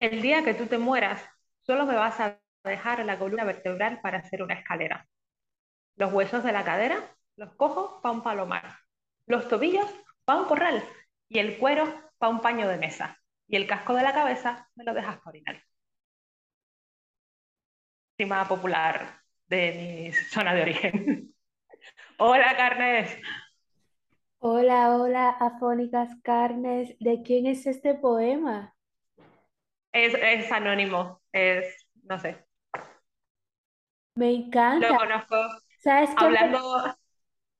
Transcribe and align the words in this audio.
El 0.00 0.22
día 0.22 0.44
que 0.44 0.54
tú 0.54 0.66
te 0.66 0.78
mueras, 0.78 1.22
solo 1.62 1.84
me 1.84 1.96
vas 1.96 2.20
a 2.20 2.38
dejar 2.64 3.04
la 3.04 3.18
columna 3.18 3.44
vertebral 3.44 4.00
para 4.00 4.18
hacer 4.18 4.42
una 4.42 4.54
escalera. 4.54 5.08
Los 5.96 6.12
huesos 6.12 6.44
de 6.44 6.52
la 6.52 6.64
cadera 6.64 7.16
los 7.36 7.54
cojo 7.54 8.00
para 8.00 8.14
un 8.14 8.22
palomar. 8.22 8.78
Los 9.26 9.48
tobillos 9.48 9.92
para 10.24 10.40
un 10.40 10.46
corral. 10.46 10.84
Y 11.28 11.40
el 11.40 11.58
cuero 11.58 11.92
para 12.18 12.30
un 12.30 12.40
paño 12.40 12.68
de 12.68 12.78
mesa. 12.78 13.18
Y 13.48 13.56
el 13.56 13.66
casco 13.66 13.94
de 13.94 14.02
la 14.02 14.12
cabeza 14.12 14.68
me 14.76 14.84
lo 14.84 14.94
dejas 14.94 15.16
para 15.16 15.30
orinar. 15.30 15.62
Cima 18.16 18.46
popular 18.46 19.20
de 19.46 19.72
mi 19.72 20.12
zona 20.12 20.54
de 20.54 20.62
origen. 20.62 21.34
Hola, 22.18 22.56
Carnes. 22.56 23.18
Hola, 24.38 24.96
hola, 24.96 25.30
afónicas 25.30 26.10
carnes. 26.22 26.96
¿De 27.00 27.22
quién 27.22 27.46
es 27.46 27.66
este 27.66 27.94
poema? 27.94 28.76
Es, 30.06 30.14
es 30.14 30.52
anónimo, 30.52 31.20
es, 31.32 31.86
no 32.04 32.18
sé, 32.18 32.44
Me 34.16 34.34
lo 34.72 34.94
encanta. 34.94 34.96
conozco. 34.96 35.36
¿Sabes 35.78 36.14
qué? 36.16 36.30
me- 36.30 36.38
Hablando, 36.38 36.58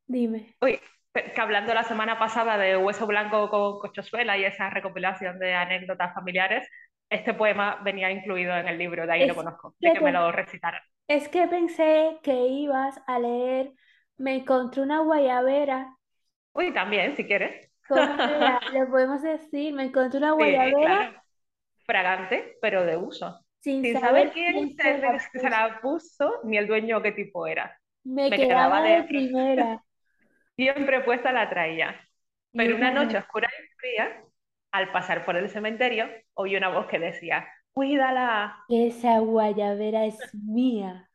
Dime. 0.09 0.57
uy, 0.61 0.81
que 1.15 1.41
hablando 1.41 1.75
la 1.75 1.85
semana 1.85 2.19
pasada 2.19 2.57
de 2.59 2.77
Hueso 2.77 3.07
Blanco 3.07 3.49
con 3.51 3.79
Cochosuela 3.81 4.37
y 4.39 4.45
esa 4.45 4.71
recopilación 4.71 5.39
de 5.39 5.55
anécdotas 5.55 6.15
familiares, 6.15 6.69
este 7.11 7.35
poema 7.35 7.81
venía 7.85 8.11
incluido 8.11 8.55
en 8.57 8.69
el 8.69 8.79
libro, 8.79 9.07
de 9.07 9.13
ahí 9.13 9.25
lo 9.25 9.35
conozco, 9.35 9.75
de 9.81 9.91
que, 9.93 9.93
que 9.93 10.01
me 10.01 10.13
lo 10.13 10.31
recitaran. 10.33 10.83
es 11.09 11.29
que 11.29 11.47
pensé 11.49 12.19
que 12.23 12.49
ibas 12.49 13.01
a 13.07 13.19
leer 13.19 13.75
Me 14.19 14.37
encontré 14.37 14.83
una 14.83 15.01
guayabera. 15.01 15.97
Uy, 16.53 16.73
también, 16.75 17.17
si 17.17 17.25
quieres. 17.27 17.71
Le 18.73 18.87
podemos 18.87 19.23
decir, 19.23 19.73
me 19.75 19.85
encontré 19.85 20.19
una 20.19 20.33
Sí, 20.39 20.75
guayabera 20.75 20.75
claro. 20.79 21.23
Fragante, 21.89 22.59
pero 22.63 22.87
de 22.87 22.97
uso. 22.99 23.45
sin 23.61 23.85
Sin 23.85 23.99
saber 23.99 24.31
saber 24.31 24.33
quién 24.33 24.77
se 24.77 24.99
la 24.99 25.19
se 25.33 25.51
puso. 25.51 25.51
la 25.51 25.81
puso 25.83 26.41
ni 26.45 26.59
el 26.59 26.67
dueño 26.69 27.03
qué 27.03 27.13
tipo 27.13 27.47
era. 27.49 27.79
Me 28.05 28.29
Me 28.29 28.41
quedaba 28.41 28.81
quedaba 28.81 28.83
de 28.83 29.03
de 29.03 29.05
primera. 29.05 29.85
siempre 30.57 31.01
puesta 31.03 31.33
la 31.33 31.49
traía. 31.51 32.01
Pero 32.55 32.77
una 32.77 32.91
noche 32.91 33.19
oscura 33.19 33.49
y 33.59 33.67
fría, 33.79 34.23
al 34.73 34.93
pasar 34.93 35.25
por 35.25 35.37
el 35.37 35.49
cementerio, 35.49 36.09
oí 36.35 36.57
una 36.57 36.69
voz 36.71 36.87
que 36.89 36.99
decía, 36.99 37.49
cuídala. 37.73 38.59
esa 38.69 39.19
guayabera 39.21 40.07
es 40.07 40.19
mía. 40.35 41.11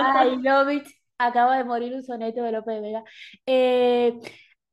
I 0.00 0.36
love 0.42 0.70
it. 0.72 0.86
Acaba 1.18 1.56
de 1.58 1.64
morir 1.64 1.94
un 1.94 2.02
soneto 2.04 2.42
de 2.42 2.52
Lope 2.52 2.72
de 2.72 2.80
Vega. 2.80 3.04
Eh, 3.46 4.20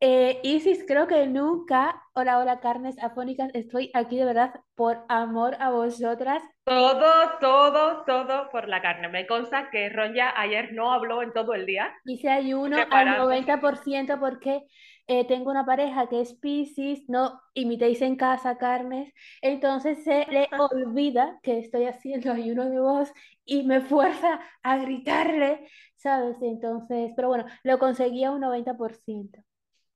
eh, 0.01 0.39
Isis, 0.43 0.83
creo 0.87 1.05
que 1.05 1.27
nunca. 1.27 2.01
Hola, 2.13 2.39
hola, 2.39 2.59
carnes 2.59 2.97
afónicas. 3.01 3.51
Estoy 3.53 3.91
aquí 3.93 4.17
de 4.17 4.25
verdad 4.25 4.59
por 4.73 5.05
amor 5.09 5.55
a 5.59 5.69
vosotras. 5.69 6.41
Todo, 6.63 7.37
todo, 7.39 8.03
todo 8.05 8.49
por 8.49 8.67
la 8.67 8.81
carne. 8.81 9.09
Me 9.09 9.27
consta 9.27 9.69
que 9.69 9.89
Ronja 9.89 10.33
ayer 10.39 10.73
no 10.73 10.91
habló 10.91 11.21
en 11.21 11.33
todo 11.33 11.53
el 11.53 11.67
día, 11.67 11.93
Hice 12.05 12.29
ayuno 12.29 12.77
al 12.77 12.83
preparándose. 12.83 13.45
90% 13.45 14.19
porque 14.19 14.63
eh, 15.05 15.25
tengo 15.27 15.51
una 15.51 15.65
pareja 15.67 16.09
que 16.09 16.21
es 16.21 16.33
Piscis, 16.33 17.07
no 17.07 17.39
imitéis 17.53 18.01
en 18.01 18.15
casa 18.15 18.57
carnes. 18.57 19.13
Entonces 19.43 20.03
se 20.03 20.25
le 20.31 20.49
olvida 20.59 21.39
que 21.43 21.59
estoy 21.59 21.85
haciendo 21.85 22.31
ayuno 22.31 22.69
de 22.69 22.79
voz 22.79 23.13
y 23.45 23.63
me 23.63 23.81
fuerza 23.81 24.39
a 24.63 24.77
gritarle, 24.77 25.67
¿sabes? 25.95 26.37
Entonces, 26.41 27.11
pero 27.15 27.27
bueno, 27.27 27.45
lo 27.63 27.77
conseguí 27.77 28.23
a 28.23 28.31
un 28.31 28.41
90%. 28.41 29.43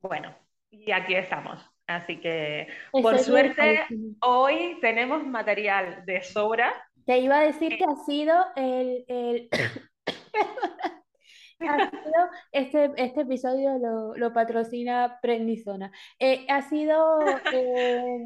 Bueno, 0.07 0.35
y 0.69 0.91
aquí 0.91 1.15
estamos. 1.15 1.63
Así 1.87 2.19
que, 2.19 2.67
por 2.91 3.19
suerte, 3.19 3.85
hoy 4.21 4.77
tenemos 4.81 5.25
material 5.25 6.03
de 6.05 6.21
sobra. 6.23 6.73
Te 7.05 7.19
iba 7.19 7.37
a 7.37 7.41
decir 7.41 7.77
que 7.77 7.85
ha 7.85 7.95
sido 8.05 8.33
el, 8.55 9.05
el- 9.07 9.49
ha 11.61 11.89
sido 11.89 12.29
este, 12.51 12.91
este 12.97 13.21
episodio 13.21 13.77
lo, 13.77 14.15
lo 14.15 14.33
patrocina 14.33 15.19
Prednisona. 15.21 15.91
Eh, 16.19 16.45
ha 16.49 16.61
sido 16.63 17.19
eh, 17.53 18.17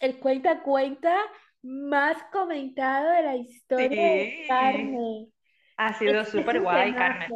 el 0.00 0.18
cuenta 0.18 0.62
cuenta 0.62 1.16
más 1.62 2.16
comentado 2.32 3.10
de 3.10 3.22
la 3.22 3.36
historia 3.36 3.88
de 3.88 4.44
carne. 4.48 5.28
ha 5.76 5.94
sido 5.94 6.24
súper 6.24 6.58
un 6.58 6.64
guay, 6.64 6.94
carne. 6.94 7.28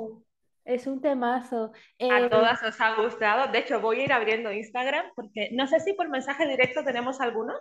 Es 0.65 0.87
un 0.87 1.01
temazo. 1.01 1.73
A 2.09 2.21
Eh, 2.21 2.29
todas 2.31 2.63
os 2.63 2.81
ha 2.81 2.95
gustado. 2.97 3.53
De 3.53 3.59
hecho, 3.59 3.81
voy 3.81 4.01
a 4.01 4.05
ir 4.05 4.13
abriendo 4.13 4.53
Instagram 4.53 5.07
porque 5.15 5.51
no 5.53 5.67
sé 5.67 5.81
si 5.81 5.93
por 5.95 6.09
mensaje 6.09 6.47
directo 6.49 6.85
tenemos 6.85 7.21
alguno, 7.21 7.55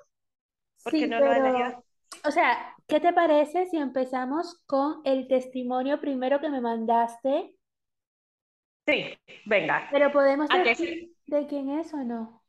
porque 0.84 1.06
sí, 1.06 1.08
no 1.08 1.19
lo 1.22 1.34
he 1.34 1.42
leído. 1.42 1.72
pero, 1.72 1.84
o 2.25 2.31
sea, 2.31 2.75
¿qué 2.88 3.00
te 3.00 3.13
parece 3.13 3.66
si 3.68 3.78
empezamos 3.78 4.62
con 4.66 5.02
el 5.06 5.28
testimonio 5.28 6.00
primero 6.00 6.40
que 6.40 6.50
me 6.50 6.62
mandaste? 6.62 7.56
Sí, 8.88 9.18
venga. 9.46 9.88
Pero 9.92 10.12
podemos 10.12 10.50
¿A 10.50 10.62
que 10.62 10.63
decir 10.63 11.16
de 11.28 11.47
quién 11.47 11.69
es 11.69 11.94
o 11.94 11.97
no. 12.03 12.44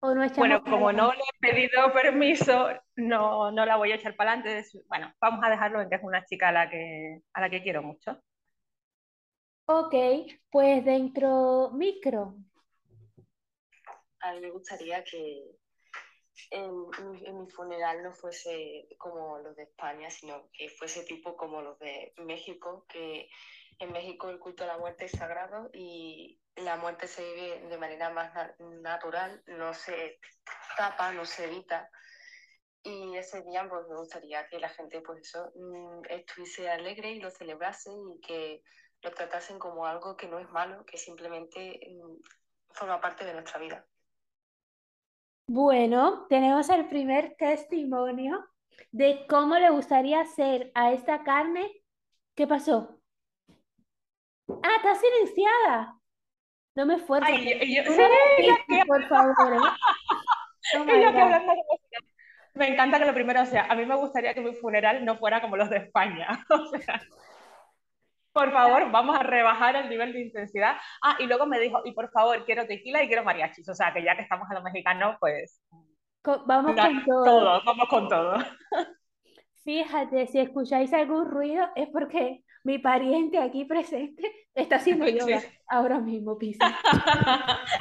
O 0.00 0.14
no 0.14 0.24
echamos 0.24 0.38
Bueno, 0.38 0.62
como 0.64 0.92
no 0.92 1.12
le 1.12 1.20
he 1.20 1.52
pedido 1.52 1.92
permiso, 1.92 2.68
no, 2.96 3.50
no 3.52 3.66
la 3.66 3.76
voy 3.76 3.92
a 3.92 3.96
echar 3.96 4.16
para 4.16 4.32
adelante. 4.32 4.66
Bueno, 4.88 5.12
vamos 5.20 5.40
a 5.44 5.50
dejarlo 5.50 5.80
en 5.82 5.90
que 5.90 5.96
es 5.96 6.02
una 6.02 6.24
chica 6.24 6.48
a 6.48 6.52
la 6.52 6.70
que, 6.70 7.20
a 7.34 7.40
la 7.40 7.50
que 7.50 7.62
quiero 7.62 7.82
mucho. 7.82 8.18
Ok, 9.72 9.94
pues 10.50 10.84
dentro 10.84 11.70
micro. 11.70 12.34
A 14.18 14.32
mí 14.32 14.40
me 14.40 14.50
gustaría 14.50 15.04
que 15.04 15.44
en, 16.50 16.88
mi 17.38 17.48
funeral 17.48 18.02
no 18.02 18.12
fuese 18.12 18.88
como 18.98 19.38
los 19.38 19.54
de 19.54 19.62
España, 19.62 20.10
sino 20.10 20.50
que 20.52 20.68
fuese 20.70 21.04
tipo 21.04 21.36
como 21.36 21.62
los 21.62 21.78
de 21.78 22.12
México, 22.16 22.84
que 22.88 23.28
en 23.78 23.92
México 23.92 24.28
el 24.28 24.40
culto 24.40 24.64
a 24.64 24.66
la 24.66 24.78
muerte 24.78 25.04
es 25.04 25.12
sagrado 25.12 25.70
y 25.72 26.40
la 26.56 26.76
muerte 26.76 27.06
se 27.06 27.22
vive 27.22 27.60
de 27.68 27.78
manera 27.78 28.10
más 28.10 28.34
na- 28.34 28.56
natural, 28.58 29.40
no 29.46 29.72
se 29.72 30.18
tapa, 30.76 31.12
no 31.12 31.24
se 31.24 31.44
evita. 31.44 31.88
Y 32.82 33.16
ese 33.16 33.42
día 33.42 33.68
pues 33.68 33.86
me 33.88 33.94
gustaría 33.98 34.48
que 34.48 34.58
la 34.58 34.70
gente 34.70 35.00
pues 35.00 35.20
eso 35.20 35.52
mm, 35.54 36.06
estuviese 36.08 36.68
alegre 36.68 37.12
y 37.12 37.20
lo 37.20 37.30
celebrase 37.30 37.88
y 37.92 38.20
que 38.20 38.64
lo 39.02 39.10
tratasen 39.12 39.58
como 39.58 39.86
algo 39.86 40.16
que 40.16 40.26
no 40.26 40.38
es 40.38 40.50
malo, 40.50 40.84
que 40.84 40.96
simplemente 40.96 41.80
mm, 41.90 42.16
forma 42.72 43.00
parte 43.00 43.24
de 43.24 43.32
nuestra 43.32 43.60
vida. 43.60 43.84
Bueno, 45.46 46.26
tenemos 46.28 46.68
el 46.68 46.88
primer 46.88 47.34
testimonio 47.36 48.46
de 48.92 49.26
cómo 49.28 49.56
le 49.56 49.70
gustaría 49.70 50.20
hacer 50.20 50.70
a 50.74 50.92
esta 50.92 51.24
carne. 51.24 51.82
¿Qué 52.34 52.46
pasó? 52.46 53.00
Ah, 54.48 54.76
está 54.76 54.94
silenciada. 54.94 55.98
No 56.76 56.86
me 56.86 56.94
esfuerzo. 56.94 57.26
Ay, 57.28 57.74
yo, 57.74 57.82
sí, 57.92 58.46
yo 58.46 58.86
por 58.86 59.08
favor, 59.08 59.54
¿eh? 59.54 59.58
Oh. 60.72 60.84
Me 62.54 62.68
encanta 62.68 62.98
que 62.98 63.04
lo 63.06 63.14
primero 63.14 63.44
sea, 63.46 63.64
a 63.64 63.74
mí 63.74 63.86
me 63.86 63.96
gustaría 63.96 64.34
que 64.34 64.40
mi 64.40 64.52
funeral 64.52 65.04
no 65.04 65.16
fuera 65.16 65.40
como 65.40 65.56
los 65.56 65.70
de 65.70 65.78
España. 65.78 66.28
O 66.50 66.66
sea, 66.78 67.00
por 68.32 68.52
favor, 68.52 68.90
vamos 68.90 69.18
a 69.18 69.22
rebajar 69.22 69.76
el 69.76 69.88
nivel 69.88 70.12
de 70.12 70.20
intensidad. 70.22 70.76
Ah, 71.02 71.16
y 71.18 71.26
luego 71.26 71.46
me 71.46 71.58
dijo, 71.58 71.80
y 71.84 71.92
por 71.92 72.10
favor, 72.10 72.44
quiero 72.44 72.66
tequila 72.66 73.02
y 73.02 73.08
quiero 73.08 73.24
mariachis. 73.24 73.68
O 73.68 73.74
sea, 73.74 73.92
que 73.92 74.02
ya 74.04 74.14
que 74.16 74.22
estamos 74.22 74.48
a 74.50 74.54
los 74.54 74.62
mexicanos, 74.62 75.16
pues 75.20 75.62
Vamos 76.22 76.76
con 76.76 77.04
todo. 77.06 77.24
todo, 77.24 77.62
vamos 77.64 77.88
con 77.88 78.08
todo. 78.08 78.34
Fíjate, 79.64 80.26
si 80.26 80.38
escucháis 80.38 80.92
algún 80.92 81.26
ruido 81.26 81.68
es 81.74 81.88
porque 81.92 82.44
mi 82.64 82.78
pariente 82.78 83.38
aquí 83.38 83.64
presente 83.64 84.30
está 84.54 84.76
haciendo 84.76 85.06
Sí. 85.06 85.18
yoga 85.18 85.42
ahora 85.68 85.98
mismo, 85.98 86.36
Piscis. 86.38 86.60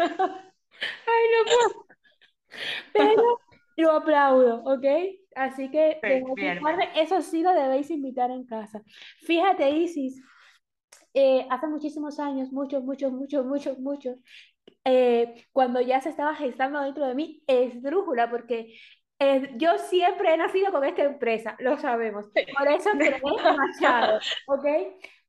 Ay, 0.00 1.24
no 1.32 1.44
puedo. 1.44 1.86
Pero 2.92 3.40
lo 3.76 3.92
aplaudo, 3.92 4.62
¿ok? 4.64 4.84
Así 5.36 5.70
que 5.70 6.02
guardar- 6.60 6.90
eso 6.96 7.22
sí 7.22 7.42
lo 7.42 7.52
debéis 7.52 7.90
invitar 7.90 8.30
en 8.30 8.44
casa. 8.46 8.82
Fíjate, 9.26 9.70
Isis, 9.70 10.20
eh, 11.14 11.46
hace 11.50 11.66
muchísimos 11.66 12.18
años, 12.20 12.52
muchos, 12.52 12.82
muchos, 12.84 13.12
muchos, 13.12 13.46
muchos, 13.46 13.78
muchos, 13.78 14.16
eh, 14.84 15.46
cuando 15.52 15.80
ya 15.80 16.00
se 16.00 16.10
estaba 16.10 16.34
gestando 16.34 16.80
dentro 16.80 17.06
de 17.06 17.14
mí 17.14 17.42
esdrújula, 17.46 18.30
porque 18.30 18.74
eh, 19.18 19.52
yo 19.56 19.78
siempre 19.78 20.34
he 20.34 20.36
nacido 20.36 20.72
con 20.72 20.84
esta 20.84 21.02
empresa, 21.04 21.56
lo 21.60 21.78
sabemos. 21.78 22.26
Por 22.58 22.68
eso 22.68 22.90
creé 22.98 23.20
Machado, 23.56 24.18
¿ok? 24.46 24.66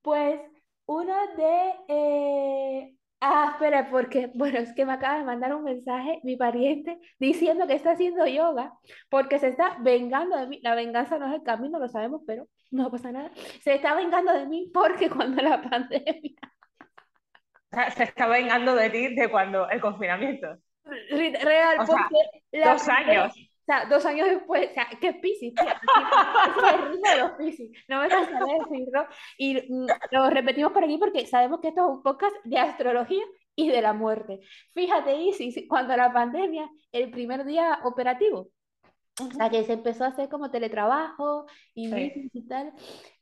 Pues 0.01 0.39
uno 0.85 1.15
de... 1.37 2.95
Ah, 3.23 3.51
espera, 3.53 3.89
porque, 3.91 4.31
bueno, 4.35 4.59
es 4.59 4.73
que 4.73 4.85
me 4.85 4.93
acaba 4.93 5.17
de 5.19 5.23
mandar 5.25 5.53
un 5.55 5.63
mensaje 5.63 6.19
mi 6.23 6.35
pariente 6.37 6.99
diciendo 7.19 7.67
que 7.67 7.73
está 7.75 7.91
haciendo 7.91 8.25
yoga 8.25 8.73
porque 9.09 9.37
se 9.39 9.49
está 9.49 9.77
vengando 9.81 10.37
de 10.37 10.47
mí. 10.47 10.59
La 10.63 10.75
venganza 10.75 11.19
no 11.19 11.27
es 11.27 11.33
el 11.35 11.43
camino, 11.43 11.79
lo 11.79 11.87
sabemos, 11.87 12.21
pero 12.25 12.47
no 12.71 12.89
pasa 12.91 13.11
nada. 13.11 13.31
Se 13.61 13.75
está 13.75 13.93
vengando 13.95 14.33
de 14.33 14.47
mí 14.47 14.71
porque 14.73 15.09
cuando 15.09 15.41
la 15.43 15.61
pandemia 15.69 16.31
sea, 17.71 17.91
se 17.91 18.03
está 18.03 18.27
vengando 18.27 18.75
de 18.75 18.89
ti 18.89 19.15
de 19.15 19.29
cuando 19.29 19.69
el 19.69 19.79
confinamiento. 19.81 20.47
Real, 20.83 21.79
O 21.79 21.85
sea, 21.85 21.95
porque 22.09 22.17
la 22.51 22.73
Dos 22.73 22.83
primera- 22.83 23.23
años. 23.23 23.50
Sea, 23.71 23.85
dos 23.85 24.05
años 24.05 24.27
después, 24.27 24.69
o 24.69 24.73
sea, 24.73 24.87
¿qué 24.99 25.13
Piscis? 25.13 25.53
tía? 25.55 25.79
Es 26.57 26.73
el 26.73 26.91
ritmo 26.91 27.09
de 27.09 27.17
los 27.19 27.31
Piscis. 27.31 27.71
No 27.87 28.01
me 28.01 28.09
cansaré 28.09 28.45
de 28.45 28.59
decirlo. 28.69 29.07
Y 29.37 29.55
mm, 29.71 29.87
lo 30.11 30.29
repetimos 30.29 30.73
por 30.73 30.83
aquí 30.83 30.97
porque 30.97 31.25
sabemos 31.25 31.61
que 31.61 31.69
esto 31.69 31.81
es 31.81 31.87
un 31.87 32.03
podcast 32.03 32.35
de 32.43 32.57
astrología 32.57 33.23
y 33.55 33.69
de 33.69 33.81
la 33.81 33.93
muerte. 33.93 34.41
Fíjate, 34.73 35.15
Isis, 35.15 35.55
cuando 35.69 35.95
la 35.95 36.11
pandemia, 36.11 36.69
el 36.91 37.11
primer 37.11 37.45
día 37.45 37.79
operativo, 37.85 38.49
o 39.21 39.31
sea, 39.31 39.49
que 39.49 39.63
se 39.63 39.73
empezó 39.73 40.03
a 40.03 40.07
hacer 40.07 40.27
como 40.27 40.51
teletrabajo 40.51 41.45
y 41.73 41.89
Sí. 41.89 42.29
y 42.33 42.47
tal. 42.47 42.73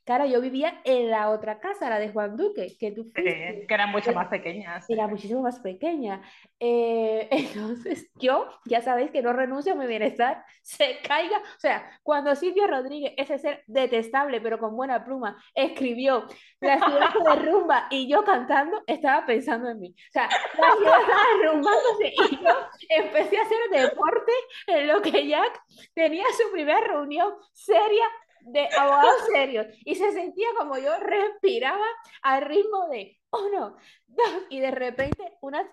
Claro, 0.04 0.26
yo 0.26 0.40
vivía 0.40 0.80
en 0.84 1.10
la 1.10 1.30
otra 1.30 1.60
casa, 1.60 1.88
la 1.90 1.98
de 1.98 2.10
Juan 2.10 2.36
Duque, 2.36 2.76
que 2.78 2.90
tú 2.92 3.04
Sí, 3.04 3.12
fuiste 3.12 3.66
que 3.68 3.74
eran 3.74 3.90
mucho 3.90 4.12
más 4.12 4.28
pequeñas. 4.28 4.84
era 4.88 5.06
muchísimo 5.06 5.42
más 5.42 5.60
pequeña. 5.60 6.22
Eh, 6.58 7.28
entonces, 7.30 8.10
yo, 8.16 8.48
ya 8.64 8.82
sabéis 8.82 9.10
que 9.10 9.22
no 9.22 9.32
renuncio 9.32 9.72
a 9.72 9.76
mi 9.76 9.86
bienestar, 9.86 10.44
se 10.62 10.98
caiga. 11.06 11.38
O 11.38 11.60
sea, 11.60 11.90
cuando 12.02 12.34
Silvio 12.34 12.66
Rodríguez, 12.66 13.12
ese 13.16 13.38
ser 13.38 13.62
detestable, 13.66 14.40
pero 14.40 14.58
con 14.58 14.76
buena 14.76 15.04
pluma, 15.04 15.42
escribió 15.54 16.26
La 16.60 16.78
ciudad 16.78 17.10
se 17.12 17.30
derrumba 17.36 17.86
y 17.90 18.08
yo 18.10 18.24
cantando, 18.24 18.82
estaba 18.86 19.24
pensando 19.26 19.68
en 19.70 19.78
mí. 19.80 19.94
O 19.96 20.12
sea, 20.12 20.28
la 20.58 20.76
ciudad 20.76 21.00
estaba 21.00 21.22
derrumbándose 21.40 22.12
y 22.30 22.36
yo 22.44 22.50
empecé 22.88 23.38
a 23.38 23.42
hacer 23.42 23.58
deporte 23.70 24.32
en 24.66 24.88
lo 24.88 25.00
que 25.02 25.26
Jack 25.28 25.60
tenía 25.94 26.24
su 26.36 26.50
primera 26.52 26.80
reunión 26.80 27.32
seria 27.52 28.04
de 28.42 28.68
abogados 28.76 29.26
serios 29.32 29.66
y 29.84 29.94
se 29.94 30.12
sentía 30.12 30.48
como 30.58 30.78
yo 30.78 30.96
respiraba 30.98 31.84
al 32.22 32.42
ritmo 32.42 32.88
de 32.88 33.18
uno, 33.30 33.76
dos, 34.06 34.32
y 34.48 34.60
de 34.60 34.70
repente 34.70 35.36
una 35.40 35.64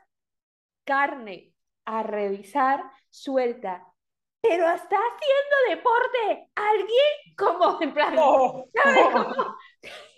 carne 0.85 1.53
a 1.85 2.03
revisar 2.03 2.83
suelta. 3.09 3.83
Pero 4.41 4.69
está 4.69 4.97
haciendo 4.97 5.55
deporte 5.81 6.49
alguien 6.55 7.35
como 7.37 7.81
en 7.81 7.93
plan, 7.93 8.15
Oh, 8.17 8.65
¿sabes? 8.73 9.05
oh. 9.05 9.11
Como- 9.11 9.57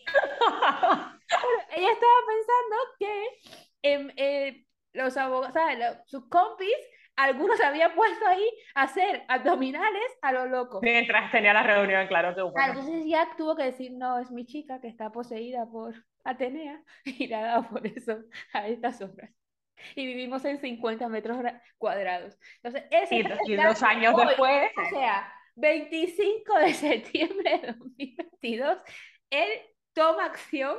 ella 1.75 1.91
estaba 1.91 2.19
pensando 2.27 2.75
que 2.99 3.39
em, 3.83 4.11
eh, 4.17 4.65
los 4.93 5.15
abogados, 5.17 5.53
¿sabes? 5.53 5.79
Los- 5.79 5.97
sus 6.09 6.27
compis, 6.29 6.75
algunos 7.25 7.57
se 7.57 7.65
habían 7.65 7.93
puesto 7.95 8.25
ahí 8.27 8.43
a 8.75 8.83
hacer 8.83 9.23
abdominales 9.27 10.03
a 10.21 10.31
lo 10.31 10.45
loco. 10.47 10.79
Mientras 10.81 11.31
tenía 11.31 11.53
la 11.53 11.63
reunión, 11.63 12.07
claro, 12.07 12.33
qué 12.35 12.41
Ah, 12.41 12.43
bueno. 12.45 12.79
entonces 12.79 13.03
Jack 13.07 13.35
tuvo 13.37 13.55
que 13.55 13.63
decir, 13.63 13.91
no, 13.93 14.19
es 14.19 14.31
mi 14.31 14.45
chica 14.45 14.79
que 14.81 14.87
está 14.87 15.11
poseída 15.11 15.65
por 15.65 15.93
Atenea 16.23 16.81
y 17.05 17.27
le 17.27 17.35
ha 17.35 17.43
dado 17.43 17.69
por 17.69 17.85
eso 17.85 18.19
a 18.53 18.67
estas 18.67 19.01
obras. 19.01 19.31
Y 19.95 20.05
vivimos 20.05 20.43
en 20.45 20.59
50 20.59 21.07
metros 21.07 21.37
cuadrados. 21.77 22.37
Entonces, 22.61 22.83
ese 22.91 23.15
Y, 23.15 23.53
y 23.53 23.55
dos 23.55 23.81
años 23.83 24.13
hoy. 24.13 24.27
después, 24.27 24.71
O 24.77 24.89
sea, 24.89 25.33
25 25.55 26.59
de 26.59 26.73
septiembre 26.73 27.59
de 27.59 27.67
2022, 27.73 28.77
él 29.29 29.49
toma 29.93 30.25
acción 30.25 30.77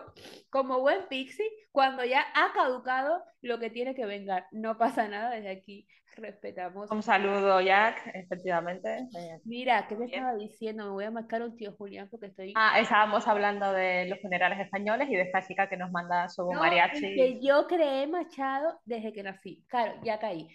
como 0.50 0.80
buen 0.80 1.06
pixie 1.08 1.46
cuando 1.72 2.04
ya 2.04 2.26
ha 2.34 2.52
caducado 2.52 3.22
lo 3.42 3.58
que 3.58 3.70
tiene 3.70 3.94
que 3.94 4.06
vengar. 4.06 4.46
No 4.52 4.76
pasa 4.78 5.08
nada 5.08 5.30
desde 5.30 5.50
aquí, 5.50 5.86
respetamos. 6.20 6.90
un 6.90 7.02
saludo, 7.02 7.60
Jack, 7.60 8.10
efectivamente. 8.14 9.06
Mira, 9.44 9.86
¿qué 9.88 9.96
Bien. 9.96 10.10
estaba 10.10 10.34
diciendo? 10.36 10.84
Me 10.84 10.90
voy 10.90 11.04
a 11.04 11.10
marcar 11.10 11.42
un 11.42 11.56
tío 11.56 11.72
Julián 11.72 12.08
porque 12.10 12.26
estoy... 12.26 12.52
Ah, 12.56 12.78
estábamos 12.80 13.26
hablando 13.26 13.72
de 13.72 14.06
los 14.06 14.20
funerales 14.20 14.60
españoles 14.60 15.08
y 15.10 15.16
de 15.16 15.22
esta 15.22 15.42
chica 15.46 15.68
que 15.68 15.76
nos 15.76 15.90
manda 15.90 16.28
su 16.28 16.42
No, 16.42 16.60
mariachi. 16.60 17.00
que 17.00 17.40
yo 17.40 17.66
creé 17.66 18.06
Machado 18.06 18.80
desde 18.84 19.12
que 19.12 19.22
nací. 19.22 19.64
Claro, 19.68 19.94
ya 20.04 20.18
caí. 20.18 20.48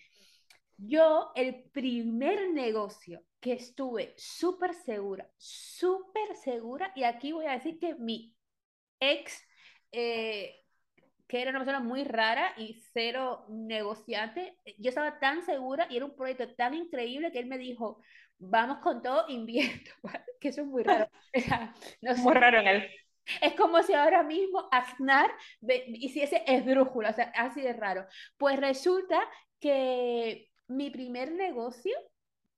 Yo, 0.77 1.31
el 1.35 1.63
primer 1.71 2.51
negocio 2.51 3.21
que 3.39 3.53
estuve 3.53 4.13
súper 4.17 4.73
segura, 4.73 5.29
súper 5.37 6.35
segura, 6.35 6.91
y 6.95 7.03
aquí 7.03 7.31
voy 7.31 7.45
a 7.45 7.51
decir 7.51 7.79
que 7.79 7.95
mi 7.95 8.33
ex, 8.99 9.41
eh, 9.91 10.64
que 11.27 11.41
era 11.41 11.49
una 11.49 11.59
persona 11.59 11.79
muy 11.79 12.03
rara 12.03 12.53
y 12.57 12.81
cero 12.93 13.45
negociante, 13.49 14.57
yo 14.77 14.89
estaba 14.89 15.19
tan 15.19 15.43
segura 15.43 15.87
y 15.89 15.97
era 15.97 16.05
un 16.05 16.15
proyecto 16.15 16.53
tan 16.55 16.73
increíble 16.73 17.31
que 17.31 17.39
él 17.39 17.47
me 17.47 17.57
dijo, 17.57 17.99
vamos 18.37 18.79
con 18.79 19.01
todo, 19.01 19.25
invierto, 19.29 19.91
que 20.39 20.49
eso 20.49 20.61
es 20.61 20.67
muy 20.67 20.83
raro. 20.83 21.09
No 22.01 22.15
sé. 22.15 22.21
Muy 22.21 22.33
raro 22.33 22.59
en 22.59 22.67
él. 22.67 22.89
Es 23.41 23.55
como 23.55 23.81
si 23.81 23.93
ahora 23.93 24.21
mismo 24.21 24.67
Aznar 24.71 25.31
hiciese 25.87 26.43
esdrújula, 26.45 27.09
o 27.09 27.13
sea, 27.13 27.31
así 27.35 27.61
de 27.61 27.73
raro. 27.73 28.05
Pues 28.37 28.59
resulta 28.59 29.19
que 29.59 30.49
mi 30.67 30.91
primer 30.91 31.31
negocio, 31.31 31.93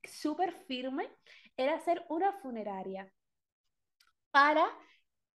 súper 0.03 0.53
firme, 0.67 1.09
era 1.55 1.75
hacer 1.75 2.05
una 2.09 2.33
funeraria 2.41 3.11
para 4.31 4.67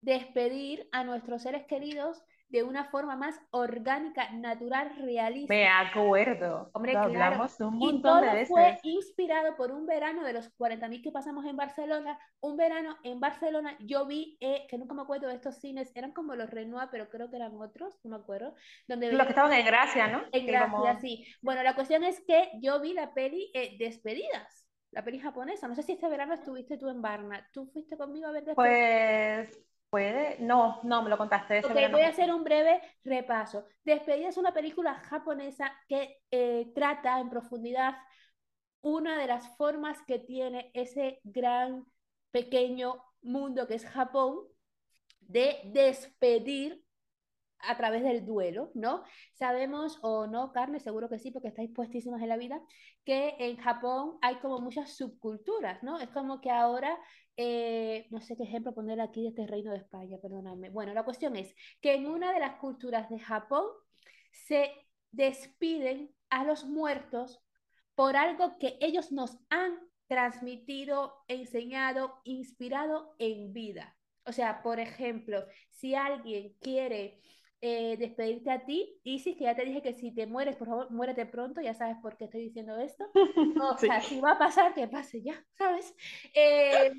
despedir 0.03 0.87
a 0.93 1.03
nuestros 1.03 1.43
seres 1.43 1.65
queridos 1.67 2.23
de 2.53 2.63
una 2.63 2.85
forma 2.85 3.17
más 3.17 3.41
orgánica, 3.51 4.31
natural, 4.33 4.95
realista. 4.97 5.53
Me 5.55 5.69
acuerdo. 5.69 6.71
Hombre, 6.73 6.93
claro. 6.93 7.07
hablamos 7.09 7.59
un 7.61 7.81
Y 7.81 7.87
montón 7.87 8.21
de 8.21 8.29
todo 8.29 8.33
veces. 8.33 8.49
fue 8.49 8.79
inspirado 8.85 9.57
por 9.57 9.73
un 9.73 9.87
verano 9.87 10.23
de 10.25 10.33
los 10.35 10.51
40.000 10.57 11.03
que 11.03 11.11
pasamos 11.13 11.45
en 11.47 11.57
Barcelona. 11.57 12.19
Un 12.41 12.57
verano 12.57 12.97
en 13.03 13.21
Barcelona, 13.21 13.77
yo 13.81 14.07
vi, 14.07 14.37
eh, 14.41 14.67
que 14.69 14.79
nunca 14.79 14.95
me 14.95 15.03
acuerdo 15.03 15.29
de 15.29 15.35
estos 15.35 15.57
cines, 15.61 15.91
eran 15.95 16.13
como 16.13 16.37
los 16.37 16.51
Renoir, 16.51 16.89
pero 16.91 17.09
creo 17.11 17.31
que 17.31 17.37
eran 17.37 17.57
otros, 17.61 17.99
no 18.05 18.11
me 18.11 18.17
acuerdo. 18.23 18.55
Donde 18.89 19.13
Los 19.13 19.23
que 19.25 19.31
estaban 19.31 19.53
en 19.53 19.67
Gracia, 19.67 20.07
¿no? 20.09 20.23
en 20.33 20.47
Gracia, 20.47 20.71
como- 20.71 21.01
sí. 21.01 21.27
Bueno, 21.43 21.63
la 21.63 21.75
cuestión 21.75 22.05
es 22.05 22.21
que 22.27 22.51
yo 22.61 22.81
vi 22.81 22.93
la 22.95 23.13
peli 23.15 23.51
eh, 23.55 23.77
Despedidas, 23.79 24.67
la 24.93 25.03
peli 25.05 25.19
japonesa. 25.19 25.69
No 25.69 25.75
sé 25.75 25.83
si 25.83 25.93
este 25.93 26.09
verano 26.09 26.35
estuviste 26.35 26.79
tú 26.79 26.89
en 26.89 27.03
Varna. 27.03 27.49
¿Tú 27.53 27.67
fuiste 27.73 27.97
conmigo 27.97 28.29
a 28.29 28.33
ver 28.33 28.45
Despedidas? 28.45 28.85
Pues 29.47 29.59
puede. 29.93 30.39
No, 30.41 30.81
no, 30.85 31.03
me 31.03 31.11
lo 31.11 31.19
contaste. 31.19 31.59
Ok, 31.59 31.75
voy 31.91 32.01
a 32.01 32.09
hacer 32.09 32.33
un 32.33 32.43
breve 32.43 32.81
repaso. 33.05 33.67
Despedida 33.85 34.31
es 34.31 34.39
una 34.39 34.55
película 34.55 34.95
japonesa 34.95 35.71
que 35.87 36.23
eh, 36.31 36.73
trata 36.75 37.21
en 37.21 37.29
profundidad 37.29 37.95
una 38.81 39.19
de 39.19 39.27
las 39.27 39.55
formas 39.59 39.99
que 40.07 40.19
tiene 40.19 40.71
ese 40.73 41.21
gran 41.25 41.85
pequeño 42.31 43.05
mundo 43.21 43.67
que 43.67 43.75
es 43.75 43.85
Japón 43.85 44.39
de 45.21 45.61
despedir 45.67 46.83
a 47.63 47.77
través 47.77 48.03
del 48.03 48.25
duelo, 48.25 48.71
¿no? 48.75 49.05
Sabemos, 49.35 49.99
o 50.03 50.27
no, 50.27 50.53
Carne, 50.53 50.81
seguro 50.81 51.09
que 51.09 51.19
sí, 51.19 51.31
porque 51.31 51.49
estáis 51.49 51.71
puestísimas 51.71 52.23
en 52.23 52.29
la 52.29 52.37
vida, 52.37 52.61
que 53.05 53.37
en 53.39 53.57
Japón 53.57 54.19
hay 54.23 54.37
como 54.37 54.61
muchas 54.61 54.97
subculturas, 54.97 55.83
¿no? 55.83 55.99
Es 55.99 56.09
como 56.11 56.41
que 56.41 56.51
ahora, 56.51 56.99
eh, 57.37 58.07
no 58.11 58.21
sé 58.21 58.37
qué 58.37 58.45
ejemplo 58.45 58.75
poner 58.75 59.01
aquí 59.01 59.23
de 59.23 59.29
este 59.29 59.47
reino 59.47 59.73
de 59.73 59.79
España, 59.79 60.19
perdóname. 60.21 60.71
Bueno, 60.71 60.93
la 60.95 61.05
cuestión 61.05 61.37
es 61.37 61.55
que 61.81 61.95
en 61.95 62.07
una 62.07 62.33
de 62.33 62.41
las 62.41 62.57
culturas 62.57 63.09
de 63.09 63.19
Japón 63.19 63.65
se 64.31 64.71
despiden 65.11 66.15
a 66.31 66.45
los 66.45 66.65
muertos 66.65 67.43
por 67.95 68.17
algo 68.17 68.59
que 68.59 68.79
ellos 68.81 69.13
nos 69.13 69.39
han 69.51 69.79
transmitido, 70.09 71.15
enseñado, 71.29 72.21
inspirado 72.25 73.15
en 73.19 73.53
vida. 73.53 73.97
O 74.25 74.33
sea, 74.33 74.63
por 74.63 74.79
ejemplo, 74.79 75.45
si 75.71 75.95
alguien 75.95 76.55
quiere 76.61 77.21
eh, 77.63 77.97
despedirte 77.99 78.51
a 78.53 78.67
ti, 78.67 79.01
Isis, 79.05 79.37
que 79.39 79.45
ya 79.47 79.57
te 79.57 79.65
dije 79.67 79.83
que 79.83 79.95
si 79.95 80.15
te 80.15 80.27
mueres, 80.29 80.57
por 80.57 80.69
favor, 80.69 80.93
muérete 80.93 81.27
pronto, 81.27 81.63
ya 81.63 81.75
sabes 81.75 81.97
por 82.03 82.19
qué 82.19 82.27
estoy 82.27 82.43
diciendo 82.43 82.79
esto. 82.79 83.07
O 83.57 83.79
Sí. 83.81 83.89
sea, 83.89 84.03
si 84.03 84.21
va 84.21 84.33
a 84.33 84.39
pasar, 84.39 84.75
que 84.75 84.89
pase 84.89 85.23
ya, 85.23 85.35
¿sabes? 85.59 85.95
Eh, 86.35 86.93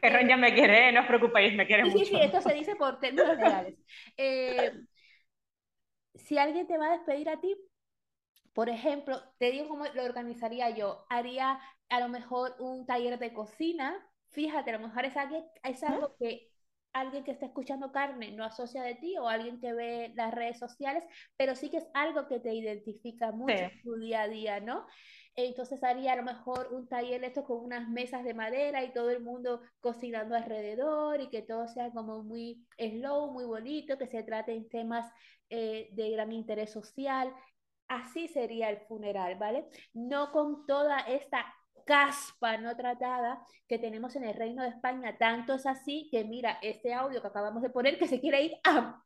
Que 0.00 0.10
Ron 0.10 0.28
ya 0.28 0.36
me 0.36 0.52
quiere, 0.54 0.92
no 0.92 1.00
os 1.02 1.06
preocupéis, 1.06 1.54
me 1.54 1.66
quiere 1.66 1.84
Sí, 1.84 1.90
sí, 1.90 2.04
mucho. 2.04 2.16
sí, 2.16 2.20
esto 2.20 2.40
se 2.42 2.52
dice 2.52 2.76
por 2.76 3.00
términos 3.00 3.36
legales. 3.38 3.78
Eh, 4.16 4.84
si 6.14 6.38
alguien 6.38 6.66
te 6.66 6.78
va 6.78 6.86
a 6.88 6.92
despedir 6.96 7.28
a 7.28 7.40
ti, 7.40 7.56
por 8.54 8.68
ejemplo, 8.68 9.22
te 9.38 9.50
digo 9.52 9.68
cómo 9.68 9.86
lo 9.94 10.04
organizaría 10.04 10.70
yo. 10.70 11.06
Haría 11.10 11.60
a 11.88 12.00
lo 12.00 12.08
mejor 12.08 12.56
un 12.60 12.86
taller 12.86 13.18
de 13.18 13.32
cocina. 13.32 13.96
Fíjate, 14.30 14.70
a 14.72 14.78
lo 14.78 14.88
mejor 14.88 15.04
es, 15.06 15.14
es 15.64 15.82
algo 15.84 16.16
que 16.18 16.49
alguien 16.92 17.24
que 17.24 17.30
está 17.32 17.46
escuchando 17.46 17.92
carne 17.92 18.32
no 18.32 18.44
asocia 18.44 18.82
de 18.82 18.94
ti 18.96 19.16
o 19.18 19.28
alguien 19.28 19.60
que 19.60 19.72
ve 19.72 20.12
las 20.16 20.34
redes 20.34 20.58
sociales, 20.58 21.04
pero 21.36 21.54
sí 21.54 21.70
que 21.70 21.78
es 21.78 21.86
algo 21.94 22.26
que 22.28 22.40
te 22.40 22.54
identifica 22.54 23.32
mucho 23.32 23.64
Sí. 23.64 23.70
en 23.72 23.80
tu 23.82 23.94
día 23.96 24.22
a 24.22 24.28
día, 24.28 24.60
¿no? 24.60 24.86
Entonces 25.36 25.82
haría 25.84 26.12
a 26.12 26.16
lo 26.16 26.22
mejor 26.24 26.68
un 26.72 26.88
taller 26.88 27.20
de 27.20 27.28
esto 27.28 27.44
con 27.44 27.64
unas 27.64 27.88
mesas 27.88 28.24
de 28.24 28.34
madera 28.34 28.84
y 28.84 28.92
todo 28.92 29.10
el 29.10 29.22
mundo 29.22 29.62
cocinando 29.80 30.34
alrededor 30.34 31.20
y 31.20 31.30
que 31.30 31.42
todo 31.42 31.68
sea 31.68 31.90
como 31.92 32.22
muy 32.22 32.66
slow, 32.78 33.32
muy 33.32 33.44
bonito, 33.44 33.96
que 33.98 34.06
se 34.08 34.22
traten 34.24 34.68
temas 34.68 35.10
eh, 35.48 35.88
de 35.92 36.10
gran 36.10 36.32
interés 36.32 36.72
social. 36.72 37.32
Así 37.88 38.28
sería 38.28 38.70
el 38.70 38.80
funeral, 38.86 39.36
¿vale? 39.38 39.68
No 39.94 40.30
con 40.32 40.66
toda 40.66 41.00
esta 41.00 41.54
caspa 41.84 42.56
no 42.56 42.76
tratada 42.76 43.44
que 43.68 43.78
tenemos 43.78 44.16
en 44.16 44.24
el 44.24 44.34
Reino 44.34 44.62
de 44.62 44.70
España. 44.70 45.16
Tanto 45.18 45.54
es 45.54 45.66
así 45.66 46.08
que 46.10 46.24
mira, 46.24 46.58
este 46.62 46.92
audio 46.94 47.20
que 47.20 47.28
acabamos 47.28 47.62
de 47.62 47.70
poner 47.70 47.98
que 47.98 48.08
se 48.08 48.20
quiere 48.20 48.42
ir 48.42 48.52
a... 48.64 49.02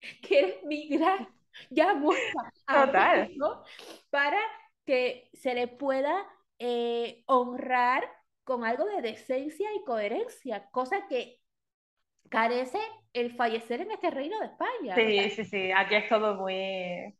quiere 0.22 0.60
migrar 0.64 1.28
ya 1.70 1.94
muerta 1.94 2.52
a 2.66 2.86
Total. 2.86 3.20
México 3.20 3.64
para 4.10 4.40
que 4.84 5.28
se 5.34 5.54
le 5.54 5.68
pueda 5.68 6.26
eh, 6.58 7.22
honrar 7.26 8.08
con 8.44 8.64
algo 8.64 8.84
de 8.86 9.02
decencia 9.02 9.68
y 9.74 9.84
coherencia, 9.84 10.68
cosa 10.70 11.06
que 11.08 11.40
carece 12.28 12.78
el 13.12 13.34
fallecer 13.34 13.82
en 13.82 13.90
este 13.90 14.10
reino 14.10 14.38
de 14.40 14.46
España. 14.46 14.94
Sí, 14.94 15.30
sí, 15.30 15.44
sí, 15.44 15.70
aquí 15.72 15.94
es 15.94 16.08
todo 16.08 16.34
muy, 16.34 17.14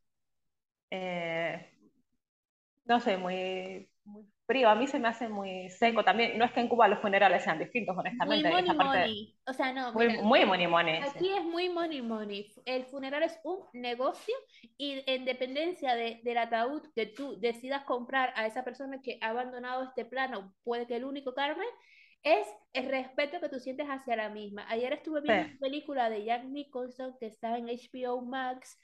eh, 0.91 1.71
no 2.85 3.01
sé, 3.01 3.17
muy, 3.17 3.89
muy 4.05 4.32
frío. 4.47 4.69
A 4.69 4.75
mí 4.75 4.87
se 4.87 4.99
me 4.99 5.09
hace 5.09 5.29
muy 5.29 5.69
seco 5.71 6.05
también. 6.05 6.39
No 6.39 6.45
es 6.45 6.53
que 6.53 6.61
en 6.61 6.69
Cuba 6.69 6.89
los 6.89 7.01
funerales 7.01 7.43
sean 7.45 7.59
distintos, 7.59 7.97
honestamente. 7.97 8.51
Muy 8.51 8.63
money 8.63 8.77
money. 8.77 9.39
O 9.47 9.53
sea, 9.53 9.73
no, 9.73 9.93
muy, 9.93 10.07
mira, 10.09 10.23
muy 10.23 10.45
money 10.45 10.67
money, 10.67 11.03
sí. 11.05 11.09
Aquí 11.15 11.33
es 11.33 11.45
muy 11.45 11.69
money 11.69 12.03
money. 12.03 12.53
El 12.65 12.85
funeral 12.87 13.23
es 13.23 13.39
un 13.45 13.67
negocio 13.73 14.35
y 14.77 15.03
en 15.07 15.25
dependencia 15.25 15.95
de, 15.95 16.21
del 16.25 16.39
ataúd 16.39 16.83
que 16.95 17.07
tú 17.07 17.39
decidas 17.41 17.85
comprar 17.85 18.33
a 18.37 18.47
esa 18.47 18.65
persona 18.65 19.01
que 19.03 19.19
ha 19.21 19.29
abandonado 19.31 19.85
este 19.85 20.05
plano, 20.05 20.55
puede 20.65 20.87
que 20.87 20.97
el 20.97 21.05
único 21.05 21.35
Carmen, 21.35 21.69
es 22.23 22.47
el 22.73 22.89
respeto 22.89 23.41
que 23.41 23.49
tú 23.49 23.59
sientes 23.59 23.87
hacia 23.89 24.15
la 24.17 24.29
misma. 24.29 24.65
Ayer 24.69 24.93
estuve 24.93 25.21
viendo 25.23 25.45
Sí. 25.45 25.51
una 25.51 25.59
película 25.61 26.11
de 26.11 26.25
Jack 26.25 26.45
Nicholson 26.45 27.17
que 27.19 27.27
está 27.27 27.59
en 27.59 27.69
HBO 27.69 28.23
Max 28.23 28.79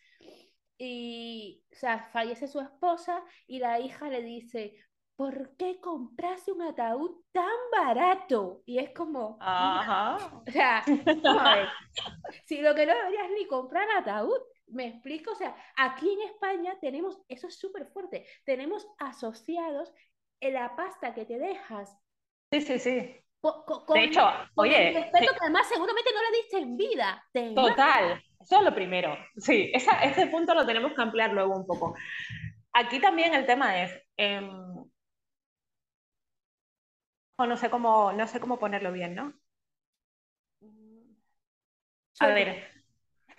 y, 0.77 1.65
o 1.73 1.77
sea, 1.77 2.01
fallece 2.13 2.49
su 2.49 2.61
esposa 2.61 3.23
y 3.47 3.59
la 3.59 3.81
hija 3.81 4.09
le 4.09 4.23
dice, 4.23 4.75
¿por 5.19 5.57
qué 5.57 5.81
compraste 5.81 6.53
un 6.53 6.63
ataúd 6.63 7.11
tan 7.33 7.59
barato? 7.73 8.63
Y 8.67 8.79
es 8.79 8.91
como, 8.95 9.37
Ajá. 9.41 10.17
o 10.49 10.51
sea, 10.53 10.85
a 11.25 11.57
ver. 11.57 11.69
Si 12.47 12.61
lo 12.63 12.75
que 12.75 12.87
no 12.87 12.95
deberías 12.95 13.31
ni 13.37 13.47
comprar 13.47 13.89
ataúd, 13.99 14.39
me 14.69 14.87
explico, 14.89 15.33
o 15.33 15.35
sea, 15.35 15.57
aquí 15.77 16.09
en 16.11 16.23
España 16.31 16.79
tenemos, 16.81 17.21
eso 17.29 17.49
es 17.49 17.59
súper 17.59 17.87
fuerte, 17.89 18.27
tenemos 18.45 18.87
asociados 18.99 19.93
en 20.41 20.55
la 20.55 20.77
pasta 20.77 21.15
que 21.15 21.25
te 21.25 21.39
dejas 21.39 21.91
Sí, 22.53 22.61
sí, 22.63 22.79
sí. 22.79 23.17
po- 23.41 23.65
co- 23.67 23.85
con, 23.85 23.99
De 23.99 24.05
hecho, 24.05 24.23
con 24.55 24.67
oye, 24.67 24.93
respeto 24.93 25.33
que 25.33 25.39
además 25.43 25.69
seguramente 25.69 26.11
no 26.15 26.23
le 26.23 26.37
diste 26.39 26.59
en 26.59 26.77
vida. 26.77 27.25
Te 27.33 27.55
total, 27.55 28.23
eso 28.41 28.57
es 28.59 28.63
lo 28.63 28.75
primero. 28.75 29.17
Sí, 29.37 29.71
esa- 29.75 30.01
ese 30.03 30.27
punto 30.29 30.55
lo 30.55 30.65
tenemos 30.67 30.93
que 30.95 31.03
ampliar 31.03 31.33
luego 31.33 31.57
un 31.57 31.67
poco. 31.67 31.95
Aquí 32.73 33.01
también 33.01 33.35
el 33.35 33.47
tema 33.47 33.83
es, 33.83 33.93
em, 34.17 34.51
o 37.41 37.47
no 37.47 37.57
sé 37.57 37.71
cómo, 37.71 38.13
no 38.13 38.27
sé 38.29 38.41
cómo 38.41 38.59
ponerlo 38.59 38.93
bien, 38.93 39.15
¿no? 39.15 39.35
A 42.19 42.29
ver, 42.29 42.49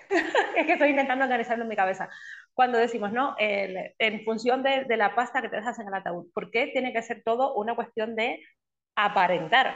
es 0.58 0.66
que 0.66 0.74
estoy 0.74 0.90
intentando 0.92 1.26
analizarlo 1.26 1.64
en 1.64 1.70
mi 1.70 1.76
cabeza. 1.76 2.10
Cuando 2.54 2.78
decimos, 2.78 3.12
¿no? 3.14 3.36
El- 3.40 3.94
en 4.00 4.24
función 4.26 4.64
de, 4.64 4.86
de 4.86 4.98
la 4.98 5.16
pasta 5.16 5.42
que 5.42 5.50
te 5.50 5.58
dejas 5.58 5.80
en 5.80 5.88
el 5.88 5.94
ataúd, 5.94 6.32
¿por 6.34 6.52
qué 6.52 6.68
tiene 6.68 6.94
que 6.94 7.02
ser 7.04 7.24
todo 7.24 7.56
una 7.56 7.76
cuestión 7.76 8.16
de 8.16 8.42
aparentar? 8.96 9.76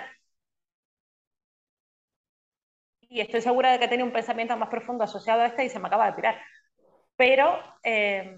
Y 3.01 3.21
estoy 3.21 3.41
segura 3.41 3.71
de 3.71 3.79
que 3.79 3.87
tiene 3.87 4.03
un 4.03 4.11
pensamiento 4.13 4.57
más 4.57 4.69
profundo 4.69 5.03
asociado 5.03 5.41
a 5.41 5.47
este 5.47 5.65
y 5.65 5.69
se 5.69 5.79
me 5.79 5.87
acaba 5.87 6.07
de 6.07 6.13
tirar. 6.13 6.41
Pero 7.17 7.59
eh, 7.83 8.37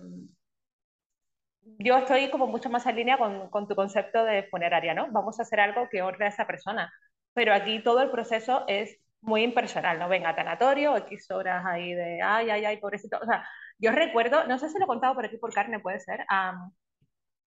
yo 1.77 1.97
estoy 1.97 2.29
como 2.29 2.47
mucho 2.47 2.69
más 2.69 2.85
en 2.85 2.95
línea 2.95 3.17
con, 3.17 3.49
con 3.49 3.67
tu 3.67 3.75
concepto 3.75 4.23
de 4.25 4.43
funeraria, 4.49 4.93
¿no? 4.93 5.07
Vamos 5.11 5.39
a 5.39 5.43
hacer 5.43 5.59
algo 5.59 5.87
que 5.89 6.01
honre 6.01 6.25
a 6.25 6.29
esa 6.29 6.47
persona. 6.47 6.91
Pero 7.33 7.53
aquí 7.53 7.83
todo 7.83 8.01
el 8.01 8.11
proceso 8.11 8.63
es 8.67 8.97
muy 9.21 9.43
impersonal, 9.43 9.99
¿no? 9.99 10.07
Venga, 10.09 10.35
tanatorio, 10.35 10.95
X 10.97 11.31
horas 11.31 11.65
ahí 11.65 11.93
de, 11.93 12.21
ay, 12.21 12.49
ay, 12.49 12.65
ay, 12.65 12.77
pobrecito. 12.77 13.17
O 13.21 13.25
sea, 13.25 13.47
yo 13.79 13.91
recuerdo, 13.91 14.45
no 14.47 14.57
sé 14.59 14.69
si 14.69 14.77
lo 14.79 14.85
he 14.85 14.87
contado 14.87 15.15
por 15.15 15.25
aquí 15.25 15.37
por 15.37 15.53
carne, 15.53 15.79
puede 15.79 15.99
ser, 15.99 16.25
a, 16.29 16.53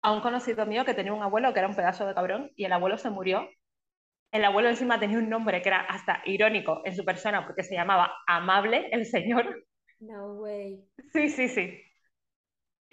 a 0.02 0.12
un 0.12 0.20
conocido 0.20 0.66
mío 0.66 0.84
que 0.84 0.94
tenía 0.94 1.12
un 1.12 1.22
abuelo 1.22 1.52
que 1.52 1.58
era 1.60 1.68
un 1.68 1.76
pedazo 1.76 2.06
de 2.06 2.14
cabrón 2.14 2.50
y 2.56 2.64
el 2.64 2.72
abuelo 2.72 2.98
se 2.98 3.10
murió. 3.10 3.48
El 4.32 4.44
abuelo 4.44 4.68
encima 4.68 5.00
tenía 5.00 5.18
un 5.18 5.30
nombre 5.30 5.62
que 5.62 5.68
era 5.68 5.80
hasta 5.80 6.22
irónico 6.26 6.82
en 6.84 6.94
su 6.96 7.04
persona 7.04 7.46
porque 7.46 7.62
se 7.62 7.74
llamaba 7.74 8.12
Amable 8.26 8.88
el 8.92 9.06
Señor. 9.06 9.64
No 10.00 10.34
way. 10.34 10.84
Sí, 11.12 11.30
sí, 11.30 11.48
sí. 11.48 11.83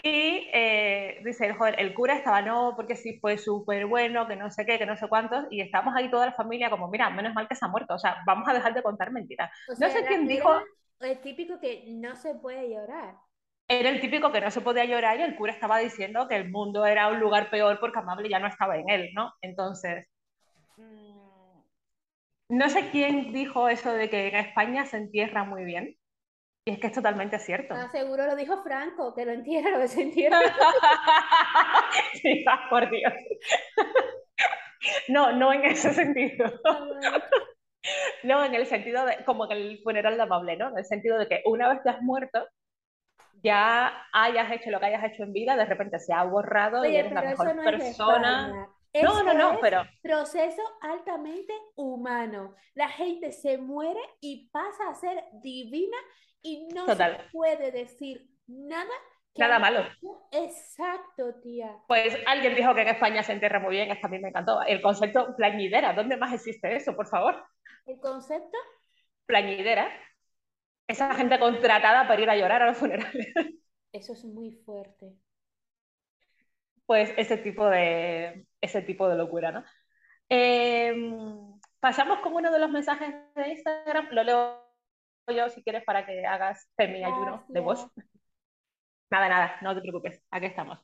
Y 0.03 0.49
eh, 0.53 1.21
dice, 1.23 1.53
joder, 1.53 1.75
el 1.79 1.93
cura 1.93 2.15
estaba, 2.17 2.41
no, 2.41 2.73
porque 2.75 2.95
sí 2.95 3.19
fue 3.19 3.37
súper 3.37 3.85
bueno, 3.85 4.27
que 4.27 4.35
no 4.35 4.49
sé 4.49 4.65
qué, 4.65 4.79
que 4.79 4.85
no 4.87 4.97
sé 4.97 5.07
cuántos, 5.07 5.45
y 5.51 5.61
estamos 5.61 5.95
ahí 5.95 6.09
toda 6.09 6.25
la 6.27 6.33
familia 6.33 6.71
como, 6.71 6.89
mira, 6.89 7.09
menos 7.11 7.33
mal 7.35 7.47
que 7.47 7.55
se 7.55 7.65
ha 7.65 7.67
muerto, 7.67 7.93
o 7.95 7.99
sea, 7.99 8.17
vamos 8.25 8.47
a 8.49 8.53
dejar 8.53 8.73
de 8.73 8.81
contar 8.83 9.11
mentiras. 9.11 9.51
O 9.65 9.75
No 9.77 9.89
sea, 9.89 9.89
sé 9.89 10.05
quién 10.07 10.27
dijo, 10.27 10.49
el 10.99 11.21
típico 11.21 11.59
que 11.59 11.85
no 11.89 12.15
se 12.15 12.35
puede 12.35 12.69
llorar. 12.69 13.15
era 13.67 13.89
el 13.89 13.99
típico 14.01 14.31
que 14.31 14.39
no 14.39 14.51
se 14.51 14.61
podía 14.61 14.85
llorar 14.85 15.19
y 15.19 15.23
el 15.23 15.35
cura 15.35 15.51
estaba 15.53 15.79
diciendo 15.79 16.27
que 16.27 16.35
el 16.35 16.51
mundo 16.51 16.85
era 16.85 17.07
un 17.07 17.19
lugar 17.19 17.49
peor 17.49 17.79
porque 17.79 17.97
Amable 17.99 18.29
ya 18.29 18.37
no 18.39 18.45
estaba 18.47 18.77
en 18.77 18.87
él, 18.89 19.09
¿no? 19.15 19.33
Entonces, 19.41 20.07
mm, 20.77 21.61
no 22.49 22.69
sé 22.69 22.89
quién 22.91 23.33
dijo 23.33 23.67
eso 23.69 23.91
de 23.93 24.09
que 24.09 24.27
en 24.27 24.35
España 24.35 24.85
se 24.85 24.97
entierra 24.97 25.43
muy 25.43 25.63
bien, 25.65 25.95
y 26.65 26.71
es 26.71 26.79
que 26.79 26.87
es 26.87 26.93
totalmente 26.93 27.39
cierto. 27.39 27.73
Ah, 27.73 27.89
seguro 27.91 28.25
lo 28.25 28.35
dijo 28.35 28.61
Franco, 28.61 29.15
que 29.15 29.25
lo 29.25 29.31
entierra, 29.31 29.71
lo 29.71 29.79
que 29.79 29.87
se 29.87 30.01
entierra. 30.01 30.39
Sí, 32.21 32.45
por 32.69 32.89
Dios. 32.89 33.13
No, 35.09 35.31
no 35.33 35.51
en 35.51 35.65
ese 35.65 35.93
sentido. 35.93 36.51
No, 38.23 38.45
en 38.45 38.53
el 38.53 38.65
sentido 38.67 39.05
de, 39.05 39.23
como 39.25 39.47
que 39.47 39.55
el 39.55 39.79
funeral 39.83 40.15
de 40.15 40.21
Amable, 40.21 40.55
¿no? 40.55 40.69
En 40.69 40.77
el 40.77 40.85
sentido 40.85 41.17
de 41.17 41.27
que 41.27 41.41
una 41.45 41.67
vez 41.67 41.79
que 41.83 41.89
has 41.89 42.01
muerto, 42.01 42.47
ya 43.43 44.05
hayas 44.13 44.51
hecho 44.51 44.69
lo 44.69 44.79
que 44.79 44.85
hayas 44.85 45.03
hecho 45.03 45.23
en 45.23 45.33
vida, 45.33 45.57
de 45.57 45.65
repente 45.65 45.99
se 45.99 46.13
ha 46.13 46.23
borrado 46.23 46.85
y 46.85 46.89
Oye, 46.89 46.99
eres 46.99 47.11
la 47.11 47.21
mejor 47.23 47.55
no 47.55 47.63
es 47.63 47.71
persona. 47.71 48.47
España. 48.47 48.69
No, 49.03 49.23
no, 49.23 49.33
no, 49.33 49.53
es 49.53 49.59
pero 49.61 49.83
proceso 50.01 50.61
altamente 50.81 51.53
humano. 51.75 52.55
La 52.75 52.89
gente 52.89 53.31
se 53.31 53.57
muere 53.57 54.01
y 54.19 54.49
pasa 54.51 54.89
a 54.89 54.95
ser 54.95 55.23
divina 55.41 55.97
y 56.41 56.67
no 56.73 56.85
se 56.95 57.17
puede 57.31 57.71
decir 57.71 58.29
nada 58.47 58.91
que 59.33 59.41
nada 59.41 59.59
malo. 59.59 59.85
Exacto, 60.31 61.35
tía. 61.41 61.77
Pues 61.87 62.17
alguien 62.25 62.53
dijo 62.53 62.75
que 62.75 62.81
en 62.81 62.89
España 62.89 63.23
se 63.23 63.31
entierra 63.31 63.59
muy 63.59 63.75
bien, 63.75 63.89
esto 63.89 64.07
a 64.07 64.09
mí 64.09 64.19
me 64.19 64.27
encantó. 64.27 64.61
El 64.61 64.81
concepto 64.81 65.33
plañidera, 65.37 65.93
¿dónde 65.93 66.17
más 66.17 66.33
existe 66.33 66.75
eso, 66.75 66.95
por 66.95 67.07
favor? 67.07 67.41
El 67.85 67.99
concepto, 67.99 68.57
Plañidera. 69.25 69.89
Esa 70.87 71.13
gente 71.15 71.39
contratada 71.39 72.05
para 72.05 72.21
ir 72.21 72.29
a 72.29 72.35
llorar 72.35 72.63
a 72.63 72.67
los 72.67 72.77
funerales. 72.77 73.33
eso 73.93 74.13
es 74.13 74.25
muy 74.25 74.51
fuerte. 74.51 75.13
Pues 76.85 77.13
ese 77.15 77.37
tipo 77.37 77.69
de, 77.69 78.45
ese 78.59 78.81
tipo 78.81 79.07
de 79.07 79.15
locura, 79.15 79.53
¿no? 79.53 79.63
Eh, 80.27 80.93
pasamos 81.79 82.19
con 82.19 82.33
uno 82.33 82.51
de 82.51 82.59
los 82.59 82.69
mensajes 82.69 83.15
de 83.35 83.49
Instagram, 83.49 84.09
lo 84.11 84.23
leo 84.23 84.70
yo 85.27 85.49
si 85.49 85.63
quieres 85.63 85.83
para 85.83 86.05
que 86.05 86.25
hagas 86.25 86.69
mi 86.77 87.03
ayuno 87.03 87.45
de 87.47 87.59
voz. 87.59 87.87
Nada, 89.09 89.29
nada, 89.29 89.57
no 89.61 89.75
te 89.75 89.81
preocupes, 89.81 90.23
aquí 90.31 90.45
estamos. 90.45 90.79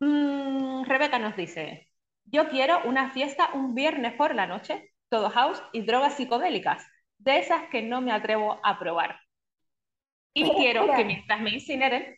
Mm, 0.00 0.84
Rebeca 0.84 1.18
nos 1.18 1.36
dice, 1.36 1.88
yo 2.24 2.48
quiero 2.48 2.82
una 2.84 3.10
fiesta 3.10 3.50
un 3.54 3.74
viernes 3.74 4.14
por 4.14 4.34
la 4.34 4.46
noche, 4.46 4.92
todo 5.08 5.30
house 5.30 5.62
y 5.72 5.82
drogas 5.82 6.16
psicodélicas, 6.16 6.86
de 7.18 7.38
esas 7.38 7.68
que 7.70 7.82
no 7.82 8.00
me 8.00 8.12
atrevo 8.12 8.60
a 8.64 8.78
probar. 8.78 9.18
Y 10.34 10.48
quiero 10.50 10.84
que 10.84 10.90
espera. 10.90 11.06
mientras 11.06 11.40
me 11.40 11.50
incineren, 11.50 12.16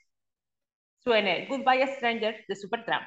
suene 0.98 1.46
Goodbye 1.46 1.86
Stranger 1.96 2.44
de 2.46 2.56
Supertramp. 2.56 3.04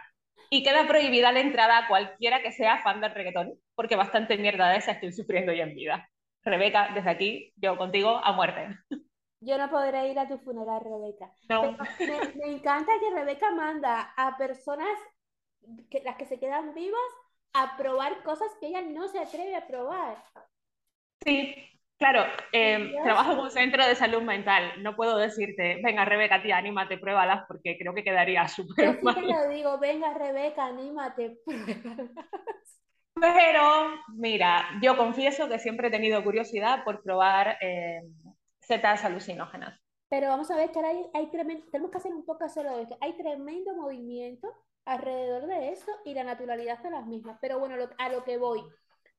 Y 0.50 0.63
queda 0.63 0.88
prohibida 0.88 1.32
la 1.32 1.39
entrada 1.41 1.79
a 1.79 1.88
cualquiera 1.88 2.41
que 2.41 2.51
sea 2.51 2.82
fan 2.82 3.01
del 3.01 3.13
reggaetón, 3.13 3.53
porque 3.75 3.96
bastante 3.96 4.38
mierda 4.38 4.70
de 4.70 4.77
esa 4.77 4.91
estoy 4.91 5.12
sufriendo 5.12 5.53
yo 5.53 5.63
en 5.63 5.75
vida. 5.75 6.10
Rebeca, 6.48 6.89
desde 6.94 7.10
aquí, 7.10 7.54
yo 7.58 7.77
contigo 7.77 8.10
a 8.24 8.32
muerte. 8.34 8.77
Yo 9.39 9.58
no 9.58 9.70
podré 9.70 10.10
ir 10.10 10.20
a 10.20 10.27
tu 10.27 10.38
funeral, 10.39 10.82
Rebeca. 10.82 11.32
No. 11.50 11.62
Pero 11.62 11.77
me, 12.00 12.34
me 12.36 12.51
encanta 12.56 12.92
que 13.00 13.12
Rebeca 13.16 13.51
manda 13.51 14.13
a 14.18 14.38
personas, 14.38 14.98
que, 15.89 16.01
las 16.04 16.16
que 16.18 16.25
se 16.25 16.39
quedan 16.39 16.74
vivas, 16.74 17.00
a 17.54 17.77
probar 17.77 18.24
cosas 18.24 18.50
que 18.60 18.68
ella 18.68 18.82
no 18.82 19.08
se 19.08 19.20
atreve 19.20 19.56
a 19.56 19.68
probar. 19.68 20.24
Sí, 21.25 21.56
claro, 21.98 22.24
eh, 22.54 23.00
trabajo 23.04 23.34
en 23.34 23.39
un 23.39 23.51
centro 23.51 23.86
de 23.86 23.96
salud 23.96 24.22
mental. 24.22 24.82
No 24.82 24.96
puedo 24.96 25.18
decirte, 25.18 25.82
venga, 25.84 26.06
Rebeca, 26.06 26.42
tía, 26.42 26.58
anímate, 26.58 26.98
pruébalas, 26.98 27.46
porque 27.48 27.77
creo 27.77 27.94
que 27.94 28.04
quedaría 28.04 28.48
Yo 28.77 28.94
súper 28.94 29.00
sí 29.01 29.13
te 29.13 29.22
mal. 29.22 29.25
lo 29.25 29.50
digo, 29.50 29.77
venga, 29.80 30.13
Rebeca, 30.13 30.66
anímate, 30.68 31.38
pruébala. 31.46 32.12
Pero, 33.22 33.90
mira, 34.16 34.66
yo 34.82 34.96
confieso 34.98 35.48
que 35.48 35.60
siempre 35.60 35.88
he 35.88 35.92
tenido 35.92 36.24
curiosidad 36.24 36.84
por 36.84 37.02
probar 37.04 37.58
eh, 37.62 38.02
setas 38.60 39.04
alucinógenas. 39.06 39.80
Pero 40.10 40.30
vamos 40.30 40.50
a 40.52 40.56
ver 40.56 40.72
que 40.72 40.80
ahora 40.80 40.90
hay, 40.90 41.06
hay 41.14 41.32
tremendo, 41.32 41.66
tenemos 41.72 41.92
que 41.92 41.98
hacer 41.98 42.14
un 42.14 42.26
poco 42.26 42.48
solo 42.50 42.76
de 42.78 42.84
esto. 42.84 42.98
Hay 43.02 43.18
tremendo 43.18 43.76
movimiento 43.76 44.48
alrededor 44.86 45.48
de 45.48 45.70
eso 45.74 45.92
y 46.06 46.14
la 46.14 46.24
naturalidad 46.24 46.80
de 46.80 46.92
las 46.92 47.06
mismas. 47.06 47.38
Pero 47.42 47.60
bueno, 47.60 47.76
lo- 47.76 47.90
a 47.98 48.10
lo 48.10 48.24
que 48.24 48.38
voy. 48.38 48.64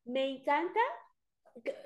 Me 0.04 0.26
encanta, 0.30 0.80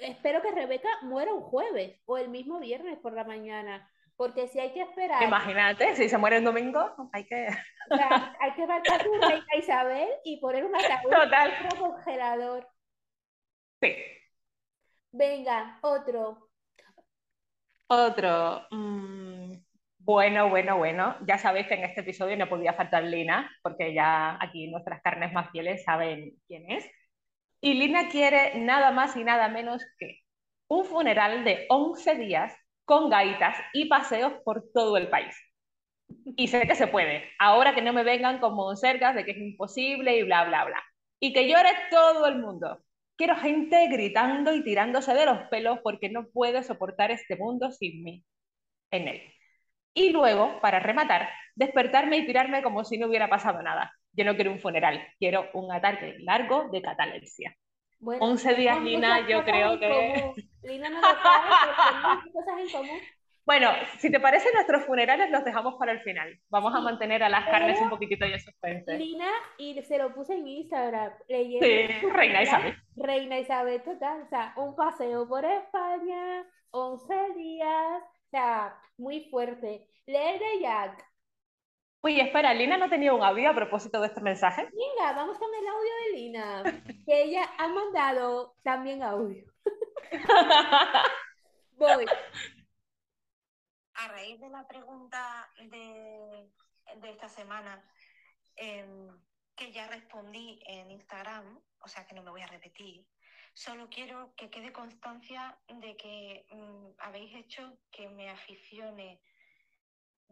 espero 0.00 0.42
que 0.42 0.52
Rebeca 0.52 0.88
muera 1.02 1.32
un 1.34 1.42
jueves 1.42 2.00
o 2.04 2.18
el 2.18 2.28
mismo 2.28 2.60
viernes 2.60 2.98
por 2.98 3.12
la 3.12 3.24
mañana. 3.24 3.88
Porque 4.22 4.46
si 4.46 4.60
hay 4.60 4.72
que 4.72 4.82
esperar. 4.82 5.20
Imagínate, 5.20 5.96
si 5.96 6.08
se 6.08 6.16
muere 6.16 6.36
el 6.36 6.44
domingo, 6.44 6.94
hay 7.12 7.24
que. 7.24 7.48
O 7.90 7.96
sea, 7.96 8.36
hay 8.40 8.52
que 8.52 8.64
matar 8.68 9.00
a 9.00 9.02
su 9.02 9.12
reina 9.14 9.56
Isabel 9.58 10.08
y 10.22 10.38
poner 10.38 10.64
un 10.64 10.76
ataúd 10.76 11.10
Total. 11.10 11.50
en 11.50 11.66
otro 11.66 11.78
congelador. 11.80 12.68
Sí. 13.80 13.96
Venga, 15.10 15.80
otro. 15.82 16.50
Otro. 17.88 18.64
mm, 18.70 19.54
bueno, 19.98 20.50
bueno, 20.50 20.78
bueno. 20.78 21.16
Ya 21.26 21.38
sabéis 21.38 21.66
que 21.66 21.74
en 21.74 21.82
este 21.82 22.02
episodio 22.02 22.36
no 22.36 22.48
podía 22.48 22.74
faltar 22.74 23.02
Lina, 23.02 23.50
porque 23.60 23.92
ya 23.92 24.38
aquí 24.40 24.70
nuestras 24.70 25.02
carnes 25.02 25.32
más 25.32 25.50
fieles 25.50 25.82
saben 25.82 26.36
quién 26.46 26.70
es. 26.70 26.88
Y 27.60 27.74
Lina 27.74 28.08
quiere 28.08 28.56
nada 28.60 28.92
más 28.92 29.16
y 29.16 29.24
nada 29.24 29.48
menos 29.48 29.84
que 29.98 30.20
un 30.68 30.84
funeral 30.84 31.42
de 31.42 31.66
11 31.68 32.14
días 32.14 32.61
con 32.84 33.10
gaitas 33.10 33.56
y 33.72 33.86
paseos 33.86 34.34
por 34.44 34.64
todo 34.72 34.96
el 34.96 35.08
país. 35.08 35.34
Y 36.36 36.48
sé 36.48 36.66
que 36.66 36.74
se 36.74 36.86
puede. 36.86 37.24
Ahora 37.38 37.74
que 37.74 37.82
no 37.82 37.92
me 37.92 38.04
vengan 38.04 38.38
como 38.38 38.74
cercas 38.76 39.14
de 39.14 39.24
que 39.24 39.32
es 39.32 39.38
imposible 39.38 40.16
y 40.16 40.22
bla, 40.22 40.44
bla, 40.44 40.64
bla. 40.64 40.82
Y 41.20 41.32
que 41.32 41.48
llore 41.48 41.70
todo 41.90 42.26
el 42.26 42.38
mundo. 42.38 42.82
Quiero 43.16 43.36
gente 43.36 43.88
gritando 43.88 44.54
y 44.54 44.64
tirándose 44.64 45.14
de 45.14 45.26
los 45.26 45.38
pelos 45.48 45.78
porque 45.82 46.10
no 46.10 46.26
puede 46.28 46.62
soportar 46.62 47.10
este 47.10 47.36
mundo 47.36 47.70
sin 47.70 48.02
mí 48.02 48.24
en 48.90 49.08
él. 49.08 49.22
Y 49.94 50.10
luego, 50.10 50.60
para 50.60 50.80
rematar, 50.80 51.28
despertarme 51.54 52.18
y 52.18 52.26
tirarme 52.26 52.62
como 52.62 52.84
si 52.84 52.98
no 52.98 53.06
hubiera 53.06 53.28
pasado 53.28 53.62
nada. 53.62 53.92
Yo 54.12 54.24
no 54.24 54.34
quiero 54.34 54.52
un 54.52 54.60
funeral, 54.60 55.06
quiero 55.18 55.48
un 55.54 55.70
ataque 55.70 56.16
largo 56.20 56.68
de 56.70 56.82
catalepsia. 56.82 57.56
Bueno, 57.98 58.24
11 58.24 58.54
días, 58.54 58.80
muchas 58.80 59.28
yo 59.28 59.44
creo 59.44 59.78
que-. 59.78 60.34
Lina 60.62 60.90
no 60.90 61.00
lo 61.00 61.08
tenemos 61.08 62.24
cosas 62.32 62.60
en 62.60 62.70
común. 62.70 63.00
Bueno, 63.44 63.70
si 63.98 64.10
te 64.10 64.20
parece, 64.20 64.52
nuestros 64.52 64.84
funerales 64.84 65.28
los 65.30 65.44
dejamos 65.44 65.74
para 65.74 65.90
el 65.90 66.00
final. 66.02 66.38
Vamos 66.48 66.72
a 66.76 66.80
mantener 66.80 67.24
a 67.24 67.28
las 67.28 67.44
carnes 67.46 67.80
un 67.80 67.90
poquitito 67.90 68.24
de 68.24 68.38
suspense. 68.38 68.96
Lina, 68.96 69.28
y 69.58 69.82
se 69.82 69.98
lo 69.98 70.14
puse 70.14 70.34
en 70.34 70.46
Instagram, 70.46 71.12
leyendo 71.28 71.66
Sí, 71.66 72.06
Reina. 72.06 72.42
Isabel. 72.42 72.76
Reina 72.94 73.38
Isabel 73.40 73.82
total, 73.82 74.22
o 74.22 74.28
sea, 74.28 74.52
un 74.56 74.76
paseo 74.76 75.28
por 75.28 75.44
España, 75.44 76.46
11 76.70 77.14
días, 77.34 78.02
o 78.02 78.30
sea, 78.30 78.78
muy 78.96 79.28
fuerte. 79.28 79.88
Leer 80.06 80.38
de 80.38 80.60
Jack. 80.60 81.04
Uy, 82.04 82.20
espera, 82.20 82.54
Lina 82.54 82.76
no 82.76 82.88
tenía 82.88 83.12
un 83.12 83.22
audio 83.22 83.50
a 83.50 83.54
propósito 83.54 84.00
de 84.00 84.06
este 84.08 84.20
mensaje. 84.20 84.62
Venga, 84.72 85.12
vamos 85.14 85.38
con 85.38 85.48
el 85.52 85.66
audio 85.66 85.90
de 86.04 86.16
Lina, 86.16 86.62
que 87.06 87.22
ella 87.22 87.42
ha 87.58 87.68
mandado 87.68 88.54
también 88.62 89.02
audio. 89.02 89.51
Voy. 91.72 92.06
A 93.94 94.08
raíz 94.08 94.40
de 94.40 94.48
la 94.48 94.66
pregunta 94.66 95.50
de, 95.58 96.50
de 96.96 97.10
esta 97.10 97.28
semana, 97.28 97.84
em, 98.56 99.08
que 99.54 99.72
ya 99.72 99.86
respondí 99.88 100.60
en 100.66 100.90
Instagram, 100.90 101.60
o 101.80 101.88
sea 101.88 102.06
que 102.06 102.14
no 102.14 102.22
me 102.22 102.30
voy 102.30 102.42
a 102.42 102.46
repetir, 102.46 103.06
solo 103.54 103.88
quiero 103.88 104.34
que 104.36 104.50
quede 104.50 104.72
constancia 104.72 105.58
de 105.68 105.96
que 105.96 106.46
mm, 106.50 106.94
habéis 106.98 107.34
hecho 107.34 107.78
que 107.90 108.08
me 108.08 108.30
aficione 108.30 109.20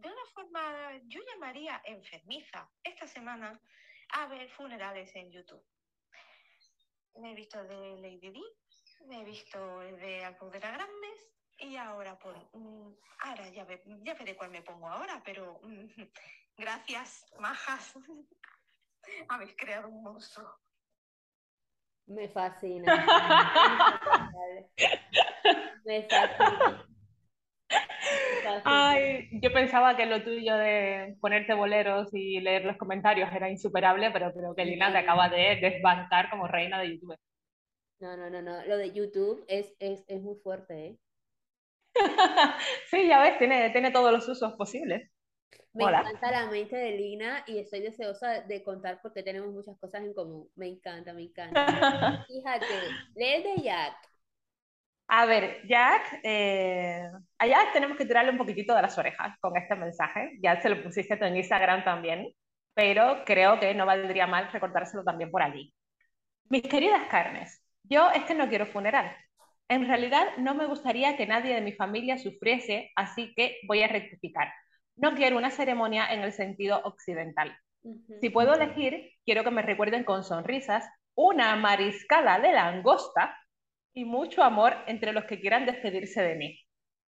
de 0.01 0.09
una 0.09 0.27
forma, 0.33 0.99
yo 1.09 1.21
llamaría 1.27 1.81
enfermiza, 1.85 2.71
esta 2.83 3.07
semana 3.07 3.61
a 4.13 4.27
ver 4.27 4.49
funerales 4.51 5.15
en 5.15 5.31
YouTube. 5.31 5.63
Me 7.17 7.33
he 7.33 7.35
visto 7.35 7.63
de 7.65 7.97
Lady 8.01 8.31
Di, 8.31 8.45
me 9.07 9.21
he 9.21 9.25
visto 9.25 9.83
el 9.83 9.99
de 10.01 10.25
Almudena 10.25 10.71
Grandes 10.73 11.29
y 11.59 11.77
ahora 11.77 12.19
por 12.19 12.35
mm, 12.55 12.95
ahora 13.21 13.49
ya, 13.51 13.65
ve- 13.65 13.83
ya 14.03 14.15
veré 14.15 14.37
cuál 14.37 14.51
me 14.51 14.63
pongo 14.63 14.89
ahora, 14.89 15.21
pero 15.25 15.61
mm, 15.63 15.87
gracias, 16.59 17.27
majas. 17.39 17.95
Habéis 19.29 19.55
creado 19.57 19.89
un 19.89 20.03
monstruo. 20.03 20.49
Me 22.07 22.29
fascina. 22.29 22.87
Me 25.85 26.03
fascina. 26.09 26.87
Me 28.27 28.43
fascina. 28.43 28.65
Ay, 28.65 29.29
yo 29.43 29.53
pensaba 29.53 29.97
que 29.97 30.07
lo 30.07 30.23
tuyo 30.23 30.57
de 30.57 31.17
ponerte 31.21 31.55
boleros 31.55 32.09
y 32.13 32.41
leer 32.41 32.65
los 32.65 32.77
comentarios 32.77 33.31
era 33.33 33.49
insuperable, 33.51 34.11
pero 34.11 34.33
creo 34.33 34.55
que 34.55 34.65
Lina 34.65 34.91
te 34.93 34.99
acaba 34.99 35.29
de 35.29 35.57
desbancar 35.61 36.31
como 36.31 36.47
reina 36.49 36.81
de 36.81 36.91
YouTube. 36.95 37.17
No, 38.01 38.17
no, 38.17 38.29
no, 38.29 38.43
no. 38.43 38.65
Lo 38.67 38.77
de 38.77 38.93
YouTube 38.93 39.45
es, 39.47 39.73
es, 39.79 40.05
es 40.09 40.21
muy 40.21 40.35
fuerte, 40.43 40.87
¿eh? 40.87 40.99
Sí, 42.91 43.09
ya 43.09 43.21
ves, 43.23 43.39
tiene, 43.39 43.71
tiene 43.71 43.91
todos 43.91 44.13
los 44.13 44.29
usos 44.29 44.53
posibles. 44.55 45.11
Me 45.73 45.85
Hola. 45.85 46.01
encanta 46.01 46.31
la 46.31 46.47
mente 46.51 46.77
de 46.77 46.93
Lina 46.93 47.45
y 47.47 47.59
estoy 47.59 47.81
deseosa 47.81 48.43
de 48.43 48.63
contar 48.63 49.01
porque 49.03 49.23
tenemos 49.25 49.53
muchas 49.53 49.79
cosas 49.79 50.03
en 50.03 50.15
común. 50.15 50.49
Me 50.57 50.69
encanta, 50.69 51.13
me 51.13 51.23
encanta. 51.23 51.67
Fíjate, 52.27 52.67
leer 53.15 53.43
de 53.43 53.63
Jack. 53.63 53.97
A 55.09 55.27
ver, 55.27 55.67
Jack, 55.67 56.21
eh, 56.23 57.03
a 57.39 57.47
Jack 57.47 57.73
tenemos 57.73 57.97
que 57.99 58.07
tirarle 58.07 58.31
un 58.31 58.39
poquitito 58.39 58.75
de 58.77 58.83
las 58.83 58.97
orejas 58.97 59.37
con 59.41 59.57
este 59.57 59.75
mensaje. 59.75 60.39
Ya 60.41 60.61
se 60.61 60.69
lo 60.69 60.83
pusiste 60.83 61.15
en 61.15 61.37
Instagram 61.37 61.83
también, 61.85 62.33
pero 62.75 63.25
creo 63.27 63.59
que 63.59 63.75
no 63.75 63.87
valdría 63.87 64.27
mal 64.29 64.51
recordárselo 64.53 65.03
también 65.03 65.31
por 65.33 65.43
allí. 65.43 65.75
Mis 66.51 66.63
queridas 66.63 67.09
carnes, 67.11 67.60
yo 67.91 68.11
es 68.11 68.25
que 68.25 68.35
no 68.35 68.49
quiero 68.49 68.67
funeral. 68.67 69.15
En 69.69 69.87
realidad 69.87 70.27
no 70.39 70.55
me 70.55 70.67
gustaría 70.67 71.17
que 71.17 71.27
nadie 71.27 71.55
de 71.55 71.61
mi 71.61 71.73
familia 71.73 72.19
sufriese, 72.19 72.91
así 72.97 73.35
que 73.37 73.59
voy 73.69 73.83
a 73.83 73.89
rectificar. 73.89 74.53
No 74.97 75.15
quiero 75.15 75.37
una 75.37 75.51
ceremonia 75.51 76.13
en 76.13 76.23
el 76.23 76.33
sentido 76.33 76.81
occidental. 76.85 77.57
Si 78.21 78.31
puedo 78.31 78.55
elegir, 78.55 79.13
quiero 79.25 79.45
que 79.45 79.51
me 79.51 79.63
recuerden 79.63 80.05
con 80.05 80.25
sonrisas, 80.25 80.89
una 81.15 81.57
mariscada 81.57 82.39
de 82.39 82.53
langosta 82.53 83.37
y 83.93 84.05
mucho 84.05 84.43
amor 84.43 84.75
entre 84.87 85.13
los 85.13 85.25
que 85.25 85.41
quieran 85.41 85.67
despedirse 85.67 86.23
de 86.23 86.35
mí. 86.35 86.61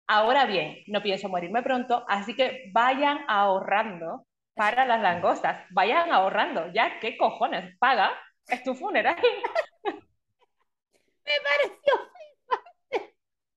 Ahora 0.06 0.46
bien, 0.46 0.78
no 0.86 1.02
pienso 1.02 1.28
morirme 1.28 1.62
pronto, 1.62 2.04
así 2.08 2.34
que 2.34 2.70
vayan 2.72 3.20
ahorrando 3.28 4.26
para 4.54 4.84
las 4.84 5.00
langostas. 5.00 5.64
Vayan 5.70 6.12
ahorrando. 6.12 6.72
Ya, 6.72 6.98
¿qué 7.00 7.16
cojones? 7.16 7.76
Paga. 7.78 8.10
Es 8.46 8.62
tu 8.64 8.74
funeral. 8.74 9.16
Me 11.28 11.34
pareció. 11.44 11.94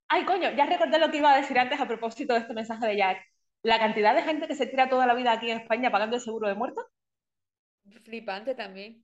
Ay, 0.08 0.24
coño, 0.26 0.50
ya 0.52 0.66
recordé 0.66 0.98
lo 0.98 1.10
que 1.10 1.16
iba 1.16 1.32
a 1.32 1.40
decir 1.40 1.58
antes 1.58 1.80
a 1.80 1.88
propósito 1.88 2.34
de 2.34 2.40
este 2.40 2.52
mensaje 2.52 2.86
de 2.86 2.98
Jack. 2.98 3.18
La 3.62 3.78
cantidad 3.78 4.14
de 4.14 4.22
gente 4.22 4.46
que 4.46 4.54
se 4.54 4.66
tira 4.66 4.90
toda 4.90 5.06
la 5.06 5.14
vida 5.14 5.32
aquí 5.32 5.50
en 5.50 5.60
España 5.60 5.90
pagando 5.90 6.16
el 6.16 6.22
seguro 6.22 6.48
de 6.48 6.54
muerto. 6.54 6.86
Flipante 8.04 8.54
también. 8.54 9.02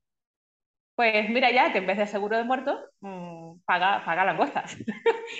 Pues 0.98 1.30
mira 1.30 1.52
ya 1.52 1.70
que 1.72 1.78
en 1.78 1.86
vez 1.86 1.96
de 1.96 2.08
seguro 2.08 2.36
de 2.36 2.42
muerto, 2.42 2.76
mm, 3.02 3.60
paga, 3.64 4.02
paga 4.04 4.24
langostas. 4.24 4.76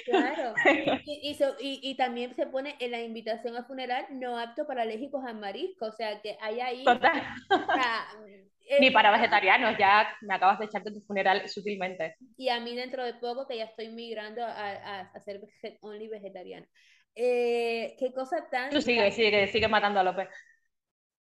Claro. 0.05 0.55
Y, 1.05 1.31
y, 1.31 1.35
so- 1.35 1.57
y, 1.59 1.81
y 1.83 1.97
también 1.97 2.33
se 2.37 2.47
pone 2.47 2.77
en 2.79 2.93
la 2.93 3.01
invitación 3.01 3.57
al 3.57 3.67
funeral 3.67 4.07
no 4.11 4.39
apto 4.39 4.69
para 4.69 4.83
alérgicos 4.83 5.25
al 5.27 5.35
marisco. 5.41 5.87
O 5.87 5.93
sea, 5.93 6.21
que 6.21 6.37
hay 6.41 6.61
ahí. 6.61 6.85
Total. 6.85 7.23
o 7.51 7.73
sea, 7.73 8.07
Ni 8.79 8.87
eh, 8.87 8.93
para 8.93 9.11
vegetarianos, 9.11 9.77
ya 9.77 10.15
me 10.21 10.35
acabas 10.35 10.61
de 10.61 10.67
echarte 10.67 10.93
tu 10.93 11.01
funeral 11.01 11.49
sutilmente. 11.49 12.15
Y 12.37 12.51
a 12.51 12.61
mí 12.61 12.77
dentro 12.77 13.05
de 13.05 13.15
poco 13.15 13.49
que 13.49 13.57
ya 13.57 13.65
estoy 13.65 13.89
migrando 13.89 14.45
a, 14.45 14.51
a, 14.51 15.01
a 15.13 15.21
ser 15.21 15.41
only 15.81 16.07
vegetariana. 16.07 16.69
Eh, 17.17 17.97
qué 17.99 18.13
cosa 18.13 18.49
tan... 18.49 18.71
Tú 18.71 18.81
sigue, 18.81 19.11
sigue, 19.11 19.49
sigue 19.49 19.67
matando 19.67 19.99
a 19.99 20.05
López. 20.05 20.29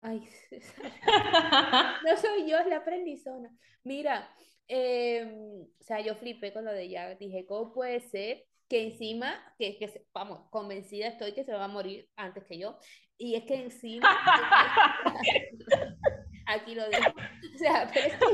Ay, 0.07 0.27
no 2.05 2.17
soy 2.17 2.49
yo, 2.49 2.57
es 2.59 2.67
la 2.67 2.77
aprendizona. 2.77 3.49
Mira, 3.83 4.33
eh, 4.67 5.65
o 5.79 5.83
sea, 5.83 5.99
yo 5.99 6.15
flipé 6.15 6.53
con 6.53 6.65
lo 6.65 6.71
de 6.71 6.89
ya. 6.89 7.13
Dije, 7.15 7.45
¿cómo 7.45 7.73
puede 7.73 7.99
ser 7.99 8.45
que 8.69 8.83
encima, 8.83 9.35
que, 9.59 9.77
que 9.77 10.05
vamos, 10.13 10.49
convencida 10.49 11.07
estoy 11.07 11.33
que 11.33 11.43
se 11.43 11.53
va 11.53 11.65
a 11.65 11.69
morir 11.69 12.09
antes 12.15 12.45
que 12.45 12.57
yo? 12.57 12.77
Y 13.17 13.35
es 13.35 13.43
que 13.45 13.55
encima, 13.55 14.07
aquí 16.45 16.75
lo 16.75 16.87
dejo. 16.87 17.11
O 17.55 17.57
sea, 17.57 17.89
pero 17.93 18.07
es 18.07 18.13
que 18.13 18.25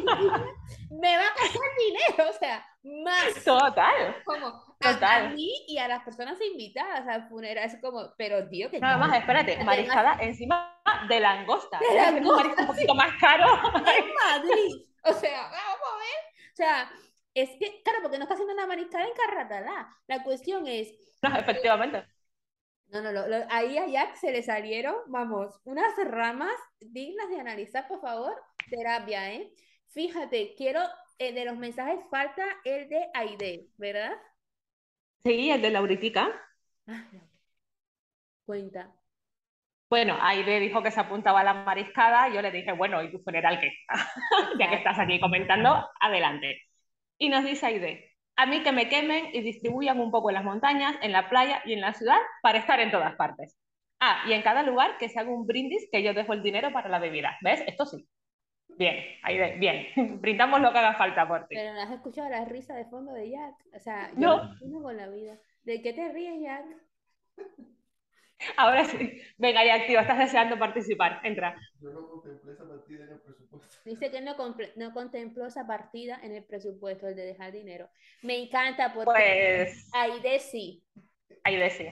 me 0.92 1.18
va 1.18 1.24
a 1.24 1.34
costar 1.34 1.62
dinero, 1.80 2.30
o 2.30 2.34
sea, 2.34 2.64
más 2.84 3.44
Total. 3.44 4.22
como 4.26 4.73
a, 4.86 5.30
mí 5.30 5.52
y 5.68 5.78
a 5.78 5.88
las 5.88 6.04
personas 6.04 6.40
invitadas 6.42 7.08
al 7.08 7.28
funeral. 7.30 7.66
Es 7.66 7.78
como, 7.82 8.14
pero 8.18 8.48
tío, 8.50 8.70
que 8.70 8.80
Nada 8.80 8.98
más, 8.98 9.18
espérate, 9.18 9.64
mariscada 9.64 10.18
encima 10.22 10.80
de 11.08 11.20
langosta. 11.20 11.80
De 11.80 11.86
¿Tienes 11.88 12.06
que 12.06 12.12
tener 12.14 12.22
un 12.22 12.28
langosta, 12.30 12.44
marisco 12.44 12.62
un 12.62 12.68
poquito 12.68 12.96
más 12.96 13.10
caro. 13.20 13.46
en 13.78 14.14
Madrid. 14.14 14.86
O 15.06 15.14
sea, 15.14 15.42
vamos 15.44 15.88
a 15.92 15.98
ver. 15.98 16.52
O 16.52 16.56
sea, 16.56 16.92
es 17.34 17.50
que, 17.60 17.82
claro, 17.84 18.00
porque 18.02 18.18
no 18.18 18.24
está 18.24 18.36
haciendo 18.36 18.54
una 18.54 18.68
mariscada 18.68 19.06
en 19.06 19.14
Carratalá. 19.14 19.90
La 20.08 20.24
cuestión 20.24 20.68
es, 20.68 20.94
No, 21.22 21.36
efectivamente. 21.36 22.06
no, 22.88 23.02
no, 23.02 23.12
lo- 23.12 23.28
lo- 23.28 23.46
ahí 23.50 23.78
a 23.78 23.88
Jack 23.88 24.16
se 24.18 24.32
le 24.32 24.44
salieron, 24.44 24.96
vamos, 25.08 25.60
unas 25.64 25.94
ramas 26.06 26.54
dignas 26.80 27.30
de 27.30 27.40
analizar, 27.40 27.88
por 27.88 28.02
favor. 28.02 28.34
Terapia, 28.70 29.34
¿eh? 29.34 29.52
Fíjate, 29.90 30.54
quiero, 30.56 30.82
eh, 31.18 31.34
de 31.34 31.46
los 31.46 31.58
mensajes 31.58 32.00
falta 32.10 32.46
el 32.64 32.88
de 32.90 33.10
Aide, 33.14 33.68
¿verdad? 33.78 34.14
Sí, 35.26 35.50
el 35.52 35.62
de 35.62 35.70
Lauritica. 35.72 36.30
Ah. 36.88 37.06
Cuenta. 38.46 38.94
Bueno, 39.90 40.18
Aide 40.22 40.60
dijo 40.60 40.82
que 40.82 40.92
se 40.92 41.00
apuntaba 41.00 41.42
a 41.42 41.44
la 41.44 41.54
mariscada, 41.54 42.28
yo 42.34 42.42
le 42.42 42.52
dije, 42.52 42.72
bueno, 42.74 43.02
¿y 43.04 43.12
tu 43.12 43.20
funeral 43.20 43.60
qué? 43.62 43.72
ya 44.60 44.70
que 44.70 44.76
estás 44.78 44.98
aquí 45.00 45.20
comentando, 45.20 45.88
adelante. 46.00 46.62
Y 47.20 47.30
nos 47.30 47.44
dice 47.46 47.68
Aide, 47.68 48.12
a 48.36 48.46
mí 48.48 48.64
que 48.64 48.72
me 48.72 48.90
quemen 48.90 49.30
y 49.34 49.42
distribuyan 49.42 50.00
un 50.00 50.12
poco 50.12 50.30
en 50.30 50.36
las 50.36 50.44
montañas, 50.44 50.96
en 51.02 51.12
la 51.12 51.30
playa 51.30 51.62
y 51.66 51.74
en 51.74 51.82
la 51.82 51.94
ciudad 51.94 52.18
para 52.42 52.60
estar 52.60 52.80
en 52.80 52.92
todas 52.92 53.16
partes. 53.16 53.58
Ah, 54.00 54.24
y 54.28 54.34
en 54.34 54.42
cada 54.42 54.64
lugar 54.64 54.98
que 54.98 55.10
se 55.10 55.20
haga 55.20 55.30
un 55.30 55.46
brindis 55.46 55.88
que 55.92 56.04
yo 56.04 56.14
dejo 56.14 56.34
el 56.34 56.44
dinero 56.44 56.74
para 56.74 56.90
la 56.90 57.00
bebida. 57.00 57.38
¿Ves? 57.42 57.64
Esto 57.68 57.86
sí. 57.86 58.08
Bien, 58.78 58.96
Aide, 59.24 59.58
bien. 59.58 59.88
Brindamos 60.22 60.60
lo 60.62 60.72
que 60.72 60.78
haga 60.80 60.94
falta 60.96 61.28
por 61.28 61.48
ti. 61.48 61.56
Pero 61.56 61.74
no 61.74 61.82
has 61.82 61.92
escuchado 61.92 62.30
la 62.30 62.46
risa 62.46 62.76
de 62.76 62.86
fondo 62.86 63.14
de 63.14 63.30
Jack. 63.30 63.56
O 63.76 63.80
sea, 63.80 64.10
yo 64.18 64.42
No. 64.62 64.82
con 64.82 64.98
la 64.98 65.08
vida. 65.10 65.38
¿De 65.64 65.82
qué 65.82 65.94
te 65.94 66.12
ríes, 66.12 66.42
Jack? 66.42 66.66
Ahora 68.58 68.84
sí. 68.86 69.22
Venga, 69.38 69.64
ya 69.64 69.76
activa, 69.76 70.02
estás 70.02 70.20
deseando 70.20 70.60
participar. 70.60 71.22
Entra. 71.24 71.56
Yo 71.82 71.92
no 71.92 72.10
contemplé 72.10 72.54
esa 72.54 72.68
partida 72.68 73.06
en 73.06 73.12
el 73.12 73.20
presupuesto. 73.22 73.78
Dice 73.86 74.12
que 74.12 74.22
no, 74.22 74.36
comple- 74.36 74.74
no 74.76 74.94
contempló 74.94 75.46
esa 75.46 75.66
partida 75.66 76.20
en 76.24 76.34
el 76.34 76.44
presupuesto, 76.44 77.08
el 77.08 77.16
de 77.16 77.26
dejar 77.26 77.52
dinero. 77.52 77.90
Me 78.22 78.38
encanta 78.38 78.94
porque 78.94 79.12
Pues, 79.14 79.90
Aide 79.94 80.40
sí. 80.40 80.84
Aide 81.44 81.70
sí. 81.70 81.88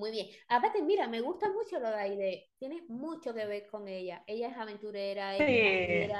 Muy 0.00 0.10
bien. 0.10 0.28
Aparte, 0.48 0.82
mira, 0.82 1.06
me 1.08 1.20
gusta 1.20 1.48
mucho 1.52 1.78
lo 1.78 1.88
de 1.90 1.94
Aide. 1.96 2.50
Tiene 2.58 2.82
mucho 2.88 3.34
que 3.34 3.44
ver 3.46 3.66
con 3.68 3.86
ella. 3.88 4.24
Ella 4.26 4.48
es 4.48 4.56
aventurera, 4.56 5.36
Sí. 5.36 5.44
es 5.44 6.10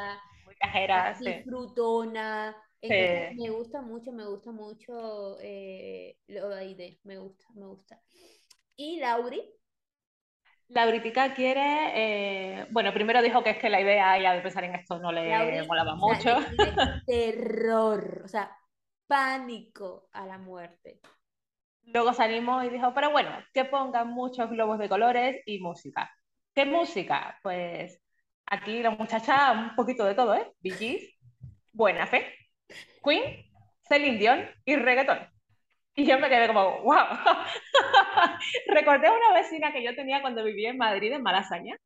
viajera, 0.60 1.14
sí. 1.22 1.44
Entonces, 2.82 3.20
Sí. 3.30 3.36
me 3.36 3.50
gusta 3.50 3.82
mucho, 3.82 4.12
me 4.12 4.26
gusta 4.26 4.52
mucho 4.52 5.38
eh, 5.40 6.16
lo 6.28 6.48
de 6.48 6.58
Aide. 6.60 7.00
Me 7.04 7.18
gusta, 7.18 7.46
me 7.54 7.66
gusta. 7.66 8.00
Y 8.76 8.98
Lauri, 9.00 9.42
Lauritica 10.68 11.34
quiere, 11.34 11.60
eh, 12.60 12.66
bueno, 12.70 12.92
primero 12.94 13.20
dijo 13.22 13.42
que 13.42 13.50
es 13.50 13.58
que 13.58 13.68
la 13.68 13.80
idea 13.80 14.12
de 14.32 14.40
pensar 14.40 14.62
en 14.64 14.74
esto 14.76 14.98
no 15.00 15.10
le 15.10 15.26
Lauri, 15.28 15.66
molaba 15.66 15.94
o 15.94 15.98
sea, 15.98 16.20
mucho. 16.24 16.36
terror, 17.06 18.22
o 18.24 18.28
sea, 18.28 18.56
pánico 19.06 20.08
a 20.12 20.26
la 20.26 20.38
muerte. 20.38 21.00
Luego 21.92 22.12
se 22.12 22.22
animó 22.22 22.62
y 22.62 22.68
dijo, 22.68 22.92
pero 22.94 23.10
bueno, 23.10 23.30
que 23.52 23.64
pongan 23.64 24.08
muchos 24.08 24.48
globos 24.50 24.78
de 24.78 24.88
colores 24.88 25.42
y 25.46 25.58
música. 25.60 26.10
¿Qué 26.54 26.64
música? 26.64 27.38
Pues 27.42 28.00
aquí 28.46 28.82
la 28.82 28.90
muchacha, 28.90 29.52
un 29.52 29.74
poquito 29.76 30.04
de 30.04 30.14
todo, 30.14 30.34
¿eh? 30.34 30.52
Bee 30.60 31.10
Buena 31.72 32.06
Fe, 32.06 32.34
Queen, 33.04 33.44
Celine 33.88 34.18
Dion 34.18 34.44
y 34.64 34.76
reggaetón. 34.76 35.18
Y 35.94 36.04
yo 36.06 36.18
me 36.18 36.28
quedé 36.28 36.46
como, 36.46 36.82
wow. 36.82 36.96
Recordé 38.68 39.08
a 39.08 39.12
una 39.12 39.34
vecina 39.34 39.72
que 39.72 39.82
yo 39.84 39.94
tenía 39.94 40.20
cuando 40.20 40.44
vivía 40.44 40.70
en 40.70 40.78
Madrid, 40.78 41.12
en 41.12 41.22
Malasaña. 41.22 41.76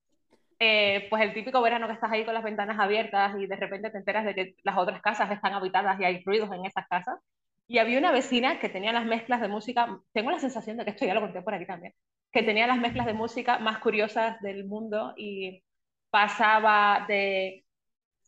Eh, 0.59 1.07
pues 1.11 1.23
el 1.23 1.35
típico 1.35 1.61
verano 1.63 1.87
que 1.87 1.95
estás 1.95 2.13
ahí 2.13 2.25
con 2.25 2.35
las 2.35 2.45
ventanas 2.45 2.79
abiertas 2.79 3.35
y 3.39 3.47
de 3.47 3.57
repente 3.57 3.91
te 3.91 3.99
enteras 3.99 4.25
de 4.25 4.35
que 4.35 4.55
las 4.63 4.79
otras 4.79 5.03
casas 5.03 5.31
están 5.31 5.53
habitadas 5.55 5.99
y 6.01 6.05
hay 6.05 6.23
ruidos 6.25 6.51
en 6.53 6.65
esas 6.67 6.87
casas. 6.89 7.19
Y 7.67 7.79
había 7.79 7.99
una 7.99 8.13
vecina 8.13 8.59
que 8.61 8.69
tenía 8.69 8.93
las 8.93 9.07
mezclas 9.07 9.41
de 9.41 9.49
música, 9.49 10.01
tengo 10.13 10.31
la 10.31 10.39
sensación 10.39 10.77
de 10.77 10.85
que 10.85 10.91
esto 10.91 11.07
ya 11.07 11.15
lo 11.15 11.21
conté 11.23 11.43
por 11.43 11.55
aquí 11.55 11.67
también, 11.67 11.95
que 12.33 12.43
tenía 12.43 12.67
las 12.67 12.79
mezclas 12.79 13.07
de 13.07 13.15
música 13.15 13.59
más 13.59 13.79
curiosas 13.79 14.41
del 14.43 14.67
mundo 14.67 15.15
y 15.17 15.63
pasaba 16.11 17.07
de 17.09 17.65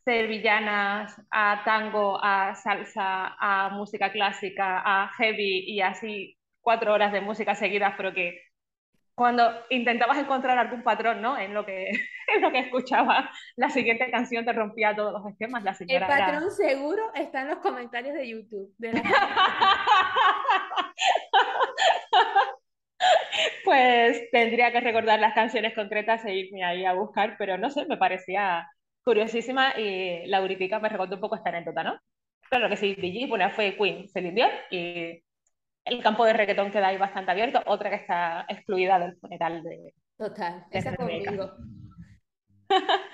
sevillanas 0.04 1.20
a 1.30 1.62
tango, 1.64 2.18
a 2.22 2.54
salsa, 2.54 3.36
a 3.38 3.70
música 3.70 4.12
clásica, 4.12 4.82
a 4.84 5.08
heavy 5.16 5.64
y 5.66 5.80
así 5.80 6.38
cuatro 6.60 6.92
horas 6.94 7.12
de 7.12 7.20
música 7.20 7.54
seguidas, 7.54 7.94
pero 7.96 8.14
que 8.14 8.38
cuando 9.16 9.50
intentabas 9.70 10.18
encontrar 10.18 10.58
algún 10.58 10.82
patrón, 10.82 11.22
¿no? 11.22 11.38
En 11.38 11.54
lo 11.54 11.64
que, 11.64 11.88
en 12.34 12.42
lo 12.42 12.52
que 12.52 12.58
escuchaba, 12.60 13.30
la 13.56 13.70
siguiente 13.70 14.10
canción 14.10 14.44
te 14.44 14.52
rompía 14.52 14.94
todos 14.94 15.12
los 15.12 15.26
esquemas. 15.32 15.64
La 15.64 15.70
El 15.70 15.76
señora 15.76 16.06
era- 16.06 16.26
patrón 16.26 16.50
seguro 16.50 17.12
está 17.14 17.42
en 17.42 17.48
los 17.48 17.58
comentarios 17.58 18.14
de 18.14 18.28
YouTube. 18.28 18.72
de 18.78 18.92
la- 18.92 19.02
Pues 23.64 24.30
tendría 24.30 24.72
que 24.72 24.80
recordar 24.80 25.18
las 25.20 25.34
canciones 25.34 25.74
concretas 25.74 26.24
e 26.24 26.34
irme 26.34 26.64
ahí 26.64 26.84
a 26.84 26.94
buscar, 26.94 27.36
pero 27.38 27.58
no 27.58 27.68
sé, 27.70 27.84
me 27.86 27.96
parecía 27.96 28.66
curiosísima 29.04 29.78
y 29.78 30.26
Lauritica 30.26 30.78
me 30.78 30.88
recordó 30.88 31.16
un 31.16 31.20
poco 31.20 31.36
esta 31.36 31.50
anécdota, 31.50 31.82
¿no? 31.84 31.98
Claro 32.48 32.68
que 32.68 32.76
sí, 32.76 32.94
DJ, 32.94 33.32
una 33.32 33.50
fue 33.50 33.76
Queen, 33.76 34.08
Celine 34.08 34.34
Dion 34.34 34.50
y 34.70 35.22
el 35.86 36.02
campo 36.02 36.24
de 36.24 36.34
reggaetón 36.34 36.70
queda 36.70 36.88
ahí 36.88 36.98
bastante 36.98 37.30
abierto, 37.30 37.62
otra 37.66 37.90
que 37.90 37.96
está 37.96 38.44
excluida 38.48 38.98
del 38.98 39.16
funeral 39.16 39.62
de... 39.62 39.94
Total, 40.18 40.66
De 40.70 40.78
esa 40.78 40.90
Rebeca. 40.90 41.30
conmigo. 41.30 41.52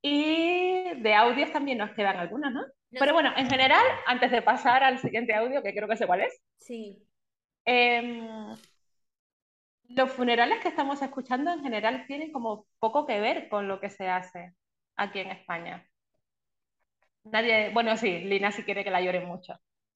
Y 0.00 1.02
de 1.02 1.14
audios 1.14 1.52
también 1.52 1.78
nos 1.78 1.90
quedan 1.90 2.16
algunas, 2.18 2.52
¿no? 2.52 2.62
No 2.62 3.00
Pero 3.00 3.12
bueno, 3.12 3.32
en 3.36 3.50
general, 3.50 3.84
antes 4.06 4.30
de 4.30 4.42
pasar 4.42 4.84
al 4.84 4.98
siguiente 5.00 5.34
audio, 5.34 5.60
que 5.62 5.74
creo 5.74 5.88
que 5.88 5.96
sé 5.96 6.06
cuál 6.06 6.20
es, 6.20 6.40
Sí, 6.56 7.04
Em, 7.70 8.56
los 9.90 10.10
funerales 10.12 10.60
que 10.60 10.68
estamos 10.68 11.02
escuchando 11.02 11.52
en 11.52 11.62
general 11.62 12.06
tienen 12.06 12.32
como 12.32 12.66
poco 12.78 13.06
que 13.06 13.20
ver 13.20 13.48
con 13.50 13.68
lo 13.68 13.78
que 13.80 13.90
se 13.90 14.08
hace 14.08 14.54
aquí 14.96 15.18
en 15.20 15.30
España. 15.32 15.86
Nadie, 17.24 17.70
bueno, 17.74 17.96
sí, 17.98 18.20
Lina 18.20 18.50
sí 18.52 18.62
quiere 18.64 18.84
que 18.84 18.90
la 18.90 19.02
llore 19.02 19.20
mucho, 19.20 19.54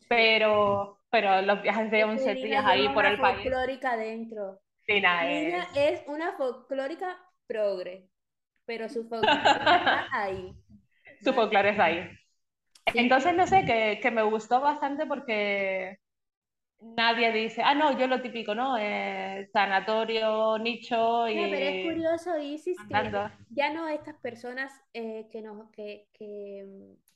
pero, 0.09 0.99
pero 1.13 1.43
los 1.43 1.63
viajes 1.63 1.91
de 1.91 2.05
es 2.07 2.07
11 2.07 2.35
que 2.35 2.35
Lina 2.35 2.47
días 2.49 2.65
ahí 2.67 2.89
por 2.89 3.07
el 3.07 3.21
país, 3.21 3.43
folclórica 3.43 3.97
dentro. 3.97 4.61
Lina 4.89 5.25
Lina 5.25 5.69
es... 5.75 6.01
es 6.01 6.03
una 6.07 6.33
folclórica 6.39 7.19
progre, 7.47 8.09
pero 8.65 8.89
su 8.89 9.09
folclore 9.09 9.51
está 9.53 10.09
ahí. 10.13 10.55
Su 11.23 11.35
folclore 11.35 11.71
es 11.71 11.79
ahí. 11.79 12.11
Sí. 12.93 12.99
Entonces, 12.99 13.35
no 13.35 13.47
sé, 13.47 13.65
que, 13.67 14.01
que 14.03 14.11
me 14.11 14.23
gustó 14.23 14.61
bastante 14.61 15.07
porque 15.07 15.99
nadie 16.81 17.33
dice, 17.33 17.63
ah, 17.65 17.75
no, 17.75 17.99
yo 17.99 18.07
lo 18.09 18.23
típico, 18.23 18.55
¿no? 18.55 18.77
Eh, 18.79 19.49
sanatorio, 19.53 20.59
nicho 20.59 21.29
No, 21.29 21.49
pero 21.51 21.67
es 21.67 21.77
y 21.77 21.85
curioso, 21.85 22.39
Isis, 22.39 22.77
que 22.89 22.95
andando. 22.95 23.31
ya 23.51 23.73
no 23.73 23.89
estas 23.89 24.17
personas 24.17 24.73
eh, 24.95 25.29
que, 25.31 25.43
nos, 25.43 25.71
que, 25.71 26.09
que, 26.13 26.67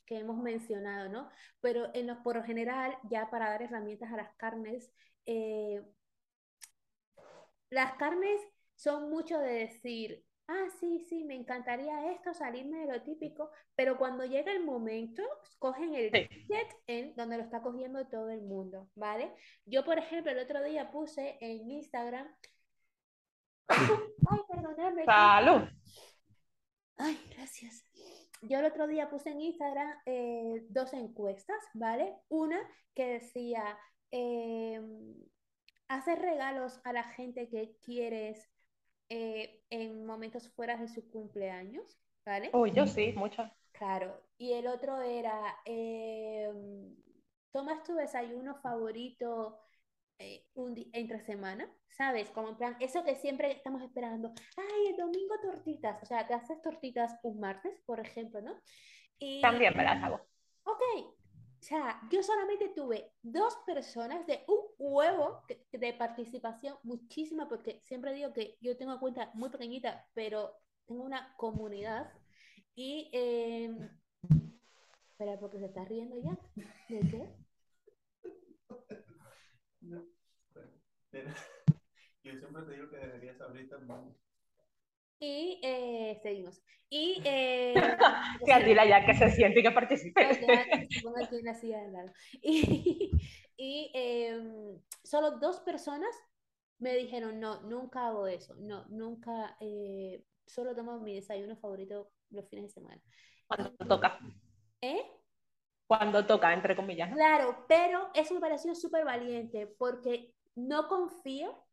que 0.07 0.19
hemos 0.19 0.39
mencionado, 0.43 1.09
¿no? 1.09 1.29
Pero 1.61 1.89
en 1.95 2.07
los, 2.07 2.19
por 2.19 2.37
lo 2.37 2.43
general, 2.43 2.97
ya 3.11 3.29
para 3.31 3.49
dar 3.51 3.63
herramientas 3.63 4.11
a 4.13 4.17
las 4.17 4.35
carnes, 4.37 4.91
eh, 5.27 5.83
las 7.69 7.93
carnes 7.97 8.41
son 8.75 9.09
mucho 9.09 9.37
de 9.39 9.53
decir, 9.53 10.23
ah, 10.47 10.65
sí, 10.79 10.99
sí, 11.09 11.23
me 11.25 11.35
encantaría 11.35 12.11
esto, 12.11 12.33
salirme 12.33 12.79
de 12.85 12.93
lo 12.93 13.01
típico, 13.03 13.51
pero 13.75 13.97
cuando 13.97 14.25
llega 14.25 14.51
el 14.51 14.63
momento, 14.63 15.23
cogen 15.59 15.93
el 15.95 16.11
Sí. 16.11 16.27
ticket 16.47 16.67
en 16.87 17.15
donde 17.15 17.37
lo 17.37 17.43
está 17.43 17.61
cogiendo 17.61 18.07
todo 18.07 18.29
el 18.29 18.41
mundo, 18.41 18.89
¿vale? 18.95 19.33
Yo, 19.65 19.83
por 19.85 19.97
ejemplo, 19.99 20.31
el 20.31 20.39
otro 20.39 20.63
día 20.63 20.91
puse 20.91 21.37
en 21.41 21.69
Instagram, 21.71 22.27
ay, 24.25 24.39
perdonadme, 24.47 25.05
Salud. 25.05 25.67
Ay, 26.97 27.17
gracias. 27.35 27.83
Yo 28.41 28.59
el 28.59 28.65
otro 28.65 28.87
día 28.87 29.09
puse 29.09 29.29
en 29.31 29.41
Instagram 29.41 29.93
eh, 30.05 30.65
dos 30.69 30.93
encuestas, 30.93 31.57
¿vale? 31.73 32.15
Una 32.29 32.59
que 32.93 33.07
decía, 33.13 33.77
em, 34.11 35.15
hacer 35.87 36.19
regalos 36.19 36.79
a 36.83 36.93
la 36.93 37.03
gente 37.03 37.49
que 37.49 37.77
quieres 37.81 38.49
eh, 39.09 39.63
en 39.69 40.05
momentos 40.05 40.49
fuera 40.49 40.77
de 40.77 40.87
su 40.87 41.09
cumpleaños, 41.09 41.99
¿vale? 42.25 42.49
Uy, 42.53 42.71
yo 42.71 42.85
sí, 42.87 43.13
mucho. 43.13 43.49
Claro. 43.71 44.21
Y 44.37 44.53
el 44.53 44.67
otro 44.67 45.01
era, 45.01 45.57
em, 45.65 46.95
¿tomas 47.51 47.83
tu 47.83 47.95
desayuno 47.95 48.55
favorito 48.55 49.59
eh, 50.19 50.45
un 50.55 50.73
di- 50.73 50.89
entre 50.93 51.19
semana? 51.25 51.69
¿Sabes? 51.89 52.29
Como 52.31 52.49
en 52.49 52.57
plan, 52.57 52.77
eso 52.79 53.03
que 53.03 53.15
siempre 53.15 53.51
estamos 53.51 53.81
esperando. 53.81 54.33
Ay, 54.57 54.87
el 54.91 54.97
domingo 54.97 55.35
tortitas. 55.41 56.01
O 56.03 56.05
sea, 56.05 56.27
te 56.27 56.33
haces 56.33 56.61
tortitas 56.61 57.19
un 57.23 57.39
martes, 57.39 57.79
por 57.85 57.99
ejemplo, 57.99 58.41
¿no? 58.41 58.61
Y, 59.19 59.41
También 59.41 59.75
me 59.75 59.83
las 59.83 60.03
hago. 60.03 60.21
ok, 60.63 60.81
o 61.59 61.63
sea, 61.63 61.99
yo 62.11 62.21
solamente 62.23 62.69
tuve 62.69 63.11
dos 63.21 63.55
personas 63.65 64.25
de 64.27 64.43
un 64.47 64.59
huevo 64.77 65.43
de 65.71 65.93
participación, 65.93 66.77
muchísima, 66.83 67.47
porque 67.49 67.81
siempre 67.85 68.13
digo 68.13 68.31
que 68.33 68.57
yo 68.61 68.77
tengo 68.77 68.99
cuenta 68.99 69.31
muy 69.33 69.49
pequeñita, 69.49 70.07
pero 70.13 70.53
tengo 70.85 71.03
una 71.03 71.33
comunidad. 71.37 72.11
Y, 72.75 73.09
eh, 73.13 73.71
espera, 75.11 75.37
porque 75.39 75.59
se 75.59 75.65
está 75.65 75.83
riendo 75.85 76.17
ya. 76.19 76.37
¿De 76.89 76.99
qué? 77.09 77.46
Yo 82.23 82.33
siempre 82.33 82.63
te 82.63 82.73
digo 82.73 82.89
que 82.89 82.97
deberías 82.97 83.39
abrir 83.41 83.69
también. 83.69 84.15
Y 85.19 85.59
eh, 85.63 86.19
seguimos. 86.21 86.61
Y, 86.89 87.21
eh, 87.25 87.73
Que 88.45 88.53
a 88.53 88.63
ti 88.63 88.73
la 88.73 88.85
ya 88.85 89.05
que 89.05 89.13
se 89.13 89.31
siente 89.31 89.59
y 89.59 89.63
que 89.63 89.71
participe. 89.71 90.21
Y, 92.41 93.11
y, 93.57 93.91
em, 93.93 94.79
solo 95.03 95.31
dos 95.39 95.59
personas 95.61 96.15
me 96.79 96.95
dijeron, 96.95 97.39
no, 97.39 97.61
nunca 97.63 98.07
hago 98.07 98.27
eso, 98.27 98.55
no, 98.59 98.85
nunca, 98.89 99.57
eh, 99.59 100.23
solo 100.45 100.75
tomo 100.75 100.99
mi 100.99 101.15
desayuno 101.15 101.57
favorito 101.57 102.11
los 102.29 102.47
fines 102.49 102.65
de 102.65 102.69
semana. 102.69 103.01
Cuando 103.47 103.71
toca. 103.87 104.19
¿Eh? 104.81 105.01
Cuando 105.87 106.25
toca, 106.25 106.53
entre 106.53 106.75
comillas. 106.75 107.09
¿no? 107.09 107.15
Claro, 107.15 107.65
pero 107.67 108.09
eso 108.13 108.33
me 108.33 108.39
pareció 108.39 108.75
súper 108.75 109.05
valiente 109.05 109.67
porque 109.67 110.33
no 110.55 110.87
confío 110.87 111.63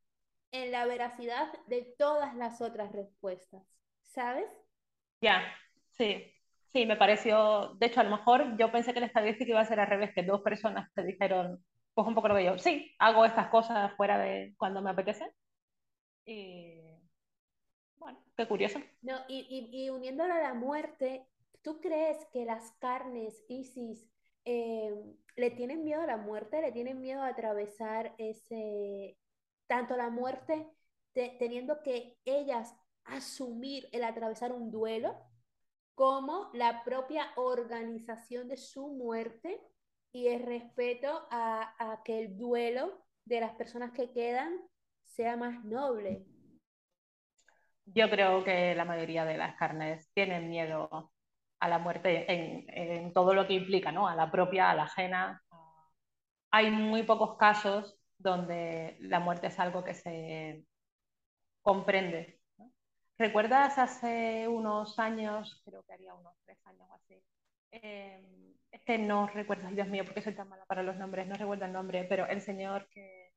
en 0.52 0.70
la 0.70 0.86
veracidad 0.86 1.52
de 1.66 1.94
todas 1.98 2.34
las 2.36 2.60
otras 2.60 2.92
respuestas, 2.92 3.62
¿sabes? 4.02 4.46
Ya, 5.20 5.42
sí. 5.92 6.30
Sí, 6.72 6.86
me 6.86 6.96
pareció, 6.96 7.74
de 7.78 7.86
hecho, 7.86 8.00
a 8.00 8.04
lo 8.04 8.10
mejor 8.10 8.56
yo 8.58 8.72
pensé 8.72 8.92
que 8.92 9.00
la 9.00 9.06
estadística 9.06 9.50
iba 9.50 9.60
a 9.60 9.64
ser 9.64 9.78
al 9.78 9.86
revés, 9.86 10.10
que 10.12 10.24
dos 10.24 10.42
personas 10.42 10.92
te 10.92 11.04
dijeron, 11.04 11.64
pues 11.94 12.06
un 12.08 12.14
poco 12.16 12.26
lo 12.28 12.34
que 12.34 12.44
yo, 12.44 12.58
sí, 12.58 12.92
hago 12.98 13.24
estas 13.24 13.48
cosas 13.48 13.92
fuera 13.96 14.18
de 14.18 14.54
cuando 14.58 14.82
me 14.82 14.90
apetece. 14.90 15.24
Y 16.26 16.80
bueno, 17.96 18.18
qué 18.36 18.46
curioso. 18.46 18.80
No, 19.02 19.18
y, 19.28 19.70
y, 19.72 19.84
y 19.84 19.90
uniéndolo 19.90 20.34
a 20.34 20.38
la 20.40 20.54
muerte, 20.54 21.26
¿tú 21.62 21.80
crees 21.80 22.18
que 22.32 22.44
las 22.44 22.72
carnes, 22.78 23.44
Isis, 23.48 24.08
eh, 24.44 24.94
le 25.36 25.50
tienen 25.50 25.84
miedo 25.84 26.02
a 26.02 26.06
la 26.06 26.16
muerte? 26.16 26.60
¿Le 26.60 26.72
tienen 26.72 27.00
miedo 27.00 27.22
a 27.22 27.28
atravesar 27.28 28.14
ese, 28.18 29.16
tanto 29.66 29.96
la 29.96 30.10
muerte, 30.10 30.68
te- 31.12 31.36
teniendo 31.38 31.82
que 31.82 32.16
ellas 32.24 32.74
asumir 33.04 33.88
el 33.92 34.04
atravesar 34.04 34.52
un 34.52 34.70
duelo, 34.70 35.14
como 35.94 36.50
la 36.54 36.82
propia 36.84 37.26
organización 37.36 38.48
de 38.48 38.56
su 38.56 38.88
muerte 38.88 39.60
y 40.12 40.28
el 40.28 40.42
respeto 40.42 41.26
a, 41.30 41.74
a 41.78 42.02
que 42.02 42.18
el 42.18 42.36
duelo 42.36 43.04
de 43.24 43.40
las 43.40 43.54
personas 43.54 43.92
que 43.92 44.10
quedan 44.12 44.60
sea 45.04 45.36
más 45.36 45.64
noble? 45.64 46.26
Yo 47.86 48.08
creo 48.10 48.42
que 48.44 48.74
la 48.74 48.84
mayoría 48.84 49.24
de 49.24 49.36
las 49.36 49.56
carnes 49.56 50.10
tienen 50.14 50.48
miedo 50.48 51.12
a 51.64 51.68
la 51.68 51.78
muerte 51.78 52.30
en, 52.32 52.66
en 52.68 53.12
todo 53.14 53.34
lo 53.34 53.46
que 53.46 53.54
implica, 53.54 53.90
¿no? 53.92 54.06
A 54.08 54.14
la 54.16 54.30
propia, 54.30 54.70
a 54.70 54.74
la 54.74 54.84
ajena. 54.84 55.42
Hay 56.50 56.70
muy 56.70 57.02
pocos 57.02 57.36
casos 57.36 57.98
donde 58.18 58.96
la 59.00 59.20
muerte 59.20 59.48
es 59.48 59.58
algo 59.58 59.84
que 59.84 59.94
se 59.94 60.64
comprende. 61.62 62.40
¿no? 62.58 62.70
¿Recuerdas 63.18 63.78
hace 63.78 64.48
unos 64.48 64.98
años, 64.98 65.62
creo 65.64 65.82
que 65.84 65.92
haría 65.94 66.14
unos 66.14 66.34
tres 66.44 66.58
años 66.66 66.88
o 66.90 66.94
así? 66.94 67.22
eh, 67.72 68.22
es 68.70 68.82
que 68.84 68.98
no 68.98 69.26
recuerdo, 69.28 69.68
Dios 69.70 69.88
mío, 69.88 70.04
porque 70.04 70.22
soy 70.22 70.34
tan 70.34 70.48
mala 70.48 70.64
para 70.66 70.82
los 70.82 70.96
nombres, 70.96 71.26
no 71.28 71.36
recuerdo 71.36 71.64
el 71.66 71.72
nombre, 71.72 72.04
pero 72.08 72.26
el 72.26 72.40
señor 72.40 72.88
que, 72.90 73.32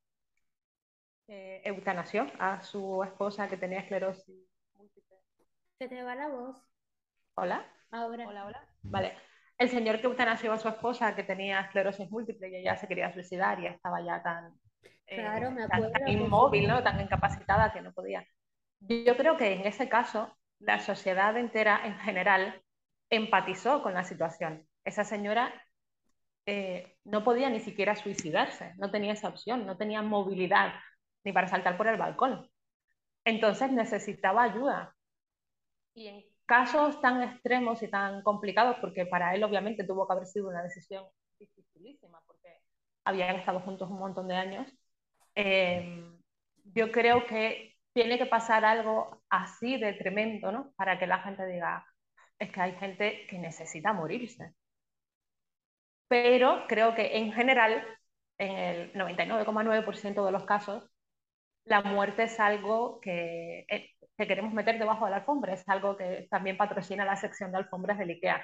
que 1.26 1.62
eutanasió 1.64 2.28
a 2.40 2.62
su 2.62 3.04
esposa 3.04 3.48
que 3.50 3.58
tenía 3.58 3.80
esclerosis 3.82 4.50
múltiple. 4.74 5.18
Se 5.80 5.88
te 5.88 6.04
va 6.04 6.16
la 6.16 6.28
voz 6.30 6.58
¿Hola? 7.36 7.66
Ahora. 7.92 8.28
Hola, 8.28 8.46
hola. 8.46 8.68
Vale. 8.84 9.18
El 9.58 9.70
señor 9.70 10.00
que 10.00 10.08
eutanasió 10.08 10.54
a 10.54 10.58
su 10.58 10.68
esposa 10.68 11.16
que 11.16 11.24
tenía 11.24 11.62
esclerosis 11.62 12.10
múltiple 12.12 12.50
y 12.50 12.56
ella 12.58 12.78
se 12.78 12.88
quería 12.88 13.12
suicidar 13.12 13.60
y 13.60 13.66
estaba 13.66 14.02
ya 14.02 14.22
tan, 14.22 14.54
eh, 15.08 15.16
Claro, 15.16 15.52
me 15.52 15.64
acuerdo, 15.64 15.92
tan 15.92 16.08
inmóvil, 16.08 16.68
¿no? 16.68 16.84
Tan 16.84 17.02
incapacitada 17.02 17.72
que 17.74 17.82
no 17.82 17.92
podía. 17.92 18.26
Yo 18.82 19.18
creo 19.18 19.38
que 19.38 19.54
en 19.54 19.66
ese 19.66 19.90
caso 19.90 20.38
la 20.60 20.80
sociedad 20.80 21.36
entera 21.38 21.82
en 21.86 21.98
general 22.00 22.62
empatizó 23.10 23.82
con 23.82 23.94
la 23.94 24.04
situación. 24.04 24.68
Esa 24.84 25.04
señora 25.04 25.54
eh, 26.46 26.98
no 27.04 27.24
podía 27.24 27.50
ni 27.50 27.60
siquiera 27.60 27.96
suicidarse, 27.96 28.74
no 28.78 28.92
tenía 28.92 29.14
esa 29.14 29.30
opción, 29.30 29.66
no 29.66 29.78
tenía 29.78 30.02
movilidad 30.02 30.74
ni 31.24 31.34
para 31.34 31.48
saltar 31.48 31.78
por 31.78 31.88
el 31.88 31.98
balcón. 31.98 32.50
Entonces 33.26 33.72
necesitaba 33.72 34.44
ayuda. 34.44 34.96
Y 35.94 36.08
en 36.08 36.24
casos 36.48 37.02
tan 37.02 37.22
extremos 37.24 37.84
y 37.84 37.90
tan 37.90 38.24
complicados, 38.24 38.78
porque 38.82 39.06
para 39.06 39.36
él 39.36 39.44
obviamente 39.44 39.84
tuvo 39.84 40.08
que 40.08 40.14
haber 40.14 40.26
sido 40.28 40.50
una 40.50 40.64
decisión 40.64 41.06
dificilísima, 41.40 42.20
porque 42.26 42.50
habían 43.06 43.36
estado 43.36 43.60
juntos 43.62 43.90
un 43.92 44.00
montón 44.00 44.28
de 44.28 44.36
años, 44.36 44.68
eh, 45.36 46.04
yo 46.74 46.92
creo 46.92 47.26
que 47.28 47.76
tiene 47.94 48.18
que 48.18 48.26
pasar 48.26 48.66
algo 48.66 49.24
así 49.30 49.78
de 49.78 49.94
tremendo, 49.94 50.52
¿no? 50.52 50.74
Para 50.78 51.00
que 51.00 51.08
la 51.08 51.20
gente 51.20 51.46
diga, 51.48 51.86
es 52.40 52.52
que 52.52 52.62
hay 52.62 52.74
gente 52.76 53.28
que 53.28 53.40
necesita 53.40 53.94
morirse. 53.94 54.54
Pero 56.08 56.66
creo 56.68 56.96
que 56.96 57.18
en 57.18 57.34
general, 57.34 57.84
en 58.38 58.58
el 58.58 58.94
99,9% 58.94 60.26
de 60.26 60.32
los 60.32 60.46
casos, 60.46 60.90
la 61.66 61.82
muerte 61.82 62.24
es 62.24 62.40
algo 62.40 63.00
que, 63.02 63.66
eh, 63.70 63.97
que 64.18 64.28
queremos 64.28 64.54
meter 64.54 64.80
debajo 64.80 65.06
de 65.06 65.12
la 65.12 65.18
alfombra, 65.18 65.54
es 65.54 65.68
algo 65.70 65.96
que 65.96 66.28
también 66.30 66.58
patrocina 66.58 67.06
la 67.06 67.16
sección 67.16 67.52
de 67.52 67.60
alfombras 67.60 68.00
del 68.00 68.10
IKEA. 68.10 68.44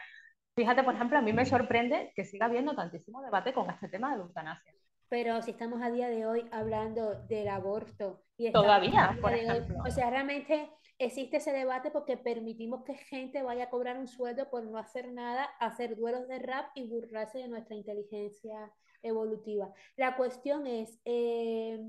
Fíjate, 0.56 0.84
por 0.84 0.94
ejemplo, 0.94 1.18
a 1.18 1.22
mí 1.22 1.34
me 1.34 1.46
sorprende 1.46 2.12
que 2.16 2.26
siga 2.26 2.46
habiendo 2.46 2.76
tantísimo 2.76 3.22
debate 3.24 3.54
con 3.54 3.70
este 3.72 3.88
tema 3.90 4.12
de 4.12 4.18
la 4.18 4.24
eutanasia. 4.24 4.74
Pero 5.10 5.42
si 5.42 5.52
estamos 5.52 5.82
a 5.82 5.90
día 5.90 6.10
de 6.10 6.26
hoy 6.28 6.48
hablando 6.52 7.16
del 7.28 7.48
aborto 7.48 8.24
y 8.38 8.52
Todavía, 8.52 9.18
por 9.22 9.32
de 9.32 9.40
hoy- 9.42 9.58
ejemplo. 9.58 9.78
o 9.86 9.90
sea, 9.92 10.10
realmente 10.12 10.70
existe 11.00 11.38
ese 11.38 11.52
debate 11.52 11.90
porque 11.90 12.18
permitimos 12.18 12.84
que 12.84 12.94
gente 12.94 13.42
vaya 13.42 13.66
a 13.66 13.70
cobrar 13.70 13.98
un 13.98 14.08
sueldo 14.08 14.50
por 14.52 14.64
no 14.64 14.78
hacer 14.78 15.12
nada, 15.12 15.46
hacer 15.60 15.96
duelos 15.98 16.28
de 16.28 16.38
rap 16.40 16.68
y 16.76 16.88
burlarse 16.88 17.40
de 17.40 17.48
nuestra 17.48 17.76
inteligencia 17.76 18.72
evolutiva. 19.02 19.74
La 19.98 20.16
cuestión 20.16 20.66
es, 20.68 21.00
eh, 21.06 21.80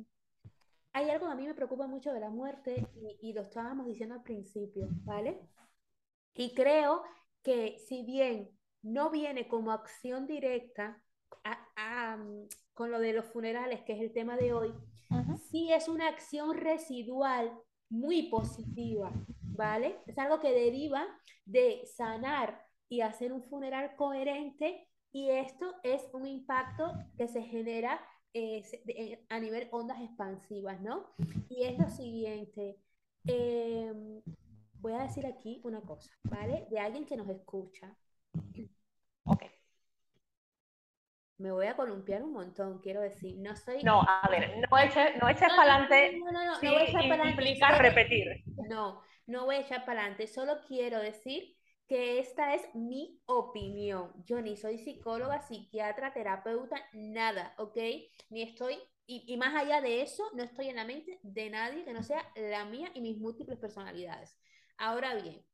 hay 0.94 1.10
algo 1.10 1.26
que 1.26 1.32
a 1.32 1.36
mí 1.36 1.46
me 1.46 1.54
preocupa 1.54 1.86
mucho 1.86 2.12
de 2.12 2.20
la 2.20 2.30
muerte 2.30 2.90
y, 2.94 3.30
y 3.30 3.32
lo 3.34 3.42
estábamos 3.42 3.86
diciendo 3.86 4.14
al 4.16 4.22
principio, 4.24 4.88
¿vale? 5.04 5.42
Y 6.34 6.54
creo 6.54 7.02
que 7.42 7.78
si 7.88 8.04
bien 8.04 8.50
no 8.82 9.10
viene 9.10 9.48
como 9.48 9.72
acción 9.72 10.26
directa 10.26 11.02
a- 11.44 11.68
a, 11.76 12.18
con 12.74 12.90
lo 12.90 13.00
de 13.00 13.12
los 13.12 13.26
funerales, 13.26 13.82
que 13.82 13.94
es 13.94 14.00
el 14.00 14.12
tema 14.12 14.36
de 14.36 14.52
hoy, 14.52 14.74
Ujú. 15.10 15.40
sí 15.50 15.72
es 15.72 15.88
una 15.88 16.08
acción 16.08 16.56
residual 16.56 17.52
muy 17.90 18.30
positiva, 18.30 19.12
¿vale? 19.52 19.98
Es 20.06 20.18
algo 20.18 20.40
que 20.40 20.52
deriva 20.52 21.06
de 21.44 21.86
sanar 21.86 22.64
y 22.88 23.00
hacer 23.02 23.32
un 23.32 23.42
funeral 23.42 23.96
coherente 23.96 24.88
y 25.12 25.30
esto 25.30 25.74
es 25.82 26.08
un 26.12 26.26
impacto 26.26 26.92
que 27.16 27.28
se 27.28 27.42
genera 27.42 28.00
eh, 28.34 28.62
de- 28.84 28.94
en- 29.14 29.20
a 29.30 29.40
nivel 29.40 29.68
ondas 29.72 30.00
expansivas, 30.02 30.80
¿no? 30.80 31.14
Y 31.48 31.64
es 31.64 31.78
lo 31.78 31.88
siguiente, 31.90 32.78
em, 33.26 34.22
voy 34.80 34.92
a 34.94 35.02
decir 35.02 35.26
aquí 35.26 35.60
una 35.64 35.80
cosa, 35.82 36.12
¿vale? 36.24 36.66
De 36.70 36.78
alguien 36.80 37.06
que 37.06 37.16
nos 37.16 37.28
escucha. 37.30 37.96
Ok. 39.24 39.44
Me 41.38 41.52
voy 41.52 41.66
a 41.66 41.76
columpiar 41.76 42.24
un 42.24 42.32
montón, 42.32 42.80
quiero 42.80 43.00
decir, 43.00 43.38
no 43.38 43.54
soy... 43.54 43.88
No, 43.88 44.00
a 44.02 44.28
ver, 44.30 44.50
no 44.70 44.78
eches, 44.78 45.16
no 45.20 45.28
eches 45.28 45.48
No, 45.48 45.54
para 45.54 45.74
no, 45.74 45.86
adelante 45.86 46.24
no, 46.24 46.32
no, 46.32 46.44
no, 46.44 46.60
si 46.60 46.66
no 46.66 46.72
voy 46.72 46.82
a 46.82 46.84
echar 46.86 47.06
para 47.08 47.24
adelante, 47.24 47.78
repetir. 47.78 48.24
No, 48.68 49.02
no 49.26 49.44
voy 49.46 49.56
a 49.56 49.60
echar 49.60 49.84
para 49.86 50.00
adelante, 50.02 50.26
solo 50.26 50.60
quiero 50.66 50.98
decir 51.00 51.56
que 51.88 52.18
esta 52.18 52.54
es 52.54 52.62
mi 52.74 53.20
opinión. 53.26 54.12
Yo 54.24 54.40
ni 54.40 54.56
soy 54.56 54.78
psicóloga, 54.78 55.40
psiquiatra, 55.42 56.12
terapeuta, 56.12 56.76
nada, 56.92 57.54
¿ok? 57.58 57.78
Ni 58.30 58.42
estoy, 58.42 58.76
y, 59.06 59.24
y 59.32 59.36
más 59.36 59.54
allá 59.54 59.80
de 59.80 60.02
eso, 60.02 60.24
no 60.34 60.42
estoy 60.42 60.68
en 60.68 60.76
la 60.76 60.84
mente 60.84 61.18
de 61.22 61.50
nadie 61.50 61.84
que 61.84 61.92
no 61.92 62.02
sea 62.02 62.24
la 62.36 62.64
mía 62.64 62.90
y 62.94 63.00
mis 63.00 63.18
múltiples 63.18 63.58
personalidades. 63.58 64.36
Ahora 64.78 65.14
bien, 65.14 65.44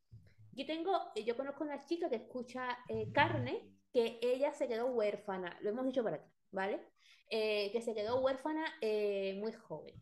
yo 0.52 0.66
tengo, 0.66 0.92
yo 1.24 1.36
conozco 1.36 1.64
una 1.64 1.84
chica 1.84 2.08
que 2.08 2.16
escucha 2.16 2.78
eh, 2.88 3.10
carne, 3.12 3.62
que 3.92 4.18
ella 4.22 4.52
se 4.52 4.68
quedó 4.68 4.86
huérfana, 4.86 5.56
lo 5.62 5.70
hemos 5.70 5.86
dicho 5.86 6.02
por 6.02 6.14
aquí, 6.14 6.30
¿vale? 6.52 6.80
Eh, 7.28 7.70
que 7.72 7.82
se 7.82 7.94
quedó 7.94 8.20
huérfana 8.20 8.64
eh, 8.80 9.36
muy 9.40 9.52
joven, 9.52 9.94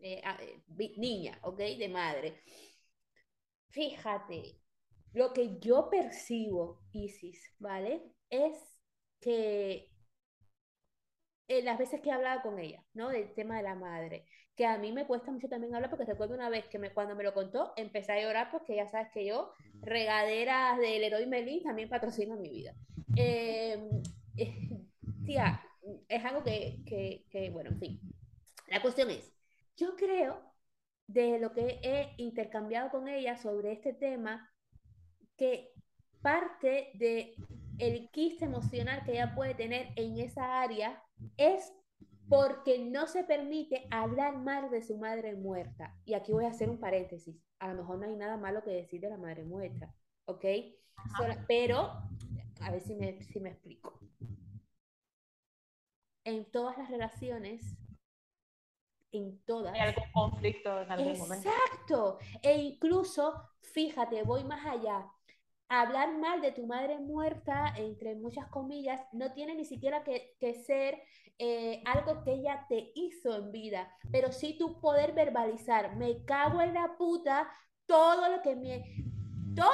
eh, 0.00 0.22
eh, 0.40 0.92
niña, 0.96 1.38
¿ok? 1.42 1.58
De 1.58 1.88
madre. 1.88 2.40
Fíjate, 3.70 4.58
lo 5.16 5.32
que 5.32 5.58
yo 5.60 5.88
percibo, 5.88 6.82
Isis, 6.92 7.54
¿vale? 7.58 8.02
Es 8.28 8.54
que 9.18 9.90
eh, 11.48 11.62
las 11.62 11.78
veces 11.78 12.02
que 12.02 12.10
he 12.10 12.12
hablado 12.12 12.42
con 12.42 12.58
ella, 12.58 12.84
¿no? 12.92 13.08
Del 13.08 13.32
tema 13.32 13.56
de 13.56 13.62
la 13.62 13.74
madre, 13.74 14.26
que 14.54 14.66
a 14.66 14.76
mí 14.76 14.92
me 14.92 15.06
cuesta 15.06 15.30
mucho 15.30 15.48
también 15.48 15.74
hablar 15.74 15.88
porque 15.88 16.04
recuerdo 16.04 16.34
una 16.34 16.50
vez 16.50 16.66
que 16.66 16.78
me, 16.78 16.92
cuando 16.92 17.16
me 17.16 17.24
lo 17.24 17.32
contó 17.32 17.72
empecé 17.76 18.12
a 18.12 18.20
llorar 18.20 18.50
porque 18.50 18.76
ya 18.76 18.88
sabes 18.88 19.08
que 19.10 19.24
yo, 19.24 19.52
regaderas 19.80 20.78
del 20.78 21.00
Leroy 21.00 21.26
Merlin 21.26 21.62
también 21.62 21.88
patrocino 21.88 22.36
mi 22.36 22.50
vida. 22.50 22.74
Eh, 23.16 23.88
eh, 24.36 24.84
tía, 25.24 25.62
es 26.08 26.24
algo 26.26 26.44
que, 26.44 26.82
que, 26.84 27.24
que, 27.30 27.48
bueno, 27.48 27.70
en 27.70 27.78
fin. 27.78 28.00
La 28.68 28.82
cuestión 28.82 29.10
es, 29.10 29.32
yo 29.78 29.96
creo, 29.96 30.42
de 31.06 31.38
lo 31.38 31.54
que 31.54 31.80
he 31.82 32.12
intercambiado 32.18 32.90
con 32.90 33.08
ella 33.08 33.38
sobre 33.38 33.72
este 33.72 33.94
tema, 33.94 34.52
que 35.36 35.72
parte 36.22 36.90
de 36.94 37.34
el 37.78 38.10
quiste 38.10 38.46
emocional 38.46 39.04
que 39.04 39.12
ella 39.12 39.34
puede 39.34 39.54
tener 39.54 39.88
en 39.96 40.18
esa 40.18 40.60
área 40.62 41.02
es 41.36 41.72
porque 42.28 42.78
no 42.78 43.06
se 43.06 43.22
permite 43.22 43.86
hablar 43.90 44.38
mal 44.38 44.70
de 44.70 44.82
su 44.82 44.96
madre 44.98 45.36
muerta. 45.36 45.94
Y 46.04 46.14
aquí 46.14 46.32
voy 46.32 46.44
a 46.44 46.48
hacer 46.48 46.68
un 46.68 46.80
paréntesis. 46.80 47.36
A 47.58 47.68
lo 47.68 47.74
mejor 47.82 47.98
no 47.98 48.06
hay 48.06 48.16
nada 48.16 48.36
malo 48.36 48.62
que 48.64 48.70
decir 48.70 49.00
de 49.00 49.10
la 49.10 49.16
madre 49.16 49.44
muerta, 49.44 49.94
¿ok? 50.26 50.44
Sola- 51.16 51.44
pero, 51.46 51.92
a 52.62 52.70
ver 52.70 52.80
si 52.80 52.94
me, 52.94 53.22
si 53.22 53.38
me 53.40 53.50
explico. 53.50 54.00
En 56.24 56.50
todas 56.50 56.76
las 56.76 56.90
relaciones, 56.90 57.62
en 59.12 59.38
todas, 59.44 59.74
Hay 59.74 59.80
algún 59.80 60.10
conflicto 60.12 60.82
en 60.82 60.90
algún 60.90 61.18
momento. 61.18 61.48
Exacto. 61.48 62.18
E 62.42 62.58
incluso, 62.58 63.48
fíjate, 63.60 64.22
voy 64.24 64.42
más 64.44 64.66
allá. 64.66 65.06
Hablar 65.68 66.16
mal 66.18 66.40
de 66.40 66.52
tu 66.52 66.66
madre 66.66 66.98
muerta, 66.98 67.74
entre 67.76 68.14
muchas 68.14 68.46
comillas, 68.48 69.00
no 69.12 69.32
tiene 69.32 69.54
ni 69.54 69.64
siquiera 69.64 70.04
que, 70.04 70.36
que 70.38 70.54
ser 70.54 71.02
eh, 71.38 71.82
algo 71.84 72.22
que 72.22 72.32
ella 72.32 72.66
te 72.68 72.92
hizo 72.94 73.36
en 73.36 73.52
vida, 73.52 73.90
pero 74.12 74.32
sí 74.32 74.56
tu 74.58 74.80
poder 74.80 75.12
verbalizar. 75.12 75.96
Me 75.96 76.24
cago 76.24 76.60
en 76.60 76.74
la 76.74 76.96
puta 76.96 77.48
todo 77.84 78.28
lo 78.28 78.42
que 78.42 78.56
me, 78.56 78.84
todo 79.54 79.70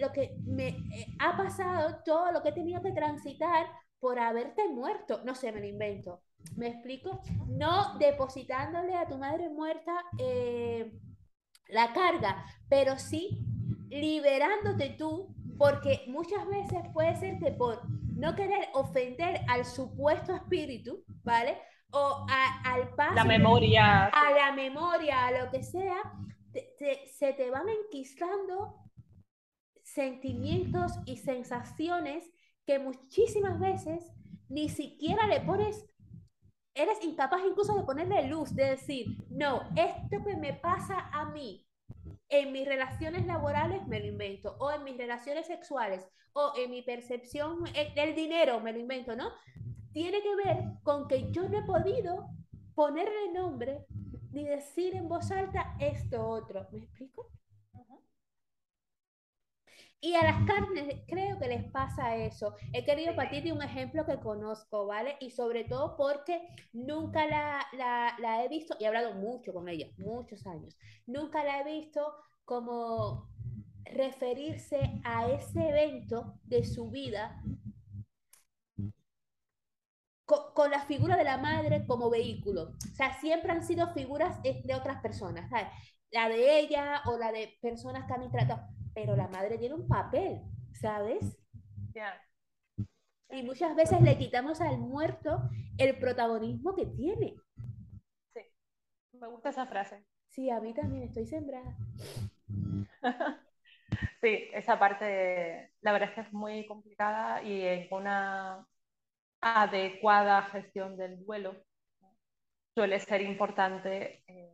lo 0.00 0.12
que 0.12 0.36
me 0.46 0.68
eh, 0.68 1.06
ha 1.18 1.36
pasado, 1.36 1.98
todo 2.04 2.32
lo 2.32 2.42
que 2.42 2.48
he 2.48 2.52
tenido 2.52 2.82
que 2.82 2.92
transitar 2.92 3.66
por 4.00 4.18
haberte 4.18 4.66
muerto. 4.68 5.20
No 5.24 5.34
sé, 5.34 5.52
me 5.52 5.60
lo 5.60 5.66
invento. 5.66 6.22
¿Me 6.56 6.68
explico? 6.68 7.20
No 7.46 7.98
depositándole 7.98 8.96
a 8.96 9.06
tu 9.06 9.18
madre 9.18 9.48
muerta 9.50 9.92
eh, 10.18 10.90
la 11.68 11.92
carga, 11.92 12.44
pero 12.68 12.98
sí 12.98 13.44
liberándote 13.90 14.90
tú, 14.98 15.34
porque 15.58 16.04
muchas 16.08 16.46
veces 16.46 16.80
puede 16.92 17.16
ser 17.16 17.38
que 17.38 17.50
por 17.52 17.80
no 18.16 18.34
querer 18.34 18.68
ofender 18.74 19.40
al 19.48 19.64
supuesto 19.64 20.34
espíritu, 20.34 21.04
¿vale? 21.22 21.58
O 21.92 22.26
a- 22.30 22.72
al 22.72 22.94
paso 22.94 23.14
La 23.14 23.24
memoria. 23.24 24.06
a 24.06 24.30
la 24.32 24.52
memoria, 24.52 25.26
a 25.26 25.32
lo 25.32 25.50
que 25.50 25.62
sea, 25.62 25.96
te- 26.52 26.74
te- 26.78 27.06
se 27.08 27.32
te 27.32 27.50
van 27.50 27.68
enquistando 27.68 28.76
sentimientos 29.82 30.92
y 31.06 31.16
sensaciones 31.16 32.30
que 32.66 32.78
muchísimas 32.78 33.58
veces 33.58 34.12
ni 34.48 34.68
siquiera 34.68 35.26
le 35.26 35.40
pones, 35.40 35.84
eres 36.74 37.02
incapaz 37.02 37.40
incluso 37.48 37.74
de 37.76 37.84
ponerle 37.84 38.28
luz, 38.28 38.54
de 38.54 38.70
decir, 38.70 39.16
no, 39.30 39.62
esto 39.76 40.24
que 40.24 40.36
me 40.36 40.52
pasa 40.54 41.08
a 41.12 41.24
mí 41.26 41.66
en 42.30 42.52
mis 42.52 42.66
relaciones 42.66 43.26
laborales 43.26 43.86
me 43.86 44.00
lo 44.00 44.06
invento, 44.06 44.56
o 44.58 44.70
en 44.70 44.84
mis 44.84 44.96
relaciones 44.96 45.46
sexuales, 45.46 46.08
o 46.32 46.52
en 46.56 46.70
mi 46.70 46.82
percepción 46.82 47.66
eh, 47.74 47.92
del 47.94 48.14
dinero 48.14 48.60
me 48.60 48.72
lo 48.72 48.78
invento, 48.78 49.16
¿no? 49.16 49.32
Tiene 49.92 50.22
que 50.22 50.36
ver 50.36 50.64
con 50.82 51.08
que 51.08 51.30
yo 51.32 51.48
no 51.48 51.58
he 51.58 51.64
podido 51.64 52.28
ponerle 52.74 53.32
nombre 53.34 53.84
ni 54.30 54.44
decir 54.44 54.94
en 54.94 55.08
voz 55.08 55.30
alta 55.32 55.74
esto 55.80 56.24
otro. 56.24 56.68
¿Me 56.70 56.78
explico? 56.78 57.28
Y 60.02 60.14
a 60.14 60.22
las 60.24 60.46
carnes 60.46 61.02
creo 61.06 61.38
que 61.38 61.48
les 61.48 61.70
pasa 61.70 62.16
eso. 62.16 62.54
He 62.72 62.84
querido 62.84 63.14
partir 63.14 63.42
de 63.44 63.52
un 63.52 63.62
ejemplo 63.62 64.06
que 64.06 64.18
conozco, 64.18 64.86
¿vale? 64.86 65.16
Y 65.20 65.30
sobre 65.30 65.64
todo 65.64 65.96
porque 65.96 66.40
nunca 66.72 67.26
la, 67.26 67.66
la, 67.74 68.14
la 68.18 68.42
he 68.44 68.48
visto, 68.48 68.76
y 68.78 68.84
he 68.84 68.86
hablado 68.88 69.12
mucho 69.14 69.52
con 69.52 69.68
ella, 69.68 69.88
muchos 69.98 70.46
años, 70.46 70.76
nunca 71.06 71.44
la 71.44 71.60
he 71.60 71.64
visto 71.64 72.14
como 72.46 73.28
referirse 73.84 75.00
a 75.04 75.28
ese 75.30 75.68
evento 75.68 76.34
de 76.44 76.64
su 76.64 76.90
vida 76.90 77.42
co- 80.24 80.52
con, 80.54 80.70
la 80.70 80.80
figura 80.86 81.16
de 81.16 81.24
la 81.24 81.38
madre 81.38 81.86
como 81.86 82.10
vehículo. 82.10 82.74
O 82.92 82.94
sea, 82.94 83.18
siempre 83.20 83.52
han 83.52 83.64
sido 83.64 83.92
figuras 83.92 84.38
eh, 84.44 84.62
de 84.64 84.74
otras 84.74 85.00
personas, 85.02 85.48
¿sabes? 85.50 85.68
La 86.10 86.28
de 86.28 86.58
ella 86.60 87.02
o 87.06 87.16
la 87.18 87.32
de 87.32 87.56
personas 87.60 88.06
que 88.06 88.12
han 88.14 88.30
tratado, 88.30 88.62
pero 88.94 89.16
la 89.16 89.28
madre 89.28 89.58
tiene 89.58 89.74
un 89.74 89.88
papel, 89.88 90.40
¿sabes? 90.72 91.38
Ya. 91.94 92.20
Y 93.30 93.42
muchas 93.42 93.76
veces 93.76 94.00
le 94.02 94.18
quitamos 94.18 94.60
al 94.60 94.78
muerto 94.78 95.48
el 95.78 95.98
protagonismo 95.98 96.74
que 96.74 96.86
tiene. 96.86 97.36
Sí. 98.34 98.40
Me 99.12 99.28
gusta 99.28 99.50
esa 99.50 99.66
frase. 99.66 100.04
Sí, 100.28 100.50
a 100.50 100.60
mí 100.60 100.74
también 100.74 101.04
estoy 101.04 101.26
sembrada. 101.26 101.76
Sí, 104.20 104.48
esa 104.52 104.78
parte, 104.78 105.72
la 105.80 105.92
verdad 105.92 106.10
es 106.10 106.14
que 106.14 106.20
es 106.22 106.32
muy 106.32 106.66
complicada 106.66 107.42
y 107.42 107.62
en 107.62 107.88
una 107.90 108.66
adecuada 109.40 110.42
gestión 110.44 110.96
del 110.96 111.24
duelo 111.24 111.56
suele 112.74 112.98
ser 113.00 113.22
importante 113.22 114.24
eh, 114.26 114.50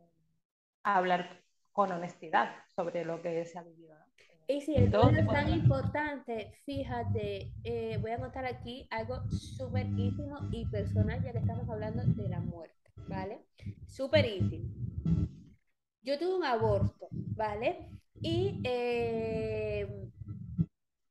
hablar 0.83 1.41
con 1.71 1.91
honestidad 1.91 2.55
sobre 2.75 3.05
lo 3.05 3.21
que 3.21 3.45
se 3.45 3.59
ha 3.59 3.63
vivido. 3.63 3.97
¿no? 3.97 4.06
Y 4.49 4.61
si 4.61 4.75
el 4.75 4.89
Todo 4.89 5.09
es 5.09 5.27
tan 5.27 5.49
importante, 5.49 6.53
fíjate, 6.65 7.51
eh, 7.65 7.97
voy 8.01 8.11
a 8.11 8.17
contar 8.17 8.45
aquí 8.45 8.87
algo 8.89 9.29
súper 9.29 9.85
íntimo 9.87 10.39
y 10.51 10.65
personal, 10.67 11.21
ya 11.21 11.33
que 11.33 11.39
estamos 11.39 11.67
hablando 11.69 12.01
de 12.03 12.29
la 12.29 12.39
muerte, 12.39 12.91
¿vale? 13.09 13.41
Súper 13.87 14.25
íntimo. 14.25 14.69
Yo 16.01 16.17
tuve 16.17 16.35
un 16.35 16.45
aborto, 16.45 17.09
¿vale? 17.11 17.89
Y 18.21 18.61
eh, 18.63 20.09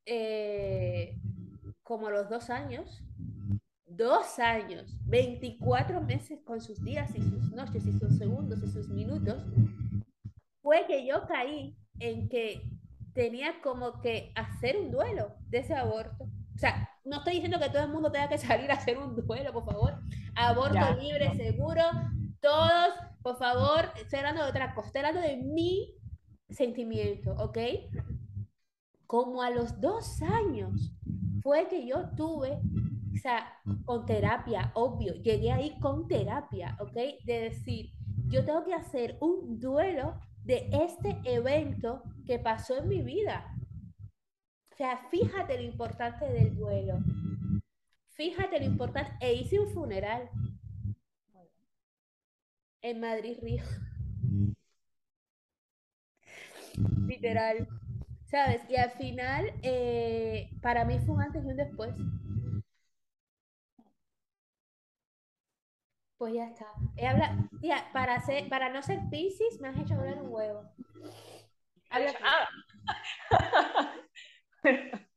eh, 0.07 1.19
como 1.83 2.07
a 2.07 2.11
los 2.11 2.29
dos 2.29 2.49
años, 2.49 3.03
dos 3.85 4.39
años, 4.39 4.97
24 5.05 6.01
meses 6.01 6.39
con 6.43 6.59
sus 6.59 6.83
días 6.83 7.15
y 7.15 7.21
sus 7.21 7.51
noches 7.51 7.85
y 7.85 7.93
sus 7.99 8.17
segundos 8.17 8.63
y 8.63 8.67
sus 8.67 8.89
minutos, 8.89 9.45
fue 10.63 10.87
que 10.87 11.05
yo 11.05 11.27
caí 11.27 11.77
en 11.99 12.29
que 12.29 12.63
tenía 13.17 13.59
como 13.63 13.99
que 13.99 14.31
hacer 14.35 14.77
un 14.77 14.91
duelo 14.91 15.33
de 15.49 15.57
ese 15.57 15.73
aborto. 15.73 16.25
O 16.55 16.59
sea, 16.59 16.87
no 17.03 17.17
estoy 17.17 17.33
diciendo 17.33 17.57
que 17.59 17.69
todo 17.69 17.81
el 17.81 17.89
mundo 17.89 18.11
tenga 18.11 18.29
que 18.29 18.37
salir 18.37 18.71
a 18.71 18.75
hacer 18.75 18.95
un 18.99 19.15
duelo, 19.15 19.51
por 19.51 19.65
favor. 19.65 19.99
Aborto 20.35 20.75
Ya. 20.75 20.95
libre, 20.95 21.33
seguro. 21.35 21.81
Todos, 22.39 22.93
por 23.23 23.35
favor, 23.39 23.91
estoy 23.99 24.19
hablando 24.19 24.43
de 24.43 24.49
otra 24.51 24.75
cosa, 24.75 24.87
estoy 24.89 24.99
hablando 25.01 25.27
de 25.27 25.37
mi 25.37 25.95
sentimiento, 26.47 27.33
¿ok? 27.39 27.57
Como 29.07 29.41
a 29.41 29.49
los 29.49 29.81
dos 29.81 30.21
años 30.21 30.93
fue 31.41 31.67
que 31.69 31.87
yo 31.87 32.09
tuve, 32.15 32.51
o 32.51 33.17
sea, 33.19 33.51
con 33.83 34.05
terapia, 34.05 34.71
obvio, 34.75 35.15
llegué 35.15 35.51
ahí 35.51 35.79
con 35.79 36.07
terapia, 36.07 36.77
¿ok? 36.79 36.93
De 37.25 37.39
decir, 37.49 37.93
yo 38.27 38.45
tengo 38.45 38.63
que 38.63 38.75
hacer 38.75 39.17
un 39.21 39.59
duelo 39.59 40.19
de 40.47 40.69
este 40.71 41.19
evento 41.25 42.01
que 42.25 42.39
pasó 42.39 42.77
en 42.77 42.87
mi 42.87 43.01
vida. 43.01 43.53
O 44.71 44.75
sea, 44.77 44.97
fíjate 45.09 45.57
lo 45.57 45.63
importante 45.63 46.25
del 46.25 46.55
duelo. 46.55 46.99
Fíjate 48.07 48.59
lo 48.59 48.65
importante. 48.65 49.11
E 49.19 49.33
hice 49.33 49.59
un 49.59 49.69
funeral 49.73 50.29
en 52.81 52.99
Madrid, 53.01 53.37
Río. 53.41 53.63
Literal. 57.07 57.67
¿Sabes? 58.23 58.61
Y 58.69 58.77
al 58.77 58.91
final, 58.91 59.53
eh, 59.63 60.49
para 60.61 60.85
mí 60.85 60.97
fue 60.99 61.15
un 61.15 61.21
antes 61.21 61.43
y 61.43 61.47
un 61.47 61.57
después. 61.57 61.93
Pues 66.17 66.33
ya 66.33 66.45
está. 66.45 66.65
He 66.95 67.07
habla- 67.07 67.49
Tía, 67.61 67.89
para, 67.93 68.19
ser, 68.21 68.49
para 68.49 68.69
no 68.69 68.81
ser 68.81 68.99
Piscis, 69.09 69.59
me 69.61 69.67
has 69.69 69.77
hecho 69.77 69.93
hablar 69.95 70.21
un 70.21 70.33
huevo. 70.33 70.63
Habla. 71.89 72.13
Ah. 72.23 72.47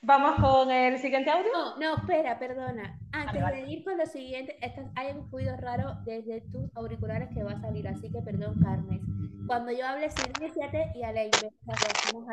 Vamos 0.00 0.40
con 0.40 0.70
el 0.70 0.98
siguiente 0.98 1.30
audio. 1.30 1.50
No, 1.52 1.76
no, 1.76 1.96
espera, 1.96 2.38
perdona. 2.38 2.98
Antes 3.12 3.42
vale. 3.42 3.62
de 3.64 3.70
ir 3.70 3.84
con 3.84 3.98
lo 3.98 4.06
siguiente, 4.06 4.56
hay 4.94 5.10
un 5.10 5.30
ruido 5.30 5.56
raro 5.56 5.96
desde 6.04 6.40
tus 6.52 6.74
auriculares 6.76 7.28
que 7.34 7.42
va 7.42 7.52
a 7.52 7.60
salir, 7.60 7.86
así 7.88 8.10
que 8.10 8.22
perdón, 8.22 8.60
Carmen. 8.62 9.00
Cuando 9.46 9.72
yo 9.72 9.86
hable, 9.86 10.08
silénciate 10.10 10.92
y 10.94 11.02
a 11.02 11.12
la 11.12 11.24
inversa 11.24 11.52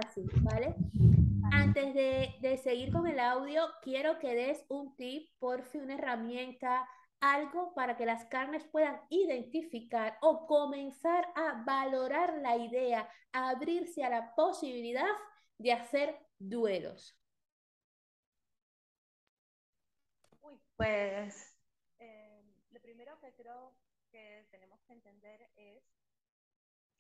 así, 0.04 0.26
¿vale? 0.42 0.76
Antes 1.52 1.94
de, 1.96 2.36
de 2.40 2.58
seguir 2.58 2.92
con 2.92 3.08
el 3.08 3.20
audio, 3.20 3.64
quiero 3.82 4.20
que 4.20 4.36
des 4.36 4.64
un 4.70 4.96
tip, 4.96 5.30
por 5.40 5.64
fin, 5.64 5.82
una 5.82 5.96
herramienta, 5.96 6.88
algo 7.26 7.74
para 7.74 7.98
que 7.98 8.06
las 8.06 8.26
carnes 8.26 8.64
puedan 8.66 9.02
identificar 9.10 10.18
o 10.22 10.46
comenzar 10.46 11.28
a 11.36 11.64
valorar 11.66 12.36
la 12.38 12.56
idea, 12.56 13.10
a 13.34 13.50
abrirse 13.50 14.04
a 14.04 14.10
la 14.10 14.36
posibilidad 14.36 15.10
de 15.58 15.74
hacer 15.74 16.20
duelos. 16.38 17.18
Uy, 20.42 20.60
pues 20.76 21.58
eh, 21.98 22.44
lo 22.70 22.80
primero 22.82 23.20
que 23.20 23.34
creo 23.34 23.76
que 24.12 24.48
tenemos 24.52 24.80
que 24.84 24.94
entender 24.94 25.50
es 25.56 25.84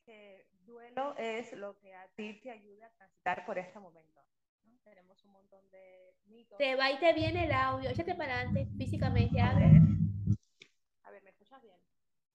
que 0.05 0.47
duelo 0.65 1.15
es 1.17 1.53
lo 1.53 1.77
que 1.77 1.93
a 1.93 2.07
ti 2.15 2.39
te 2.41 2.49
ayuda 2.49 2.87
a 2.87 2.89
transitar 2.91 3.45
por 3.45 3.59
este 3.59 3.79
momento. 3.79 4.21
¿no? 4.65 4.79
Tenemos 4.83 5.23
un 5.23 5.33
montón 5.33 5.69
de 5.69 6.15
mitos. 6.25 6.57
Te 6.57 6.75
va 6.75 6.91
y 6.91 6.99
te 6.99 7.13
viene 7.13 7.45
el 7.45 7.51
audio. 7.51 7.91
Échate 7.91 8.15
para 8.15 8.39
adelante 8.39 8.67
físicamente. 8.75 9.39
A 9.39 9.53
ver. 9.53 9.85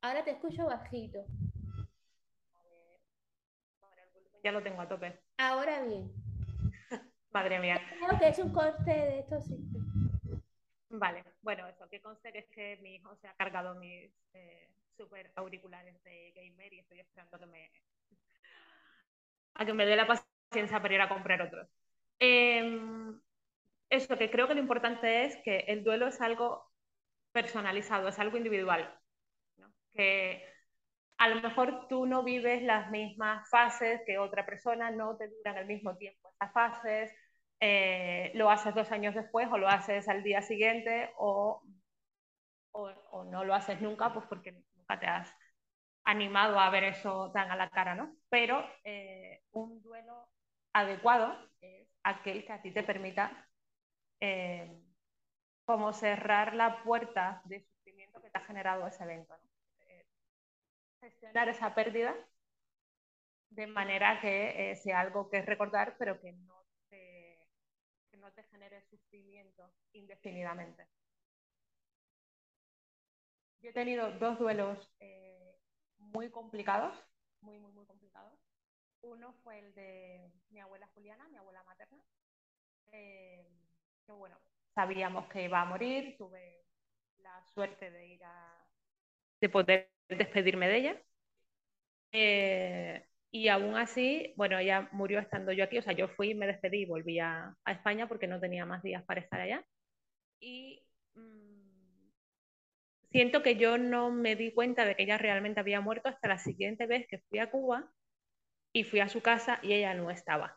Ahora 0.03 0.25
te 0.25 0.31
escucho 0.31 0.67
bajito. 0.67 1.25
Ya 4.43 4.53
lo 4.53 4.63
tengo 4.63 4.81
a 4.81 4.89
tope. 4.89 5.21
Ahora 5.37 5.83
bien. 5.83 6.11
Madre 7.31 7.59
mía. 7.59 7.81
Creo 7.99 8.19
que 8.19 8.29
es 8.29 8.39
un 8.39 8.53
corte 8.53 8.91
de 8.91 9.19
estos 9.21 9.45
sí. 9.45 9.59
Vale, 10.89 11.25
bueno, 11.43 11.69
eso, 11.69 11.89
que 11.89 12.01
conste 12.01 12.33
que 12.33 12.41
es 12.41 12.49
que 12.49 12.79
mi 12.83 12.97
hijo 12.97 13.15
se 13.17 13.29
ha 13.29 13.35
cargado 13.35 13.75
mis 13.77 14.11
eh, 14.35 14.69
super 14.97 15.31
auriculares 15.37 16.03
de 16.03 16.33
gamer 16.35 16.73
y 16.73 16.81
estoy 16.81 17.01
esperando 17.01 17.39
que 17.39 17.47
me, 17.47 17.71
a 19.55 19.65
que 19.65 19.73
me 19.73 19.87
dé 19.87 19.95
la 19.95 20.07
paciencia 20.07 20.83
para 20.83 20.95
ir 20.95 21.01
a 21.01 21.09
comprar 21.09 21.43
otros. 21.43 21.69
Em, 22.19 23.21
eso, 23.89 24.17
que 24.17 24.31
creo 24.31 24.49
que 24.49 24.55
lo 24.55 24.61
importante 24.61 25.25
es 25.27 25.37
que 25.45 25.61
el 25.69 25.85
duelo 25.85 26.09
es 26.09 26.21
algo 26.21 26.71
personalizado, 27.33 28.09
es 28.09 28.19
algo 28.19 28.37
individual. 28.37 29.00
Que 29.95 30.45
a 31.19 31.29
lo 31.29 31.41
mejor 31.43 31.89
tú 31.89 32.07
no 32.07 32.23
vives 32.25 32.63
las 32.63 32.91
mismas 32.91 33.49
fases 33.51 34.01
que 34.07 34.19
otra 34.19 34.47
persona, 34.47 34.91
no 34.91 35.17
te 35.17 35.29
duran 35.29 35.59
el 35.59 35.67
mismo 35.67 35.97
tiempo 35.97 36.31
esas 36.41 36.53
fases, 36.53 37.13
eh, 37.61 38.33
lo 38.35 38.51
haces 38.51 38.75
dos 38.75 38.91
años 38.93 39.15
después 39.15 39.49
o 39.53 39.59
lo 39.59 39.69
haces 39.69 40.09
al 40.09 40.23
día 40.23 40.43
siguiente 40.43 41.11
o, 41.19 41.63
o, 42.73 42.89
o, 43.11 43.25
no 43.25 43.45
lo 43.45 43.55
haces 43.55 43.81
nunca, 43.81 44.13
pues 44.13 44.27
porque 44.29 44.53
nunca 44.53 44.99
te 45.01 45.07
has 45.07 45.33
animado 46.05 46.59
a 46.61 46.71
ver 46.71 46.85
eso 46.85 47.31
tan 47.33 47.51
a 47.51 47.57
la 47.57 47.71
cara, 47.71 47.95
¿no? 47.97 48.17
Pero 48.31 48.65
eh, 48.85 49.43
un 49.53 49.83
duelo 49.83 50.29
adecuado 50.75 51.37
es 51.61 51.89
aquel 52.05 52.45
que 52.47 52.53
a 52.53 52.63
ti 52.63 52.73
te 52.73 52.83
permita 52.85 53.49
eh, 54.21 54.81
como 55.67 55.93
cerrar 55.95 56.55
la 56.55 56.83
puerta 56.85 57.43
de 57.47 57.63
sufrimiento 57.63 58.23
que 58.23 58.31
te 58.31 58.39
ha 58.39 58.43
generado 58.47 58.87
ese 58.89 59.05
evento, 59.05 59.37
¿no? 59.39 59.50
Gestionar 61.01 61.49
esa 61.49 61.75
pérdida 61.75 62.15
de 63.51 63.67
manera 63.67 64.21
que 64.21 64.71
eh, 64.71 64.77
sea 64.77 65.01
algo 65.01 65.29
que 65.29 65.43
recordar, 65.43 65.97
pero 65.99 66.21
que 66.21 66.33
no, 66.33 66.65
te, 66.89 67.47
que 68.11 68.17
no 68.17 68.33
te 68.33 68.45
genere 68.45 68.81
sufrimiento 68.83 69.73
indefinidamente. 69.93 70.87
Yo 73.61 73.71
he 73.71 73.73
tenido 73.73 74.11
dos 74.13 74.39
duelos 74.39 74.79
eh, 75.01 75.59
muy 75.99 76.31
complicados, 76.31 76.97
muy, 77.41 77.59
muy, 77.59 77.73
muy 77.73 77.85
complicados. 77.87 78.33
Uno 79.03 79.33
fue 79.43 79.59
el 79.59 79.75
de 79.75 80.31
mi 80.51 80.61
abuela 80.61 80.89
Juliana, 80.95 81.29
mi 81.29 81.37
abuela 81.37 81.63
materna, 81.65 82.03
eh, 82.93 83.47
que 84.07 84.13
bueno, 84.13 84.39
sabíamos 84.75 85.27
que 85.29 85.45
iba 85.45 85.61
a 85.61 85.65
morir, 85.65 86.17
tuve 86.17 86.65
la 87.19 87.43
suerte 87.45 87.91
de 87.91 88.07
ir 88.07 88.25
a, 88.25 88.60
de 89.41 89.49
poder 89.49 89.91
despedirme 90.09 90.69
de 90.69 90.77
ella. 90.77 91.03
Eh, 92.13 93.05
y 93.31 93.49
aún 93.49 93.77
así, 93.77 94.33
bueno, 94.37 94.59
ella 94.59 94.89
murió 94.93 95.21
estando 95.21 95.53
yo 95.53 95.65
aquí, 95.65 95.79
o 95.79 95.83
sea, 95.83 95.93
yo 95.93 96.09
fui, 96.09 96.35
me 96.35 96.47
despedí 96.47 96.83
y 96.83 96.87
volví 96.87 97.19
a, 97.21 97.57
España 97.67 98.09
porque 98.09 98.27
no 98.27 98.41
tenía 98.41 98.67
más 98.67 98.83
días 98.83 99.05
para 99.05 99.21
estar 99.21 99.41
allá. 99.41 99.65
Y 100.41 100.85
mmm, 101.15 102.11
siento 103.13 103.43
que 103.43 103.57
yo 103.57 103.79
no 103.79 104.11
me 104.11 104.37
di 104.37 104.53
cuenta 104.53 104.85
de 104.85 104.97
que 104.97 105.05
ella 105.05 105.19
realmente 105.19 105.61
había 105.61 105.81
muerto 105.81 106.09
hasta 106.09 106.29
la 106.29 106.39
siguiente 106.39 106.87
vez 106.87 107.07
que 107.09 107.21
fui 107.29 107.39
a 107.39 107.51
Cuba 107.51 107.93
y 108.73 108.85
fui 108.85 109.01
a 109.01 109.09
su 109.09 109.23
casa 109.23 109.61
y 109.63 109.75
ella 109.75 109.95
no 109.95 110.11
estaba. 110.11 110.57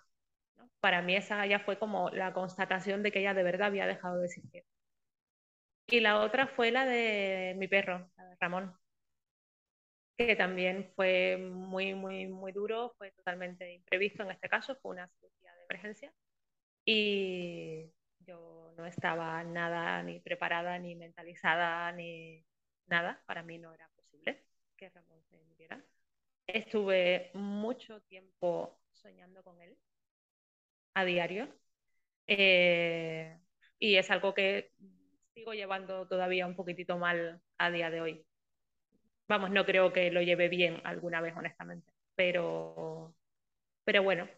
Para 0.79 1.01
mí 1.01 1.15
esa 1.15 1.45
ya 1.47 1.59
fue 1.59 1.79
como 1.79 2.09
la 2.11 2.33
constatación 2.33 3.03
de 3.03 3.11
que 3.11 3.19
ella 3.19 3.33
de 3.33 3.43
verdad 3.43 3.67
había 3.67 3.87
dejado 3.87 4.19
de 4.19 4.27
existir. 4.27 4.63
Y 5.87 5.99
la 5.99 6.21
otra 6.21 6.47
fue 6.47 6.71
la 6.71 6.85
de 6.85 7.55
mi 7.57 7.67
perro, 7.67 8.09
la 8.17 8.25
de 8.25 8.37
Ramón 8.39 8.75
que 10.17 10.35
también 10.35 10.91
fue 10.95 11.37
muy, 11.37 11.95
muy, 11.95 12.27
muy 12.27 12.51
duro, 12.51 12.93
fue 12.97 13.11
totalmente 13.11 13.73
imprevisto 13.73 14.23
en 14.23 14.31
este 14.31 14.49
caso, 14.49 14.75
fue 14.81 14.91
una 14.91 15.07
cirugía 15.07 15.53
de 15.55 15.63
emergencia 15.63 16.13
y 16.85 17.91
yo 18.19 18.73
no 18.77 18.85
estaba 18.85 19.43
nada 19.43 20.03
ni 20.03 20.19
preparada, 20.19 20.77
ni 20.79 20.95
mentalizada, 20.95 21.91
ni 21.91 22.45
nada, 22.87 23.23
para 23.25 23.43
mí 23.43 23.57
no 23.57 23.73
era 23.73 23.89
posible 23.95 24.45
que 24.77 24.89
Ramón 24.89 25.23
se 25.29 25.37
muriera. 25.39 25.83
Estuve 26.47 27.31
mucho 27.33 28.01
tiempo 28.01 28.79
soñando 28.91 29.43
con 29.43 29.61
él 29.61 29.77
a 30.93 31.05
diario 31.05 31.47
eh, 32.27 33.39
y 33.79 33.95
es 33.95 34.11
algo 34.11 34.33
que 34.33 34.71
sigo 35.35 35.53
llevando 35.53 36.07
todavía 36.07 36.47
un 36.47 36.55
poquitito 36.55 36.97
mal 36.97 37.41
a 37.59 37.69
día 37.71 37.89
de 37.91 38.01
hoy. 38.01 38.25
Vamos, 39.27 39.51
no 39.51 39.65
creo 39.65 39.93
que 39.93 40.11
lo 40.11 40.21
lleve 40.21 40.49
bien 40.49 40.81
alguna 40.83 41.21
vez, 41.21 41.33
honestamente. 41.35 41.91
Pero, 42.15 43.15
pero 43.85 44.03
bueno, 44.03 44.29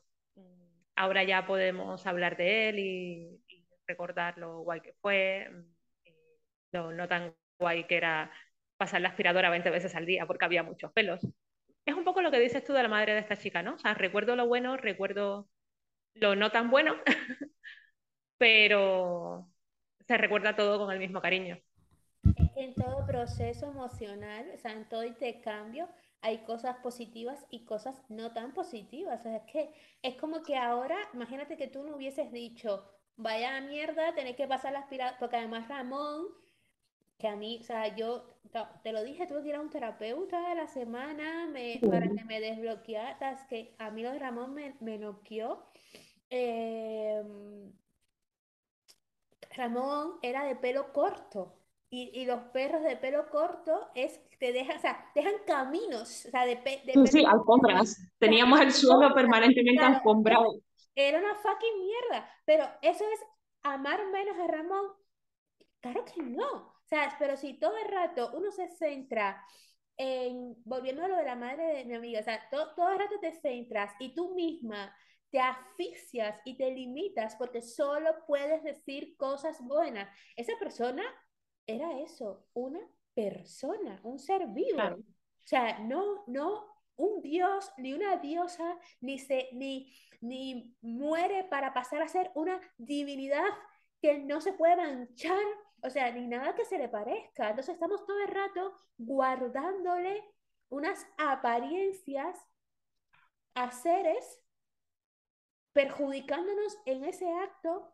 ahora 0.95 1.23
ya 1.23 1.45
podemos 1.47 2.05
hablar 2.07 2.37
de 2.37 2.69
él 2.69 2.79
y, 2.79 3.41
y 3.47 3.65
recordar 3.87 4.37
lo 4.37 4.59
guay 4.61 4.81
que 4.81 4.93
fue, 5.01 5.49
lo 6.71 6.91
no 6.91 7.07
tan 7.07 7.35
guay 7.59 7.85
que 7.87 7.97
era 7.97 8.31
pasar 8.77 9.01
la 9.01 9.09
aspiradora 9.09 9.49
20 9.49 9.69
veces 9.69 9.95
al 9.95 10.05
día 10.05 10.25
porque 10.25 10.45
había 10.45 10.63
muchos 10.63 10.91
pelos. 10.93 11.21
Es 11.85 11.95
un 11.95 12.03
poco 12.03 12.21
lo 12.21 12.31
que 12.31 12.39
dices 12.39 12.63
tú 12.63 12.73
de 12.73 12.83
la 12.83 12.89
madre 12.89 13.13
de 13.13 13.19
esta 13.19 13.37
chica, 13.37 13.61
¿no? 13.63 13.75
O 13.75 13.79
sea, 13.79 13.93
recuerdo 13.93 14.35
lo 14.35 14.47
bueno, 14.47 14.77
recuerdo 14.77 15.49
lo 16.15 16.35
no 16.35 16.51
tan 16.51 16.71
bueno, 16.71 16.95
pero 18.37 19.49
se 20.07 20.17
recuerda 20.17 20.55
todo 20.55 20.79
con 20.79 20.91
el 20.91 20.99
mismo 20.99 21.21
cariño 21.21 21.57
en 22.55 22.73
todo 22.73 23.05
proceso 23.05 23.67
emocional, 23.67 24.49
o 24.53 24.57
sea, 24.57 24.71
en 24.71 24.87
todo 24.87 25.03
intercambio, 25.03 25.89
hay 26.21 26.39
cosas 26.39 26.77
positivas 26.77 27.45
y 27.49 27.65
cosas 27.65 28.01
no 28.09 28.31
tan 28.33 28.53
positivas. 28.53 29.19
O 29.19 29.23
sea, 29.23 29.37
es 29.37 29.43
que 29.51 29.69
es 30.01 30.15
como 30.15 30.41
que 30.41 30.55
ahora, 30.55 30.97
imagínate 31.13 31.57
que 31.57 31.67
tú 31.67 31.83
no 31.83 31.95
hubieses 31.95 32.31
dicho, 32.31 32.89
vaya 33.17 33.59
mierda, 33.61 34.15
tener 34.15 34.35
que 34.35 34.47
pasar 34.47 34.73
la 34.73 34.79
aspiradora, 34.79 35.17
porque 35.19 35.37
además 35.37 35.67
Ramón, 35.67 36.25
que 37.17 37.27
a 37.27 37.35
mí, 37.35 37.59
o 37.61 37.63
sea, 37.63 37.95
yo 37.95 38.39
te 38.83 38.91
lo 38.91 39.03
dije, 39.03 39.27
tuve 39.27 39.43
que 39.43 39.49
ir 39.49 39.55
a 39.55 39.61
un 39.61 39.69
terapeuta 39.69 40.49
de 40.49 40.55
la 40.55 40.67
semana 40.67 41.47
me, 41.47 41.79
para 41.89 42.07
que 42.07 42.23
me 42.25 42.39
desbloqueara, 42.39 43.45
que 43.47 43.75
a 43.77 43.91
mí 43.91 44.01
lo 44.01 44.11
de 44.11 44.19
Ramón 44.19 44.53
me, 44.53 44.75
me 44.79 44.97
noqueó. 44.97 45.65
Eh, 46.29 47.23
Ramón 49.55 50.19
era 50.21 50.43
de 50.45 50.55
pelo 50.55 50.91
corto. 50.93 51.59
Y, 51.89 52.11
y, 52.13 52.25
los 52.25 52.39
perros 52.51 52.83
de 52.83 52.97
pelo 52.97 53.29
corto 53.29 53.89
es 53.93 54.19
te 54.39 54.51
dejan, 54.51 54.77
o 54.77 54.79
sea, 54.79 55.11
dejan 55.15 55.35
caminos, 55.45 56.25
o 56.25 56.29
sea, 56.29 56.45
de, 56.45 56.55
de 56.55 56.93
sí, 56.93 57.07
sí, 57.07 57.25
alfombras. 57.25 57.97
Teníamos 58.17 58.59
el 58.59 58.71
suelo 58.71 59.13
permanentemente 59.13 59.79
claro, 59.79 59.95
alfombrado. 59.95 60.59
Era 60.95 61.19
una 61.19 61.35
fucking 61.35 61.79
mierda, 61.79 62.29
pero 62.45 62.65
eso 62.81 63.03
es 63.13 63.19
amar 63.63 63.99
menos 64.11 64.37
a 64.37 64.47
Ramón. 64.47 64.85
Claro 65.79 66.03
que 66.05 66.21
no. 66.21 66.51
O 66.51 66.87
sea, 66.87 67.15
pero 67.17 67.37
si 67.37 67.53
todo 67.59 67.77
el 67.77 67.91
rato 67.91 68.31
uno 68.33 68.51
se 68.51 68.67
centra 68.67 69.43
en, 69.97 70.55
volviendo 70.65 71.03
a 71.03 71.07
lo 71.07 71.17
de 71.17 71.25
la 71.25 71.35
madre 71.35 71.77
de 71.77 71.85
mi 71.85 71.95
amiga, 71.95 72.19
o 72.19 72.23
sea, 72.23 72.49
to, 72.49 72.73
todo 72.75 72.91
el 72.91 72.99
rato 72.99 73.15
te 73.21 73.31
centras 73.31 73.93
y 73.99 74.13
tú 74.13 74.35
misma 74.35 74.95
te 75.35 75.41
asfixias 75.41 76.39
y 76.45 76.55
te 76.55 76.71
limitas 76.71 77.35
porque 77.35 77.61
solo 77.61 78.09
puedes 78.25 78.63
decir 78.63 79.17
cosas 79.17 79.61
buenas. 79.61 80.07
Esa 80.37 80.53
persona 80.57 81.03
era 81.67 81.99
eso, 81.99 82.47
una 82.53 82.79
persona, 83.13 83.99
un 84.03 84.17
ser 84.17 84.47
vivo. 84.47 84.75
Claro. 84.75 84.95
O 84.95 85.43
sea, 85.43 85.79
no, 85.79 86.23
no 86.27 86.65
un 86.95 87.21
dios, 87.21 87.69
ni 87.77 87.93
una 87.93 88.15
diosa, 88.15 88.79
ni, 89.01 89.19
se, 89.19 89.49
ni, 89.51 89.93
ni 90.21 90.73
muere 90.79 91.43
para 91.43 91.73
pasar 91.73 92.01
a 92.01 92.07
ser 92.07 92.31
una 92.33 92.61
divinidad 92.77 93.43
que 94.01 94.19
no 94.19 94.39
se 94.39 94.53
puede 94.53 94.77
manchar, 94.77 95.43
o 95.83 95.89
sea, 95.89 96.13
ni 96.13 96.27
nada 96.27 96.55
que 96.55 96.63
se 96.63 96.77
le 96.77 96.87
parezca. 96.87 97.49
Entonces 97.49 97.73
estamos 97.73 98.05
todo 98.05 98.21
el 98.21 98.29
rato 98.29 98.73
guardándole 98.97 100.23
unas 100.69 101.05
apariencias 101.17 102.39
a 103.53 103.73
seres, 103.73 104.41
perjudicándonos 105.75 106.77
en 106.85 107.03
ese 107.03 107.29
acto 107.29 107.93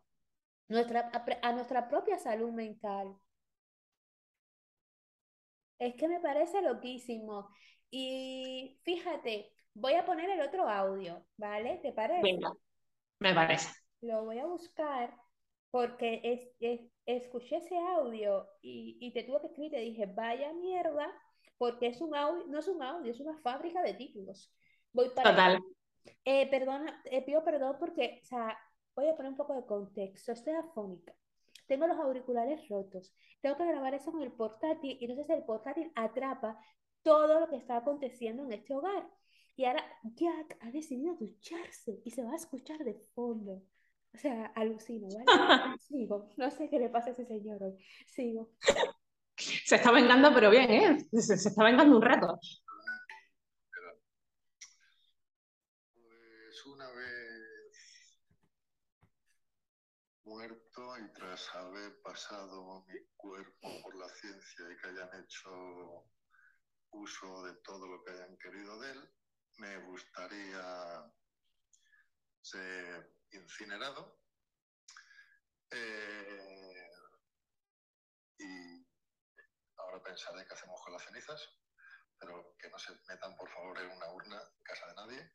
nuestra, 0.67 1.11
a 1.41 1.51
nuestra 1.51 1.89
propia 1.89 2.19
salud 2.19 2.51
mental. 2.51 3.17
Es 5.79 5.95
que 5.95 6.07
me 6.07 6.19
parece 6.19 6.61
loquísimo. 6.61 7.49
Y 7.89 8.79
fíjate, 8.83 9.51
voy 9.73 9.93
a 9.95 10.05
poner 10.05 10.29
el 10.29 10.41
otro 10.41 10.69
audio, 10.69 11.25
¿vale? 11.37 11.79
¿Te 11.81 11.91
parece? 11.91 12.21
Venga, 12.21 12.53
me 13.17 13.33
parece. 13.33 13.73
Lo 14.01 14.25
voy 14.25 14.37
a 14.37 14.45
buscar 14.45 15.17
porque 15.71 16.21
es, 16.23 16.41
es, 16.59 16.81
escuché 17.07 17.57
ese 17.57 17.79
audio 17.79 18.47
y, 18.61 18.99
y, 19.01 19.11
te 19.11 19.23
tuve 19.23 19.41
que 19.41 19.47
escribir 19.47 19.71
y 19.71 19.75
te 19.75 19.81
dije, 19.81 20.05
vaya 20.05 20.53
mierda, 20.53 21.11
porque 21.57 21.87
es 21.87 21.99
un 21.99 22.13
audio, 22.13 22.45
no 22.45 22.59
es 22.59 22.67
un 22.67 22.83
audio, 22.83 23.11
es 23.11 23.19
una 23.19 23.39
fábrica 23.39 23.81
de 23.81 23.95
títulos. 23.95 24.53
Voy 24.93 25.09
para 25.15 25.31
Total. 25.31 25.59
Eh, 26.25 26.49
perdona, 26.49 27.01
eh, 27.05 27.23
pido 27.23 27.43
perdón 27.43 27.77
porque, 27.79 28.19
o 28.23 28.25
sea, 28.25 28.57
voy 28.95 29.07
a 29.07 29.15
poner 29.15 29.31
un 29.31 29.37
poco 29.37 29.55
de 29.55 29.65
contexto. 29.65 30.31
Estoy 30.31 30.53
afónica 30.53 31.13
tengo 31.71 31.87
los 31.87 31.97
auriculares 31.99 32.67
rotos, 32.67 33.13
tengo 33.39 33.55
que 33.55 33.65
grabar 33.65 33.93
eso 33.93 34.11
con 34.11 34.21
el 34.21 34.33
portátil 34.33 34.97
y 34.99 35.05
entonces 35.05 35.29
el 35.29 35.45
portátil 35.45 35.89
atrapa 35.95 36.59
todo 37.01 37.39
lo 37.39 37.47
que 37.47 37.55
está 37.55 37.77
aconteciendo 37.77 38.43
en 38.43 38.51
este 38.51 38.75
hogar. 38.75 39.09
Y 39.55 39.63
ahora 39.63 39.81
Jack 40.03 40.57
ha 40.59 40.69
decidido 40.71 41.15
ducharse 41.15 42.01
y 42.03 42.11
se 42.11 42.23
va 42.23 42.33
a 42.33 42.35
escuchar 42.35 42.79
de 42.79 42.95
fondo. 43.15 43.63
O 44.13 44.17
sea, 44.17 44.47
alucino, 44.47 45.07
¿vale? 45.07 45.25
Sigo. 45.79 46.27
No 46.35 46.51
sé 46.51 46.69
qué 46.69 46.77
le 46.77 46.89
pasa 46.89 47.11
a 47.11 47.13
ese 47.13 47.25
señor 47.25 47.63
hoy. 47.63 47.77
Sigo. 48.05 48.49
Se 49.37 49.77
está 49.77 49.91
vengando, 49.91 50.33
pero 50.33 50.49
bien, 50.49 50.69
¿eh? 50.69 50.97
Se, 51.13 51.37
se 51.37 51.47
está 51.47 51.63
vengando 51.63 51.95
un 51.95 52.01
rato. 52.01 52.37
Pues 55.93 56.65
una 56.65 56.91
vez 56.91 57.21
muerto 60.23 60.97
y 60.99 61.13
tras 61.13 61.53
haber 61.55 62.01
pasado 62.01 62.85
mi 62.87 62.99
cuerpo 63.15 63.81
por 63.81 63.95
la 63.95 64.09
ciencia 64.09 64.71
y 64.71 64.77
que 64.77 64.87
hayan 64.89 65.23
hecho 65.23 66.11
uso 66.91 67.43
de 67.45 67.53
todo 67.63 67.87
lo 67.87 68.03
que 68.03 68.11
hayan 68.11 68.37
querido 68.37 68.79
de 68.79 68.91
él, 68.91 69.13
me 69.57 69.77
gustaría 69.85 71.11
ser 72.41 73.15
incinerado. 73.31 74.19
Eh, 75.71 76.89
y 78.39 78.87
ahora 79.77 80.03
pensaré 80.03 80.45
qué 80.45 80.53
hacemos 80.53 80.81
con 80.83 80.93
las 80.93 81.03
cenizas, 81.03 81.41
pero 82.19 82.55
que 82.59 82.69
no 82.69 82.77
se 82.77 82.91
metan 83.07 83.35
por 83.35 83.49
favor 83.49 83.79
en 83.79 83.91
una 83.91 84.11
urna 84.11 84.41
en 84.41 84.63
casa 84.63 84.87
de 84.87 84.95
nadie. 84.95 85.31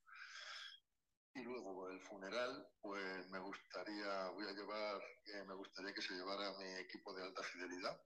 Y 1.37 1.43
luego 1.43 1.91
el 1.91 2.01
funeral, 2.01 2.67
pues 2.81 3.29
me 3.29 3.39
gustaría, 3.39 4.31
voy 4.31 4.49
a 4.49 4.53
llevar, 4.53 5.03
eh, 5.27 5.45
me 5.45 5.53
gustaría 5.53 5.93
que 5.93 6.01
se 6.01 6.15
llevara 6.15 6.57
mi 6.57 6.65
equipo 6.77 7.13
de 7.13 7.25
alta 7.25 7.43
fidelidad, 7.43 8.01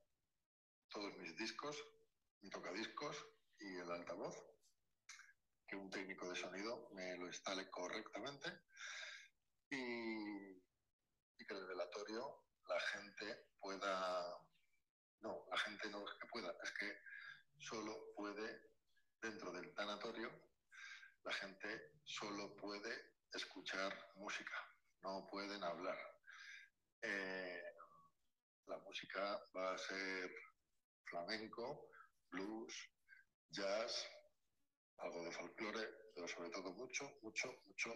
todos 0.88 1.16
mis 1.16 1.36
discos, 1.36 1.76
mi 2.40 2.50
tocadiscos 2.50 3.16
y 3.60 3.76
el 3.76 3.88
altavoz, 3.88 4.34
que 5.64 5.76
un 5.76 5.88
técnico 5.90 6.28
de 6.28 6.34
sonido 6.34 6.90
me 6.90 7.16
lo 7.18 7.28
instale 7.28 7.70
correctamente 7.70 8.48
y, 9.70 10.56
y 11.38 11.46
que 11.46 11.54
el 11.54 11.68
velatorio 11.68 12.46
la 12.66 12.80
gente 12.80 13.46
pueda, 13.60 14.44
no, 15.20 15.46
la 15.48 15.58
gente 15.58 15.88
no 15.88 16.04
es 16.04 16.18
que 16.18 16.26
pueda, 16.26 16.52
es 16.64 16.72
que 16.72 16.98
solo 17.58 18.12
puede, 18.16 18.60
dentro 19.22 19.52
del 19.52 19.72
tanatorio, 19.72 20.32
la 21.22 21.32
gente 21.32 21.92
solo 22.02 22.56
puede 22.56 23.09
escuchar 23.32 23.92
música, 24.16 24.56
no 25.02 25.26
pueden 25.30 25.62
hablar. 25.62 25.98
Eh, 27.02 27.62
la 28.66 28.78
música 28.78 29.42
va 29.56 29.74
a 29.74 29.78
ser 29.78 30.30
flamenco, 31.04 31.90
blues, 32.30 32.74
jazz, 33.48 34.06
algo 34.98 35.24
de 35.24 35.32
folclore, 35.32 35.88
pero 36.14 36.28
sobre 36.28 36.50
todo 36.50 36.72
mucho, 36.72 37.18
mucho, 37.22 37.52
mucho, 37.66 37.94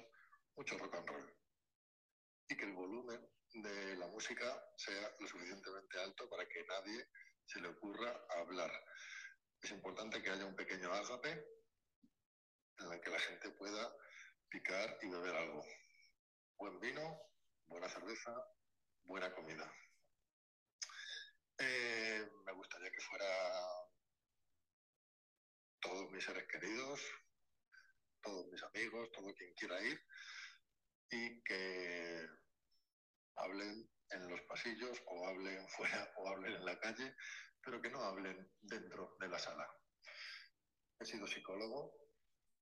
mucho 0.56 0.78
rock 0.78 0.94
and 0.94 1.08
roll. 1.08 1.36
Y 2.48 2.56
que 2.56 2.64
el 2.64 2.72
volumen 2.72 3.30
de 3.52 3.96
la 3.96 4.06
música 4.08 4.72
sea 4.76 5.14
lo 5.18 5.28
suficientemente 5.28 5.98
alto 6.00 6.28
para 6.28 6.46
que 6.48 6.64
nadie 6.64 7.08
se 7.46 7.60
le 7.60 7.68
ocurra 7.68 8.26
hablar. 8.30 8.72
Es 9.60 9.70
importante 9.70 10.22
que 10.22 10.30
haya 10.30 10.46
un 10.46 10.56
pequeño 10.56 10.92
ágape 10.92 11.30
en 12.78 12.92
el 12.92 13.00
que 13.00 13.10
la 13.10 13.20
gente 13.20 13.50
pueda 13.50 13.94
y 15.02 15.08
beber 15.08 15.34
algo. 15.34 15.66
Buen 16.58 16.78
vino, 16.78 17.20
buena 17.66 17.88
cerveza, 17.88 18.32
buena 19.02 19.34
comida. 19.34 19.68
Eh, 21.58 22.30
me 22.46 22.52
gustaría 22.52 22.88
que 22.92 23.00
fuera 23.00 23.26
todos 25.80 26.08
mis 26.12 26.24
seres 26.24 26.46
queridos, 26.46 27.00
todos 28.22 28.46
mis 28.46 28.62
amigos, 28.62 29.10
todo 29.10 29.34
quien 29.34 29.52
quiera 29.54 29.82
ir 29.82 30.00
y 31.10 31.42
que 31.42 32.24
hablen 33.34 33.90
en 34.10 34.28
los 34.28 34.40
pasillos 34.42 35.02
o 35.06 35.26
hablen 35.26 35.68
fuera 35.76 36.12
o 36.18 36.28
hablen 36.28 36.54
en 36.54 36.64
la 36.64 36.78
calle, 36.78 37.16
pero 37.60 37.82
que 37.82 37.90
no 37.90 38.04
hablen 38.04 38.52
dentro 38.60 39.16
de 39.18 39.28
la 39.28 39.38
sala. 39.40 39.68
He 41.00 41.04
sido 41.04 41.26
psicólogo, 41.26 41.92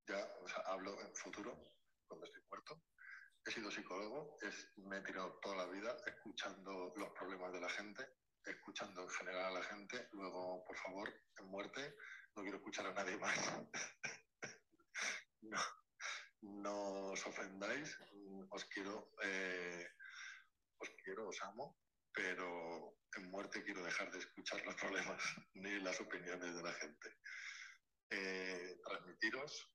ya 0.09 0.25
o 0.41 0.47
hablo 0.69 0.99
en 1.03 1.15
futuro, 1.15 1.82
cuando 2.13 2.27
estoy 2.27 2.43
muerto. 2.51 2.83
He 3.47 3.51
sido 3.51 3.71
psicólogo, 3.71 4.37
es, 4.43 4.71
me 4.77 4.99
he 4.99 5.01
tirado 5.01 5.39
toda 5.41 5.57
la 5.57 5.67
vida 5.67 5.97
escuchando 6.07 6.93
los 6.95 7.11
problemas 7.11 7.53
de 7.53 7.61
la 7.61 7.71
gente, 7.71 8.07
escuchando 8.45 9.03
en 9.03 9.09
general 9.09 9.47
a 9.47 9.59
la 9.59 9.65
gente. 9.65 10.09
Luego, 10.13 10.63
por 10.65 10.77
favor, 10.77 11.09
en 11.39 11.47
muerte, 11.47 11.97
no 12.37 12.43
quiero 12.43 12.59
escuchar 12.59 12.87
a 12.87 12.93
nadie 12.93 13.17
más. 13.17 13.35
no, 15.41 15.61
no 16.43 17.13
os 17.13 17.27
ofendáis, 17.27 17.99
os 18.51 18.65
quiero, 18.67 19.11
eh, 19.23 19.89
os 20.79 20.91
quiero, 21.03 21.29
os 21.29 21.41
amo, 21.43 21.79
pero 22.13 22.99
en 23.17 23.31
muerte 23.31 23.65
quiero 23.65 23.83
dejar 23.83 24.11
de 24.13 24.19
escuchar 24.19 24.63
los 24.67 24.75
problemas 24.75 25.23
ni 25.55 25.81
las 25.81 25.99
opiniones 25.99 26.55
de 26.55 26.63
la 26.63 26.73
gente. 26.75 27.17
Eh, 28.11 28.79
transmitiros, 28.85 29.72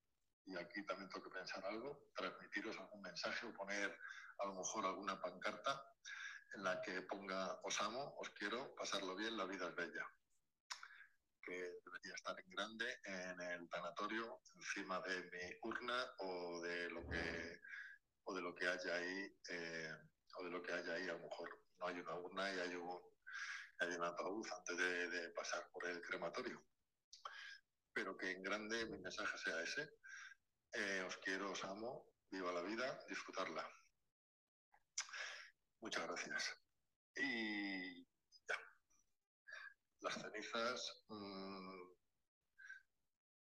y 0.47 0.55
aquí 0.55 0.83
también 0.85 1.09
tengo 1.09 1.25
que 1.25 1.37
pensar 1.37 1.63
algo, 1.65 2.09
transmitiros 2.15 2.77
algún 2.79 3.01
mensaje 3.01 3.45
o 3.45 3.53
poner 3.53 3.97
a 4.39 4.45
lo 4.45 4.55
mejor 4.55 4.85
alguna 4.85 5.19
pancarta 5.19 5.93
en 6.53 6.63
la 6.63 6.81
que 6.81 7.01
ponga 7.01 7.59
os 7.63 7.81
amo, 7.81 8.15
os 8.17 8.29
quiero, 8.29 8.73
pasarlo 8.75 9.15
bien, 9.15 9.35
la 9.35 9.45
vida 9.45 9.67
es 9.67 9.75
bella. 9.75 10.07
Que 11.41 11.79
debería 11.83 12.13
estar 12.15 12.39
en 12.39 12.49
grande 12.49 12.99
en 13.03 13.41
el 13.41 13.69
tanatorio, 13.69 14.41
encima 14.55 15.01
de 15.01 15.23
mi 15.31 15.59
urna 15.63 16.05
o 16.19 16.61
de 16.61 16.89
lo 16.91 17.07
que, 17.09 17.61
o 18.23 18.33
de 18.33 18.41
lo 18.41 18.55
que 18.55 18.67
haya 18.67 18.95
ahí, 18.95 19.37
eh, 19.49 19.91
o 20.37 20.43
de 20.43 20.49
lo 20.49 20.61
que 20.61 20.71
haya 20.71 20.93
ahí, 20.93 21.09
a 21.09 21.13
lo 21.13 21.19
mejor 21.19 21.49
no 21.79 21.87
hay 21.87 21.99
una 21.99 22.15
urna 22.15 22.53
y 22.53 22.59
hay 22.59 22.75
un, 22.75 23.01
hay 23.79 23.89
un 23.89 24.03
ataúd 24.03 24.47
antes 24.57 24.77
de, 24.77 25.09
de 25.09 25.29
pasar 25.31 25.69
por 25.71 25.85
el 25.85 26.01
crematorio. 26.01 26.63
Pero 27.93 28.15
que 28.17 28.31
en 28.31 28.43
grande 28.43 28.85
mi 28.85 28.99
mensaje 28.99 29.37
sea 29.37 29.61
ese, 29.61 29.89
os 31.07 31.17
quiero, 31.17 31.51
os 31.51 31.63
amo, 31.63 32.05
viva 32.29 32.51
la 32.51 32.61
vida, 32.61 33.05
disfrutarla. 33.09 33.67
Muchas 35.81 36.05
gracias. 36.07 36.55
Y 37.15 38.03
ya. 38.47 38.57
Las 40.01 40.13
cenizas, 40.21 41.03
mmm, 41.09 41.93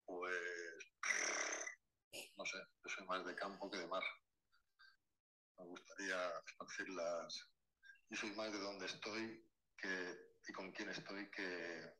pues, 0.06 0.86
no 2.38 2.46
sé, 2.46 2.58
yo 2.84 2.90
soy 2.90 3.06
más 3.06 3.26
de 3.26 3.36
campo 3.36 3.70
que 3.70 3.78
de 3.78 3.88
mar. 3.88 4.04
Me 5.58 5.66
gustaría 5.66 6.32
esparcirlas. 6.46 7.50
Yo 8.10 8.18
soy 8.18 8.32
más 8.36 8.52
de 8.52 8.60
donde 8.60 8.86
estoy 8.86 9.50
que, 9.78 10.18
y 10.48 10.54
con 10.54 10.72
quién 10.74 10.90
estoy 10.90 11.32
que, 11.32 11.96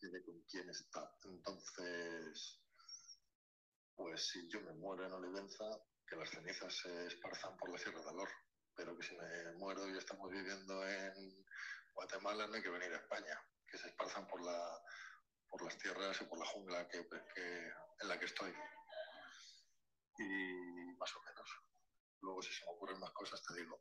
que 0.00 0.08
de 0.08 0.24
con 0.24 0.40
quién 0.44 0.68
está. 0.70 1.14
Entonces, 1.24 2.62
pues 3.98 4.28
si 4.28 4.48
yo 4.48 4.60
me 4.60 4.72
muero 4.74 5.04
en 5.04 5.12
Olivenza, 5.12 5.64
que 6.06 6.14
las 6.14 6.30
cenizas 6.30 6.72
se 6.72 7.06
esparzan 7.08 7.56
por 7.56 7.68
la 7.68 7.78
Sierra 7.78 8.00
de 8.00 8.10
Alor, 8.10 8.28
pero 8.76 8.96
que 8.96 9.02
si 9.02 9.16
me 9.16 9.52
muero 9.56 9.88
y 9.88 9.98
estamos 9.98 10.30
viviendo 10.30 10.86
en 10.86 11.44
Guatemala, 11.94 12.46
no 12.46 12.54
hay 12.54 12.62
que 12.62 12.70
venir 12.70 12.92
a 12.92 12.98
España, 12.98 13.36
que 13.66 13.76
se 13.76 13.88
esparzan 13.88 14.24
por, 14.28 14.40
la, 14.40 14.80
por 15.48 15.64
las 15.64 15.76
tierras 15.78 16.16
y 16.20 16.24
por 16.26 16.38
la 16.38 16.46
jungla 16.46 16.88
que, 16.88 17.08
que, 17.34 17.72
en 18.00 18.08
la 18.08 18.16
que 18.20 18.26
estoy. 18.26 18.52
Y 20.16 20.96
más 20.96 21.16
o 21.16 21.20
menos. 21.22 21.50
Luego, 22.20 22.40
si 22.40 22.52
se 22.52 22.64
me 22.66 22.70
ocurren 22.70 23.00
más 23.00 23.10
cosas, 23.10 23.42
te 23.42 23.60
digo. 23.60 23.80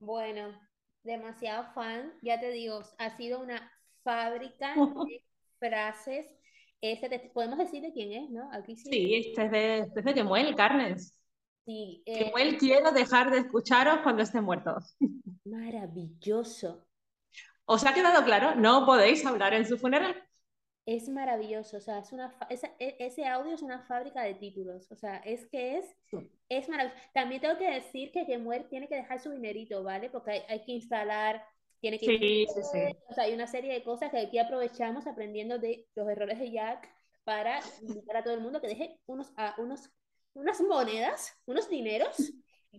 Bueno, 0.00 0.60
demasiado 1.04 1.72
fan, 1.74 2.18
ya 2.22 2.40
te 2.40 2.50
digo, 2.50 2.82
ha 2.98 3.16
sido 3.16 3.38
una 3.38 3.72
fábrica 4.02 4.74
de 5.08 5.24
frases 5.60 6.26
este 6.92 7.08
te- 7.08 7.30
podemos 7.30 7.58
decir 7.58 7.82
de 7.82 7.92
quién 7.92 8.12
es, 8.12 8.30
¿no? 8.30 8.50
Aquí 8.52 8.76
sí. 8.76 8.90
Sí, 8.90 9.14
este 9.16 9.44
es 9.46 9.50
de, 9.50 9.78
este 9.78 10.00
es 10.00 10.06
de 10.06 10.14
Kemuel, 10.14 10.54
Carnes. 10.54 11.14
Sí, 11.66 12.02
eh, 12.06 12.24
Kemuel, 12.24 12.58
quiero 12.58 12.92
dejar 12.92 13.30
de 13.30 13.38
escucharos 13.38 14.00
cuando 14.02 14.22
esté 14.22 14.40
muerto. 14.40 14.76
maravilloso. 15.46 16.70
¿Os 17.74 17.84
ha 17.86 17.94
quedado 17.94 18.24
claro? 18.24 18.54
No 18.54 18.86
podéis 18.86 19.24
hablar 19.26 19.52
en 19.54 19.66
su 19.66 19.76
funeral. 19.78 20.14
Es 20.86 21.08
maravilloso, 21.08 21.78
o 21.78 21.80
sea, 21.80 21.98
es 22.00 22.12
una 22.12 22.30
fa- 22.30 22.46
esa- 22.50 22.72
e- 22.78 22.96
ese 22.98 23.24
audio 23.26 23.54
es 23.54 23.62
una 23.62 23.80
fábrica 23.86 24.22
de 24.22 24.34
títulos, 24.34 24.90
o 24.92 24.96
sea, 24.96 25.16
es 25.18 25.46
que 25.46 25.78
es, 25.78 25.96
es 26.50 26.68
maravilloso. 26.68 27.00
También 27.14 27.40
tengo 27.40 27.56
que 27.58 27.70
decir 27.70 28.12
que 28.12 28.26
Kemuel 28.26 28.68
tiene 28.68 28.86
que 28.88 28.96
dejar 28.96 29.18
su 29.20 29.30
dinerito, 29.30 29.82
¿vale? 29.82 30.10
Porque 30.10 30.32
hay, 30.32 30.40
hay 30.48 30.64
que 30.64 30.72
instalar, 30.72 31.42
tiene 31.84 31.98
que 31.98 32.06
Sí, 32.06 32.46
sí, 32.48 32.62
sí. 32.72 32.96
o 33.10 33.12
sea, 33.12 33.24
hay 33.24 33.34
una 33.34 33.46
serie 33.46 33.70
de 33.74 33.82
cosas 33.82 34.10
que 34.10 34.18
aquí 34.18 34.38
aprovechamos 34.38 35.06
aprendiendo 35.06 35.58
de 35.58 35.86
los 35.94 36.08
errores 36.08 36.38
de 36.38 36.50
Jack 36.50 36.88
para 37.24 37.60
invitar 37.82 38.16
a 38.16 38.24
todo 38.24 38.32
el 38.32 38.40
mundo 38.40 38.62
que 38.62 38.68
deje 38.68 38.98
unos, 39.04 39.34
a, 39.36 39.54
unos, 39.58 39.90
unas 40.32 40.62
monedas, 40.62 41.38
unos 41.44 41.68
dineros 41.68 42.16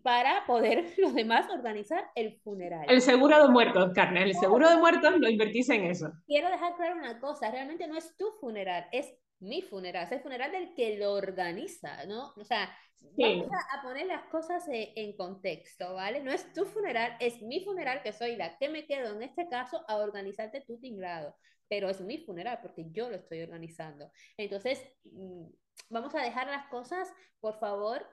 para 0.01 0.43
poder 0.47 0.85
los 0.97 1.13
demás 1.13 1.47
organizar 1.51 2.09
el 2.15 2.39
funeral. 2.39 2.85
El 2.89 2.99
seguro 3.01 3.39
de 3.43 3.49
muertos, 3.49 3.91
Carmen, 3.93 4.23
el 4.23 4.33
seguro 4.33 4.67
de 4.67 4.77
muertos 4.77 5.19
lo 5.19 5.29
invertís 5.29 5.69
en 5.69 5.83
eso. 5.83 6.11
Quiero 6.25 6.49
dejar 6.49 6.75
claro 6.75 6.95
una 6.95 7.19
cosa, 7.19 7.51
realmente 7.51 7.87
no 7.87 7.95
es 7.97 8.17
tu 8.17 8.31
funeral, 8.41 8.87
es 8.91 9.13
mi 9.47 9.61
funeral, 9.61 10.05
es 10.05 10.11
el 10.11 10.21
funeral 10.21 10.51
del 10.51 10.73
que 10.73 10.97
lo 10.97 11.13
organiza, 11.13 12.05
¿no? 12.05 12.33
O 12.35 12.43
sea, 12.43 12.69
Sí. 13.15 13.21
vamos 13.21 13.47
a, 13.71 13.81
poner 13.83 14.07
las 14.07 14.23
cosas 14.25 14.67
eh, 14.67 14.93
en 14.95 15.15
contexto, 15.15 15.93
¿vale? 15.93 16.21
No 16.21 16.31
es 16.31 16.51
tu 16.53 16.65
funeral, 16.65 17.15
es 17.19 17.41
mi 17.41 17.63
funeral, 17.63 18.01
que 18.01 18.11
soy 18.11 18.35
la 18.35 18.57
que 18.57 18.69
me 18.69 18.85
quedo 18.85 19.15
en 19.15 19.23
este 19.23 19.47
caso 19.47 19.83
a 19.87 19.97
organizarte 19.97 20.61
tu 20.61 20.79
tinglado, 20.79 21.35
pero 21.67 21.89
es 21.89 22.01
mi 22.01 22.17
funeral 22.17 22.59
porque 22.61 22.85
yo 22.91 23.09
lo 23.09 23.15
estoy 23.15 23.41
organizando. 23.41 24.11
Entonces, 24.37 24.83
mm, 25.03 25.45
vamos 25.89 26.15
a 26.15 26.21
dejar 26.21 26.47
las 26.47 26.67
cosas, 26.67 27.11
por 27.39 27.59
favor, 27.59 28.05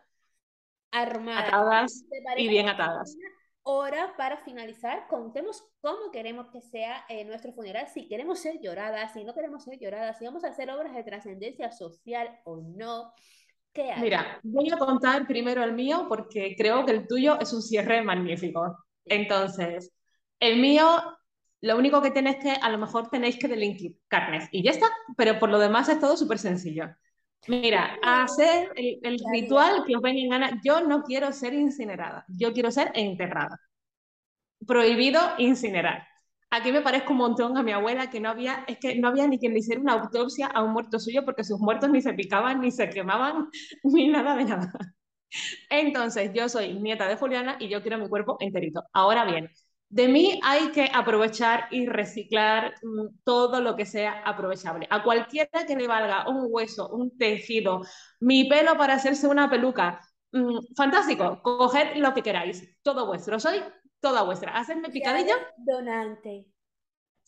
armadas. 0.90 1.48
Atadas 1.48 2.04
¿Te 2.08 2.22
parece 2.22 2.42
y 2.42 2.48
bien 2.48 2.68
atadas. 2.68 3.16
Una 3.64 3.74
hora 3.74 4.14
para 4.16 4.38
finalizar? 4.38 5.06
Contemos 5.08 5.64
cómo 5.80 6.10
queremos 6.12 6.48
que 6.50 6.60
sea 6.60 7.04
eh, 7.08 7.24
nuestro 7.24 7.52
funeral, 7.52 7.86
si 7.88 8.08
queremos 8.08 8.40
ser 8.40 8.60
lloradas, 8.60 9.12
si 9.12 9.24
no 9.24 9.34
queremos 9.34 9.64
ser 9.64 9.78
lloradas, 9.78 10.18
si 10.18 10.24
vamos 10.24 10.44
a 10.44 10.48
hacer 10.48 10.70
obras 10.70 10.94
de 10.94 11.04
trascendencia 11.04 11.72
social 11.72 12.40
o 12.44 12.56
no. 12.56 13.12
Mira, 14.00 14.38
voy 14.42 14.70
a 14.70 14.76
contar 14.76 15.26
primero 15.26 15.64
el 15.64 15.72
mío 15.72 16.04
porque 16.08 16.54
creo 16.56 16.84
que 16.84 16.92
el 16.92 17.06
tuyo 17.06 17.40
es 17.40 17.52
un 17.52 17.62
cierre 17.62 18.02
magnífico. 18.02 18.76
Entonces, 19.06 19.92
el 20.40 20.60
mío, 20.60 20.86
lo 21.62 21.78
único 21.78 22.02
que 22.02 22.10
tenéis 22.10 22.36
que, 22.36 22.50
a 22.50 22.68
lo 22.68 22.78
mejor 22.78 23.08
tenéis 23.08 23.38
que 23.38 23.48
delinquir 23.48 23.96
carnes 24.08 24.46
y 24.52 24.62
ya 24.62 24.72
está, 24.72 24.86
pero 25.16 25.38
por 25.38 25.48
lo 25.48 25.58
demás 25.58 25.88
es 25.88 25.98
todo 25.98 26.16
súper 26.18 26.38
sencillo. 26.38 26.86
Mira, 27.48 27.98
hacer 28.02 28.70
el, 28.76 29.18
ritual 29.32 29.84
que 29.86 29.96
os 29.96 30.02
venga 30.02 30.20
en 30.20 30.30
gana. 30.30 30.60
Yo 30.64 30.80
no 30.80 31.02
quiero 31.02 31.32
ser 31.32 31.54
incinerada, 31.54 32.24
yo 32.28 32.52
quiero 32.52 32.70
ser 32.70 32.92
enterrada. 32.94 33.58
Prohibido 34.66 35.20
incinerar. 35.38 36.06
Aquí 36.50 36.70
me 36.70 36.82
parezco 36.82 37.12
un 37.12 37.18
montón 37.18 37.56
a 37.56 37.62
mi 37.62 37.72
abuela 37.72 38.10
que 38.10 38.20
no 38.20 38.28
había, 38.28 38.64
es 38.68 38.78
que 38.78 38.94
no 38.96 39.08
había 39.08 39.26
ni 39.26 39.38
quien 39.38 39.52
le 39.52 39.60
hiciera 39.60 39.80
una 39.80 39.94
autopsia 39.94 40.46
a 40.48 40.62
un 40.62 40.72
muerto 40.72 40.98
suyo 41.00 41.24
porque 41.24 41.44
sus 41.44 41.58
muertos 41.58 41.90
ni 41.90 42.02
se 42.02 42.12
picaban, 42.12 42.60
ni 42.60 42.70
se 42.70 42.90
quemaban, 42.90 43.48
ni 43.84 44.08
nada 44.08 44.36
de 44.36 44.44
nada. 44.44 44.72
Entonces, 45.70 46.30
yo 46.34 46.48
soy 46.48 46.74
nieta 46.74 47.08
de 47.08 47.16
Juliana 47.16 47.56
y 47.58 47.68
yo 47.68 47.82
quiero 47.82 47.98
mi 47.98 48.08
cuerpo 48.08 48.36
enterito. 48.40 48.84
Ahora 48.92 49.24
bien, 49.24 49.50
de 49.92 50.08
mí 50.08 50.40
hay 50.42 50.70
que 50.72 50.90
aprovechar 50.92 51.68
y 51.70 51.86
reciclar 51.86 52.74
mm, 52.82 53.08
todo 53.24 53.60
lo 53.60 53.76
que 53.76 53.84
sea 53.84 54.22
aprovechable. 54.24 54.86
A 54.90 55.02
cualquiera 55.02 55.66
que 55.66 55.76
le 55.76 55.86
valga 55.86 56.28
un 56.30 56.46
hueso, 56.48 56.88
un 56.88 57.16
tejido, 57.18 57.82
mi 58.18 58.44
pelo 58.48 58.78
para 58.78 58.94
hacerse 58.94 59.26
una 59.28 59.50
peluca, 59.50 60.00
mm, 60.32 60.74
fantástico, 60.74 61.42
coged 61.42 61.96
lo 61.96 62.14
que 62.14 62.22
queráis, 62.22 62.74
todo 62.82 63.06
vuestro, 63.06 63.38
soy 63.38 63.62
toda 64.00 64.22
vuestra. 64.22 64.56
Hacedme 64.56 64.88
picadillo. 64.88 65.34
donante. 65.58 66.46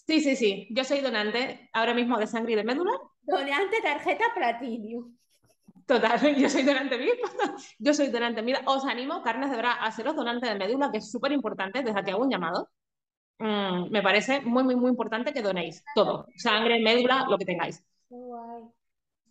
Sí, 0.06 0.22
sí, 0.22 0.34
sí, 0.34 0.66
yo 0.70 0.84
soy 0.84 1.00
donante 1.00 1.68
ahora 1.74 1.92
mismo 1.92 2.18
de 2.18 2.26
sangre 2.26 2.52
y 2.52 2.56
de 2.56 2.64
médula. 2.64 2.92
Donante 3.22 3.82
tarjeta 3.82 4.24
Platinum. 4.34 5.14
Total, 5.86 6.18
yo 6.36 6.48
soy 6.48 6.62
donante 6.62 6.96
VIP. 6.96 7.20
Yo 7.78 7.94
soy 7.94 8.08
donante. 8.08 8.42
Mira, 8.42 8.62
os 8.66 8.84
animo, 8.84 9.22
carnes 9.22 9.50
de 9.50 9.56
verdad, 9.56 9.74
a 9.80 9.90
seros 9.90 10.16
donante 10.16 10.46
de 10.48 10.54
médula, 10.56 10.90
que 10.90 10.98
es 10.98 11.10
súper 11.10 11.32
importante, 11.32 11.82
desde 11.82 11.98
aquí 11.98 12.10
hago 12.10 12.22
un 12.24 12.30
llamado. 12.30 12.70
Mm, 13.38 13.90
me 13.90 14.02
parece 14.02 14.40
muy, 14.42 14.64
muy, 14.64 14.76
muy 14.76 14.90
importante 14.90 15.32
que 15.32 15.42
donéis 15.42 15.84
todo. 15.94 16.26
Sangre, 16.36 16.80
médula, 16.82 17.26
lo 17.28 17.36
que 17.38 17.44
tengáis. 17.44 17.84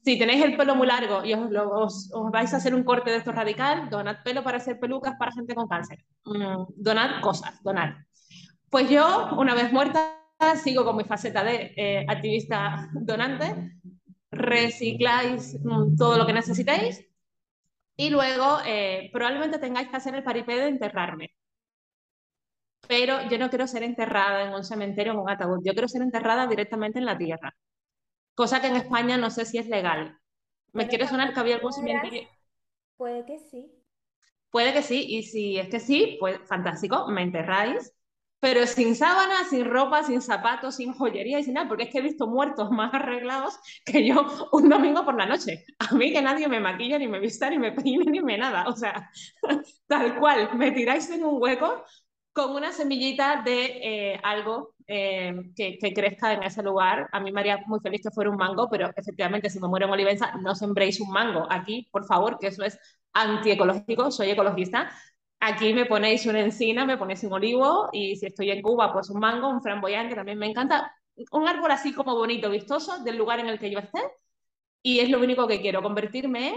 Si 0.03 0.19
tenéis 0.19 0.43
el 0.43 0.57
pelo 0.57 0.75
muy 0.75 0.85
largo 0.87 1.23
y 1.23 1.33
os, 1.33 1.49
lo- 1.49 1.69
os- 1.85 2.11
os 2.13 2.29
vais 2.31 2.53
a 2.53 2.57
hacer 2.57 2.75
un 2.75 2.83
corte 2.83 3.09
de 3.09 3.17
esto 3.17 3.31
radical, 3.31 3.89
donad 3.89 4.17
pelo 4.23 4.43
para 4.43 4.57
hacer 4.57 4.77
pelucas 4.79 5.15
para 5.17 5.31
gente 5.31 5.55
con 5.55 5.67
cáncer. 5.67 5.99
Mm, 6.25 6.65
donad 6.75 7.21
cosas, 7.21 7.63
donad. 7.63 7.91
Pues 8.69 8.89
yo, 8.89 9.29
una 9.37 9.55
vez 9.55 9.71
muerta, 9.71 10.19
sigo 10.61 10.83
con 10.83 10.97
mi 10.97 11.05
faceta 11.05 11.43
de 11.43 11.73
eh, 11.77 12.05
activista 12.07 12.89
donante, 12.93 13.77
recicláis 14.33 15.57
mm, 15.63 15.95
todo 15.95 16.17
lo 16.17 16.25
que 16.25 16.33
necesitéis 16.33 17.05
y 17.95 18.09
luego 18.09 18.57
eh, 18.65 19.09
probablemente 19.13 19.59
tengáis 19.59 19.89
que 19.89 19.97
hacer 19.97 20.15
el 20.15 20.23
paripé 20.23 20.55
de 20.55 20.67
enterrarme. 20.67 21.31
Pero 22.87 23.29
yo 23.29 23.37
no 23.37 23.49
quiero 23.49 23.67
ser 23.67 23.83
enterrada 23.83 24.43
en 24.43 24.53
un 24.53 24.63
cementerio 24.63 25.13
en 25.13 25.19
un 25.19 25.29
ataúd, 25.29 25.61
yo 25.63 25.73
quiero 25.73 25.87
ser 25.87 26.01
enterrada 26.01 26.47
directamente 26.47 26.99
en 26.99 27.05
la 27.05 27.17
tierra. 27.17 27.55
Cosa 28.35 28.61
que 28.61 28.67
en 28.67 28.75
España 28.75 29.17
no 29.17 29.29
sé 29.29 29.45
si 29.45 29.57
es 29.57 29.67
legal. 29.67 30.17
Me 30.73 30.87
quiere 30.87 31.07
sonar 31.07 31.33
que 31.33 31.39
había 31.39 31.55
algún 31.55 31.71
cementerio. 31.71 32.27
Puede 32.97 33.25
que 33.25 33.39
sí. 33.39 33.71
Puede 34.49 34.73
que 34.73 34.81
sí, 34.83 35.05
y 35.07 35.23
si 35.23 35.57
es 35.57 35.69
que 35.69 35.79
sí, 35.79 36.17
pues 36.19 36.39
fantástico, 36.47 37.07
me 37.07 37.23
enterráis, 37.23 37.91
pero 38.43 38.67
sin 38.67 38.93
sábana, 38.93 39.45
sin 39.49 39.63
ropa, 39.63 40.03
sin 40.03 40.21
zapatos, 40.21 40.75
sin 40.75 40.91
joyería 40.93 41.39
y 41.39 41.45
sin 41.45 41.53
nada, 41.53 41.69
porque 41.69 41.83
es 41.85 41.89
que 41.89 41.99
he 41.99 42.01
visto 42.01 42.27
muertos 42.27 42.71
más 42.71 42.93
arreglados 42.93 43.57
que 43.85 44.05
yo 44.05 44.25
un 44.51 44.67
domingo 44.67 45.05
por 45.05 45.17
la 45.17 45.25
noche. 45.25 45.63
A 45.79 45.95
mí 45.95 46.11
que 46.11 46.21
nadie 46.21 46.49
me 46.49 46.59
maquilla, 46.59 46.99
ni 46.99 47.07
me 47.07 47.21
vista, 47.21 47.49
ni 47.49 47.57
me 47.57 47.71
peine, 47.71 48.03
ni 48.03 48.19
me 48.19 48.37
nada. 48.37 48.65
O 48.67 48.75
sea, 48.75 49.09
tal 49.87 50.19
cual, 50.19 50.57
me 50.57 50.71
tiráis 50.71 51.09
en 51.09 51.23
un 51.23 51.41
hueco 51.41 51.85
con 52.33 52.53
una 52.53 52.73
semillita 52.73 53.43
de 53.45 53.65
eh, 53.81 54.19
algo 54.21 54.75
eh, 54.87 55.33
que, 55.55 55.77
que 55.77 55.93
crezca 55.93 56.33
en 56.33 56.43
ese 56.43 56.61
lugar. 56.63 57.07
A 57.13 57.21
mí 57.21 57.31
me 57.31 57.39
haría 57.39 57.63
muy 57.65 57.79
feliz 57.79 58.01
que 58.03 58.11
fuera 58.11 58.29
un 58.29 58.35
mango, 58.35 58.67
pero 58.69 58.91
efectivamente, 58.93 59.49
si 59.49 59.61
me 59.61 59.69
muero 59.69 59.85
en 59.85 59.93
Olivenza, 59.93 60.33
no 60.41 60.53
sembréis 60.53 60.99
un 60.99 61.11
mango 61.11 61.47
aquí, 61.49 61.87
por 61.93 62.05
favor, 62.05 62.37
que 62.39 62.47
eso 62.47 62.65
es 62.65 62.77
antiecológico, 63.13 64.11
soy 64.11 64.31
ecologista. 64.31 64.91
Aquí 65.45 65.73
me 65.73 65.85
ponéis 65.85 66.25
una 66.25 66.39
encina, 66.39 66.85
me 66.85 66.97
ponéis 66.97 67.21
un 67.25 67.33
olivo 67.33 67.89
y 67.91 68.15
si 68.15 68.27
estoy 68.27 68.49
en 68.51 68.61
Cuba, 68.61 68.93
pues 68.93 69.09
un 69.09 69.19
mango, 69.19 69.49
un 69.49 69.61
framboyán, 69.61 70.07
que 70.07 70.15
también 70.15 70.37
me 70.37 70.47
encanta. 70.47 70.95
Un 71.31 71.45
árbol 71.49 71.69
así 71.71 71.91
como 71.93 72.15
bonito, 72.15 72.49
vistoso, 72.49 73.03
del 73.03 73.17
lugar 73.17 73.41
en 73.41 73.49
el 73.49 73.59
que 73.59 73.69
yo 73.69 73.79
esté. 73.79 73.99
Y 74.81 74.99
es 75.01 75.09
lo 75.09 75.19
único 75.19 75.45
que 75.45 75.59
quiero, 75.59 75.83
convertirme 75.83 76.47
en 76.49 76.55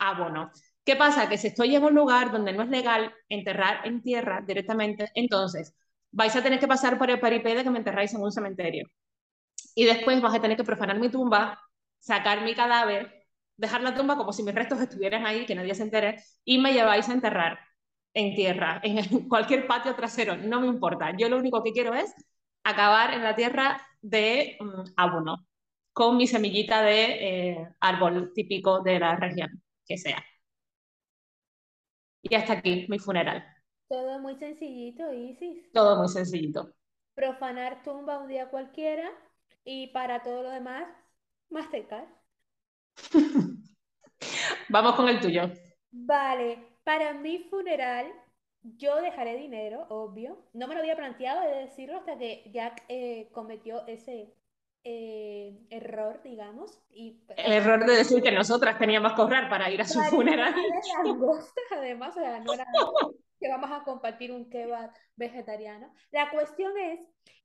abono. 0.00 0.50
¿Qué 0.84 0.96
pasa? 0.96 1.28
Que 1.28 1.38
si 1.38 1.46
estoy 1.48 1.76
en 1.76 1.84
un 1.84 1.94
lugar 1.94 2.32
donde 2.32 2.52
no 2.52 2.62
es 2.64 2.68
legal 2.70 3.14
enterrar 3.28 3.86
en 3.86 4.02
tierra 4.02 4.42
directamente, 4.44 5.10
entonces 5.14 5.76
vais 6.10 6.34
a 6.34 6.42
tener 6.42 6.58
que 6.58 6.66
pasar 6.66 6.98
por 6.98 7.10
el 7.10 7.20
paripé 7.20 7.54
de 7.54 7.62
que 7.62 7.70
me 7.70 7.78
enterráis 7.78 8.12
en 8.14 8.22
un 8.22 8.32
cementerio. 8.32 8.88
Y 9.76 9.84
después 9.84 10.20
vais 10.20 10.34
a 10.34 10.40
tener 10.40 10.56
que 10.56 10.64
profanar 10.64 10.98
mi 10.98 11.08
tumba, 11.08 11.60
sacar 12.00 12.42
mi 12.42 12.54
cadáver, 12.56 13.28
dejar 13.56 13.82
la 13.82 13.94
tumba 13.94 14.16
como 14.16 14.32
si 14.32 14.42
mis 14.42 14.54
restos 14.56 14.80
estuvieran 14.80 15.24
ahí, 15.24 15.46
que 15.46 15.54
nadie 15.54 15.74
se 15.76 15.84
entere, 15.84 16.16
y 16.44 16.58
me 16.58 16.72
lleváis 16.72 17.08
a 17.08 17.12
enterrar 17.12 17.67
en 18.18 18.34
tierra, 18.34 18.80
en 18.82 18.98
cualquier 19.28 19.66
patio 19.68 19.94
trasero, 19.94 20.36
no 20.36 20.60
me 20.60 20.66
importa. 20.66 21.14
Yo 21.16 21.28
lo 21.28 21.38
único 21.38 21.62
que 21.62 21.72
quiero 21.72 21.94
es 21.94 22.12
acabar 22.64 23.14
en 23.14 23.22
la 23.22 23.36
tierra 23.36 23.80
de 24.02 24.56
mm, 24.60 24.94
abono, 24.96 25.46
con 25.92 26.16
mi 26.16 26.26
semillita 26.26 26.82
de 26.82 27.04
eh, 27.50 27.68
árbol 27.78 28.32
típico 28.34 28.80
de 28.82 28.98
la 28.98 29.14
región, 29.14 29.62
que 29.86 29.96
sea. 29.96 30.24
Y 32.22 32.34
hasta 32.34 32.54
aquí 32.54 32.86
mi 32.88 32.98
funeral. 32.98 33.44
Todo 33.88 34.18
muy 34.18 34.34
sencillito, 34.34 35.12
Isis. 35.12 35.70
Todo 35.72 35.96
muy 35.96 36.08
sencillito. 36.08 36.74
Profanar 37.14 37.84
tumba 37.84 38.18
un 38.18 38.28
día 38.28 38.50
cualquiera 38.50 39.08
y 39.64 39.86
para 39.92 40.22
todo 40.24 40.42
lo 40.42 40.50
demás, 40.50 40.88
Mastercard. 41.50 42.08
Vamos 44.68 44.94
con 44.96 45.08
el 45.08 45.20
tuyo. 45.20 45.50
Vale, 45.90 46.67
para 46.88 47.12
mi 47.12 47.40
funeral 47.50 48.10
yo 48.62 48.96
dejaré 49.02 49.36
dinero, 49.36 49.84
obvio. 49.90 50.48
No 50.54 50.66
me 50.66 50.72
lo 50.74 50.80
había 50.80 50.96
planteado 50.96 51.42
de 51.42 51.66
decirlo 51.66 51.98
hasta 51.98 52.16
que 52.16 52.50
Jack 52.50 52.82
eh, 52.88 53.28
cometió 53.30 53.86
ese 53.86 54.34
eh, 54.84 55.66
error, 55.68 56.22
digamos. 56.22 56.82
Y 56.88 57.20
El 57.36 57.52
error 57.52 57.84
de 57.84 57.94
decir 57.94 58.22
que 58.22 58.32
nosotras 58.32 58.78
teníamos 58.78 59.12
que 59.12 59.20
ahorrar 59.20 59.50
para 59.50 59.70
ir 59.70 59.82
a 59.82 59.84
su 59.84 60.00
funeral. 60.04 60.54
Langostas, 61.04 61.64
además, 61.72 62.16
o 62.16 62.20
sea, 62.20 62.40
no 62.40 62.54
era 62.54 62.66
que 63.38 63.48
vamos 63.50 63.70
a 63.70 63.84
compartir 63.84 64.32
un 64.32 64.48
kebab 64.48 64.90
vegetariano. 65.14 65.92
La 66.10 66.30
cuestión 66.30 66.72
es 66.78 67.00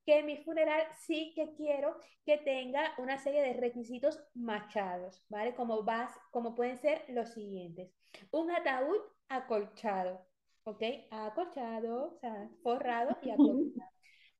que 0.06 0.20
en 0.20 0.26
mi 0.26 0.38
funeral 0.38 0.88
sí 1.06 1.34
que 1.36 1.54
quiero 1.54 1.98
que 2.26 2.38
tenga 2.38 2.94
una 2.98 3.18
serie 3.18 3.42
de 3.42 3.60
requisitos 3.60 4.24
machados, 4.36 5.22
¿vale? 5.28 5.54
Como, 5.54 5.84
vas, 5.84 6.18
como 6.32 6.56
pueden 6.56 6.80
ser 6.80 7.04
los 7.10 7.34
siguientes. 7.34 7.92
Un 8.32 8.50
ataúd 8.52 9.02
acolchado, 9.30 10.26
¿ok? 10.64 10.82
Acolchado, 11.12 12.14
o 12.16 12.20
sea, 12.20 12.50
forrado 12.64 13.18
y 13.22 13.30
acolchado. 13.32 13.92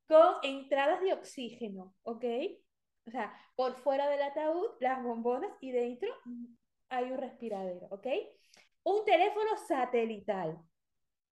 Con 0.08 0.36
entradas 0.44 1.02
de 1.02 1.14
oxígeno, 1.14 1.96
¿ok? 2.04 2.26
O 3.08 3.12
sea, 3.12 3.34
por 3.56 3.76
fuera 3.78 4.10
del 4.10 4.22
ataúd, 4.22 4.68
las 4.80 5.04
bombonas 5.04 5.52
y 5.62 5.72
dentro 5.72 6.10
hay 6.90 7.12
un 7.12 7.18
respiradero, 7.18 7.88
¿ok? 7.90 8.08
Un 8.84 9.06
teléfono 9.06 9.52
satelital. 9.68 10.60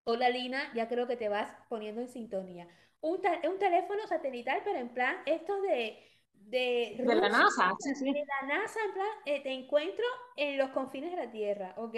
Hola 0.04 0.30
Lina, 0.30 0.74
ya 0.76 0.88
creo 0.88 1.08
que 1.08 1.18
te 1.18 1.30
vas 1.30 1.54
poniendo 1.70 2.02
en 2.02 2.10
sintonía. 2.10 2.68
Un, 3.02 3.22
un 3.49 3.60
teléfono 3.60 4.06
satelital, 4.08 4.62
pero 4.64 4.80
en 4.80 4.93
plan, 4.93 5.18
esto 5.26 5.62
de, 5.62 5.99
de 6.34 6.95
De 6.97 7.16
la 7.16 7.30
NASA, 7.30 7.74
sí, 7.80 7.95
sí. 7.95 8.14
de 8.14 8.24
la 8.26 8.47
NASA, 8.47 8.80
en 8.86 8.93
plan, 8.93 9.08
eh, 9.26 9.43
te 9.43 9.52
encuentro 9.52 10.06
en 10.36 10.58
los 10.58 10.70
confines 10.72 11.12
de 11.12 11.18
la 11.18 11.32
Tierra, 11.32 11.74
¿ok? 11.78 11.95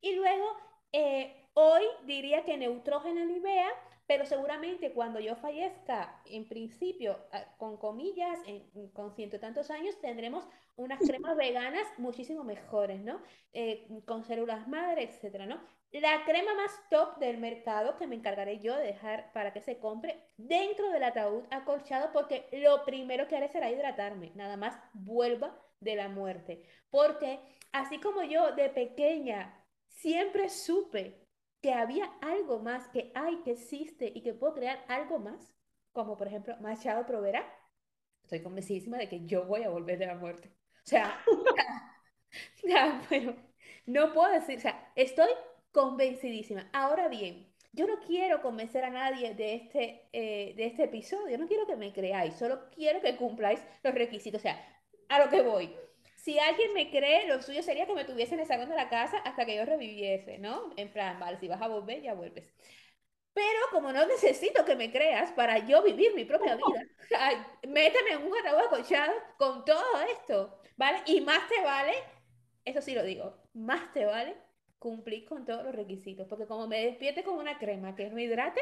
Y 0.00 0.14
luego, 0.14 0.46
eh, 0.92 1.34
hoy 1.54 1.84
diría 2.04 2.44
que 2.44 2.56
Neutrógena 2.56 3.24
Nivea, 3.24 3.68
pero 4.06 4.24
seguramente 4.26 4.92
cuando 4.92 5.20
yo 5.20 5.36
fallezca, 5.36 6.20
en 6.26 6.48
principio, 6.48 7.16
a- 7.32 7.44
con 7.58 7.76
comillas, 7.76 8.38
con 8.92 9.14
ciento 9.14 9.36
y 9.36 9.38
tantos 9.38 9.70
años, 9.70 10.00
tendremos 10.00 10.48
unas 10.76 10.98
cremas 11.00 11.36
veganas 11.36 11.86
muchísimo 11.98 12.42
mejores, 12.42 13.00
¿no? 13.00 13.20
Eh, 13.52 13.86
con 14.06 14.24
células 14.24 14.66
madre, 14.66 15.04
etcétera, 15.04 15.46
¿no? 15.46 15.60
La 15.92 16.24
crema 16.24 16.54
más 16.54 16.72
top 16.88 17.18
del 17.18 17.38
mercado 17.38 17.96
que 17.98 18.06
me 18.06 18.16
encargaré 18.16 18.58
yo 18.60 18.76
de 18.76 18.84
dejar 18.84 19.32
para 19.32 19.52
que 19.52 19.60
se 19.60 19.78
compre 19.78 20.20
dentro 20.36 20.90
del 20.90 21.02
ataúd 21.04 21.44
acolchado 21.50 22.10
porque 22.12 22.48
lo 22.52 22.84
primero 22.84 23.26
que 23.28 23.36
haré 23.36 23.48
será 23.48 23.70
hidratarme, 23.70 24.32
nada 24.34 24.56
más 24.56 24.78
vuelva 24.92 25.56
de 25.80 25.96
la 25.96 26.08
muerte. 26.08 26.62
Porque 26.90 27.40
así 27.72 27.98
como 28.00 28.22
yo 28.22 28.52
de 28.52 28.68
pequeña 28.70 29.59
siempre 29.90 30.48
supe 30.48 31.26
que 31.60 31.72
había 31.74 32.06
algo 32.22 32.58
más, 32.60 32.88
que 32.88 33.12
hay, 33.14 33.36
que 33.42 33.52
existe 33.52 34.10
y 34.14 34.22
que 34.22 34.32
puedo 34.32 34.54
crear 34.54 34.84
algo 34.88 35.18
más, 35.18 35.54
como 35.92 36.16
por 36.16 36.26
ejemplo 36.26 36.56
Machado 36.60 37.06
Provera, 37.06 37.44
estoy 38.22 38.42
convencidísima 38.42 38.96
de 38.96 39.08
que 39.08 39.26
yo 39.26 39.44
voy 39.44 39.64
a 39.64 39.70
volver 39.70 39.98
de 39.98 40.06
la 40.06 40.14
muerte. 40.14 40.48
O 40.48 40.86
sea, 40.86 41.22
ya, 42.64 43.02
bueno, 43.08 43.36
no 43.86 44.12
puedo 44.12 44.32
decir, 44.32 44.58
o 44.58 44.60
sea, 44.60 44.92
estoy 44.94 45.30
convencidísima. 45.72 46.68
Ahora 46.72 47.08
bien, 47.08 47.52
yo 47.72 47.86
no 47.86 48.00
quiero 48.00 48.40
convencer 48.40 48.84
a 48.84 48.90
nadie 48.90 49.34
de 49.34 49.54
este, 49.54 50.08
eh, 50.12 50.54
de 50.56 50.66
este 50.66 50.84
episodio, 50.84 51.38
no 51.38 51.46
quiero 51.46 51.66
que 51.66 51.76
me 51.76 51.92
creáis, 51.92 52.34
solo 52.34 52.68
quiero 52.70 53.00
que 53.00 53.16
cumpláis 53.16 53.60
los 53.82 53.94
requisitos, 53.94 54.40
o 54.40 54.42
sea, 54.42 54.58
a 55.08 55.24
lo 55.24 55.30
que 55.30 55.42
voy. 55.42 55.74
Si 56.22 56.38
alguien 56.38 56.74
me 56.74 56.90
cree, 56.90 57.26
lo 57.26 57.40
suyo 57.40 57.62
sería 57.62 57.86
que 57.86 57.94
me 57.94 58.04
tuviesen 58.04 58.44
salón 58.44 58.68
de 58.68 58.76
la 58.76 58.90
casa 58.90 59.18
hasta 59.18 59.46
que 59.46 59.56
yo 59.56 59.64
reviviese, 59.64 60.38
¿no? 60.38 60.70
En 60.76 60.92
plan, 60.92 61.18
vale, 61.18 61.38
si 61.38 61.48
vas 61.48 61.62
a 61.62 61.68
volver, 61.68 62.02
ya 62.02 62.12
vuelves. 62.12 62.52
Pero 63.32 63.58
como 63.70 63.90
no 63.90 64.04
necesito 64.06 64.64
que 64.66 64.76
me 64.76 64.92
creas 64.92 65.32
para 65.32 65.66
yo 65.66 65.82
vivir 65.82 66.14
mi 66.14 66.26
propia 66.26 66.56
vida, 66.56 66.84
méteme 67.68 68.10
en 68.10 68.22
un 68.26 68.36
ataúd 68.36 68.66
acolchado 68.66 69.12
con 69.38 69.64
todo 69.64 70.00
esto, 70.12 70.60
¿vale? 70.76 70.98
Y 71.06 71.22
más 71.22 71.48
te 71.48 71.62
vale, 71.62 71.94
eso 72.66 72.82
sí 72.82 72.94
lo 72.94 73.02
digo, 73.02 73.40
más 73.54 73.90
te 73.94 74.04
vale 74.04 74.36
cumplir 74.78 75.24
con 75.26 75.46
todos 75.46 75.64
los 75.64 75.74
requisitos, 75.74 76.26
porque 76.28 76.46
como 76.46 76.66
me 76.66 76.84
despierte 76.84 77.24
con 77.24 77.38
una 77.38 77.58
crema 77.58 77.94
que 77.96 78.10
no 78.10 78.18
hidrate 78.18 78.60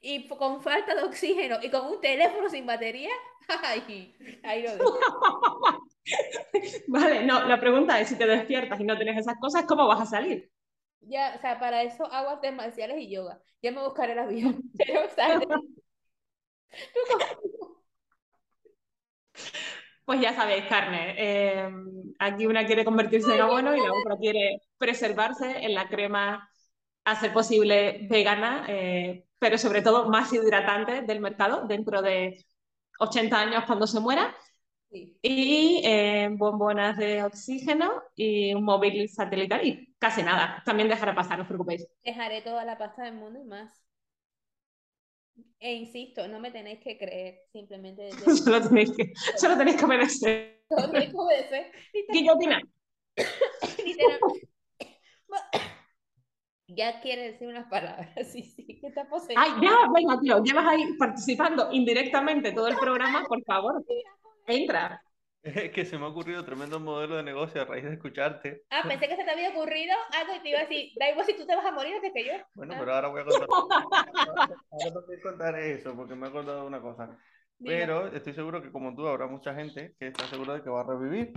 y 0.00 0.28
con 0.28 0.62
falta 0.62 0.94
de 0.94 1.02
oxígeno 1.02 1.58
y 1.62 1.70
con 1.70 1.86
un 1.86 2.00
teléfono 2.00 2.48
sin 2.48 2.64
batería, 2.64 3.10
ay, 3.64 4.14
ahí 4.44 4.62
lo 4.62 4.76
dejo. 4.76 4.98
Vale, 6.88 7.24
no, 7.26 7.46
la 7.46 7.58
pregunta 7.60 7.98
es, 8.00 8.08
si 8.08 8.16
te 8.18 8.26
despiertas 8.26 8.78
y 8.80 8.84
no 8.84 8.96
tienes 8.96 9.18
esas 9.18 9.36
cosas, 9.40 9.64
¿cómo 9.66 9.86
vas 9.88 10.00
a 10.02 10.06
salir? 10.06 10.50
Ya, 11.02 11.34
o 11.36 11.40
sea, 11.40 11.58
para 11.58 11.82
eso 11.82 12.04
hago 12.12 12.30
artes 12.30 12.52
marciales 12.54 12.98
y 13.00 13.10
yoga. 13.10 13.40
Ya 13.62 13.72
me 13.72 13.82
buscaré 13.82 14.14
la 14.14 14.26
vida. 14.26 14.54
Pero, 14.76 15.00
Pues 20.04 20.20
ya 20.20 20.34
sabéis, 20.34 20.64
carne. 20.66 21.14
eh, 21.18 21.70
aquí 22.18 22.46
una 22.46 22.66
quiere 22.66 22.84
convertirse 22.84 23.34
en 23.34 23.40
abono 23.40 23.76
y 23.76 23.80
la 23.80 23.92
otra 23.94 24.16
quiere 24.16 24.60
preservarse 24.78 25.64
en 25.64 25.74
la 25.74 25.88
crema, 25.88 26.50
a 27.04 27.16
ser 27.20 27.32
posible 27.32 28.06
vegana, 28.10 28.66
eh, 28.68 29.26
pero 29.38 29.58
sobre 29.58 29.82
todo 29.82 30.08
más 30.10 30.32
hidratante 30.32 31.02
del 31.02 31.20
mercado 31.20 31.66
dentro 31.66 32.02
de 32.02 32.44
80 32.98 33.40
años 33.40 33.64
cuando 33.66 33.86
se 33.86 34.00
muera. 34.00 34.34
Sí. 34.90 35.18
Y 35.22 35.82
eh, 35.84 36.28
bombonas 36.32 36.96
de 36.96 37.22
oxígeno 37.22 38.02
y 38.14 38.54
un 38.54 38.64
móvil 38.64 39.08
satelital 39.08 39.66
y 39.66 39.94
casi 39.98 40.22
nada. 40.22 40.62
También 40.64 40.88
dejará 40.88 41.14
pasar, 41.14 41.38
no 41.38 41.42
os 41.42 41.48
preocupéis. 41.48 41.86
Dejaré 42.04 42.42
toda 42.42 42.64
la 42.64 42.78
pasta 42.78 43.04
del 43.04 43.14
mundo 43.14 43.40
y 43.40 43.44
más. 43.44 43.70
E 45.58 45.74
insisto, 45.74 46.26
no 46.26 46.40
me 46.40 46.50
tenéis 46.50 46.80
que 46.80 46.96
creer, 46.96 47.40
simplemente 47.52 48.02
desde- 48.10 48.36
Solo 48.36 48.62
tenéis 48.62 48.90
que, 48.96 49.12
solo 49.36 49.56
tenéis 49.56 49.76
que 49.76 49.84
obedecer. 49.84 50.60
Todo 50.68 50.90
tenéis 50.90 51.10
que 51.10 51.16
obedecer. 51.16 51.72
Ya 56.76 57.00
quiere 57.00 57.32
decir 57.32 57.48
unas 57.48 57.68
palabras, 57.68 58.10
sí, 58.32 58.42
sí, 58.42 58.78
que 58.80 58.86
está 58.88 59.08
poseído. 59.08 59.40
Ay, 59.42 59.50
ya, 59.60 59.90
venga, 59.92 60.20
tío, 60.20 60.42
llevas 60.42 60.66
ahí 60.66 60.94
participando 60.98 61.68
indirectamente 61.72 62.52
todo 62.52 62.68
el 62.68 62.76
programa, 62.76 63.24
por 63.26 63.42
favor. 63.44 63.84
Entra. 64.46 65.02
Es 65.42 65.70
que 65.72 65.84
se 65.86 65.98
me 65.98 66.04
ha 66.04 66.08
ocurrido 66.08 66.44
tremendo 66.44 66.78
modelo 66.80 67.16
de 67.16 67.22
negocio 67.22 67.62
a 67.62 67.64
raíz 67.64 67.84
de 67.84 67.94
escucharte. 67.94 68.62
Ah, 68.70 68.82
pensé 68.86 69.08
que 69.08 69.16
se 69.16 69.24
te 69.24 69.30
había 69.30 69.50
ocurrido 69.50 69.94
algo 70.18 70.34
y 70.36 70.40
te 70.42 70.48
iba 70.50 70.58
a 70.58 70.62
decir, 70.62 70.90
da 70.98 71.10
igual 71.10 71.24
si 71.26 71.34
tú 71.36 71.46
te 71.46 71.56
vas 71.56 71.64
a 71.64 71.72
morir 71.72 71.94
antes 71.94 72.12
que 72.12 72.24
yo. 72.26 72.32
Bueno, 72.54 72.74
Ah. 72.74 72.78
pero 72.78 72.94
ahora 72.94 73.08
voy 73.08 73.20
a 73.22 73.24
contar. 73.24 73.48
Ahora 74.70 74.90
no 74.94 75.06
voy 75.06 75.16
a 75.16 75.22
contar 75.22 75.58
eso 75.58 75.96
porque 75.96 76.14
me 76.14 76.26
he 76.26 76.28
acordado 76.30 76.60
de 76.62 76.66
una 76.66 76.80
cosa. 76.80 77.18
Dime. 77.58 77.76
Pero 77.78 78.06
estoy 78.08 78.32
seguro 78.34 78.62
que 78.62 78.70
como 78.72 78.94
tú 78.94 79.06
habrá 79.06 79.26
mucha 79.26 79.54
gente 79.54 79.94
que 79.98 80.08
está 80.08 80.24
segura 80.26 80.54
de 80.54 80.62
que 80.62 80.70
va 80.70 80.80
a 80.80 80.86
revivir 80.86 81.32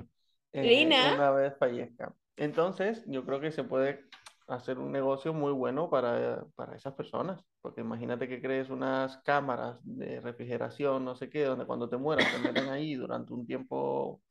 eh, 0.53 0.63
Lina. 0.63 1.13
una 1.15 1.31
vez 1.31 1.53
fallezca. 1.57 2.13
Entonces, 2.37 3.03
yo 3.07 3.25
creo 3.25 3.39
que 3.39 3.51
se 3.51 3.63
puede 3.63 4.05
hacer 4.47 4.79
un 4.79 4.91
negocio 4.91 5.33
muy 5.33 5.51
bueno 5.51 5.89
para, 5.89 6.45
para 6.55 6.75
esas 6.75 6.93
personas. 6.93 7.41
Porque 7.61 7.81
imagínate 7.81 8.27
que 8.27 8.41
crees 8.41 8.69
unas 8.69 9.17
cámaras 9.19 9.79
de 9.83 10.21
refrigeración, 10.21 11.05
no 11.05 11.15
sé 11.15 11.29
qué, 11.29 11.45
donde 11.45 11.65
cuando 11.65 11.89
te 11.89 11.97
mueras 11.97 12.31
te 12.31 12.39
meten 12.39 12.69
ahí 12.69 12.95
durante 12.95 13.33
un 13.33 13.45
tiempo 13.45 14.21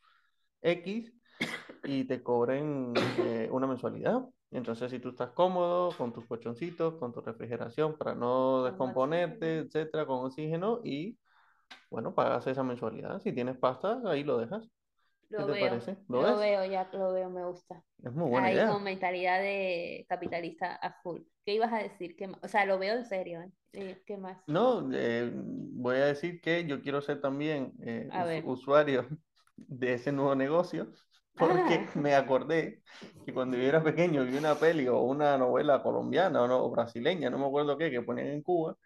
X 0.62 1.12
y 1.84 2.04
te 2.04 2.22
cobren 2.22 2.92
eh, 3.18 3.48
una 3.50 3.66
mensualidad. 3.66 4.22
Entonces, 4.50 4.90
si 4.90 4.98
tú 4.98 5.10
estás 5.10 5.30
cómodo 5.30 5.90
con 5.96 6.12
tus 6.12 6.26
colchoncitos, 6.26 6.94
con 6.94 7.12
tu 7.12 7.20
refrigeración 7.22 7.96
para 7.96 8.14
no 8.14 8.64
descomponerte, 8.64 9.60
etcétera, 9.60 10.06
con 10.06 10.26
oxígeno 10.26 10.80
y 10.84 11.18
bueno, 11.90 12.14
pagas 12.14 12.46
esa 12.46 12.62
mensualidad. 12.62 13.20
Si 13.20 13.32
tienes 13.32 13.58
pasta, 13.58 14.00
ahí 14.06 14.24
lo 14.24 14.38
dejas. 14.38 14.68
¿Qué 15.34 15.42
Lo 15.42 15.46
te 15.46 15.54
veo, 15.54 15.56
parece? 15.56 15.98
¿Lo 16.08 16.22
lo 16.22 16.36
veo, 16.38 16.64
ya 16.64 16.88
lo 16.92 17.12
veo, 17.12 17.30
me 17.30 17.44
gusta. 17.46 17.82
Es 18.04 18.12
muy 18.12 18.28
buena 18.28 18.48
Ahí 18.48 18.54
idea. 18.54 18.66
con 18.66 18.82
mentalidad 18.84 19.40
de 19.40 20.06
capitalista 20.08 20.74
a 20.76 20.92
full. 21.02 21.22
¿Qué 21.44 21.54
ibas 21.54 21.72
a 21.72 21.78
decir? 21.78 22.16
¿Qué 22.16 22.30
O 22.42 22.48
sea, 22.48 22.64
lo 22.66 22.78
veo 22.78 22.94
en 22.96 23.04
serio, 23.06 23.42
¿eh? 23.42 23.52
Eh, 23.72 24.02
¿Qué 24.06 24.16
más? 24.18 24.38
No, 24.46 24.90
eh, 24.92 25.30
voy 25.34 25.96
a 25.96 26.06
decir 26.06 26.40
que 26.40 26.66
yo 26.66 26.82
quiero 26.82 27.00
ser 27.00 27.20
también 27.20 27.72
eh, 27.82 28.10
us- 28.14 28.38
usuario 28.42 29.06
de 29.56 29.94
ese 29.94 30.12
nuevo 30.12 30.34
negocio, 30.34 30.92
porque 31.34 31.90
Ah. 31.94 31.94
me 31.94 32.14
acordé 32.14 32.82
que 33.24 33.32
cuando 33.32 33.56
yo 33.56 33.62
era 33.64 33.82
pequeño 33.82 34.24
vi 34.24 34.36
una 34.36 34.58
peli 34.58 34.88
o 34.88 35.00
una 35.00 35.38
novela 35.38 35.82
colombiana 35.82 36.42
o, 36.42 36.48
no, 36.48 36.64
o 36.64 36.70
brasileña, 36.70 37.30
no 37.30 37.38
me 37.38 37.46
acuerdo 37.46 37.78
qué, 37.78 37.90
que 37.90 38.02
ponían 38.02 38.28
en 38.28 38.42
Cuba, 38.42 38.76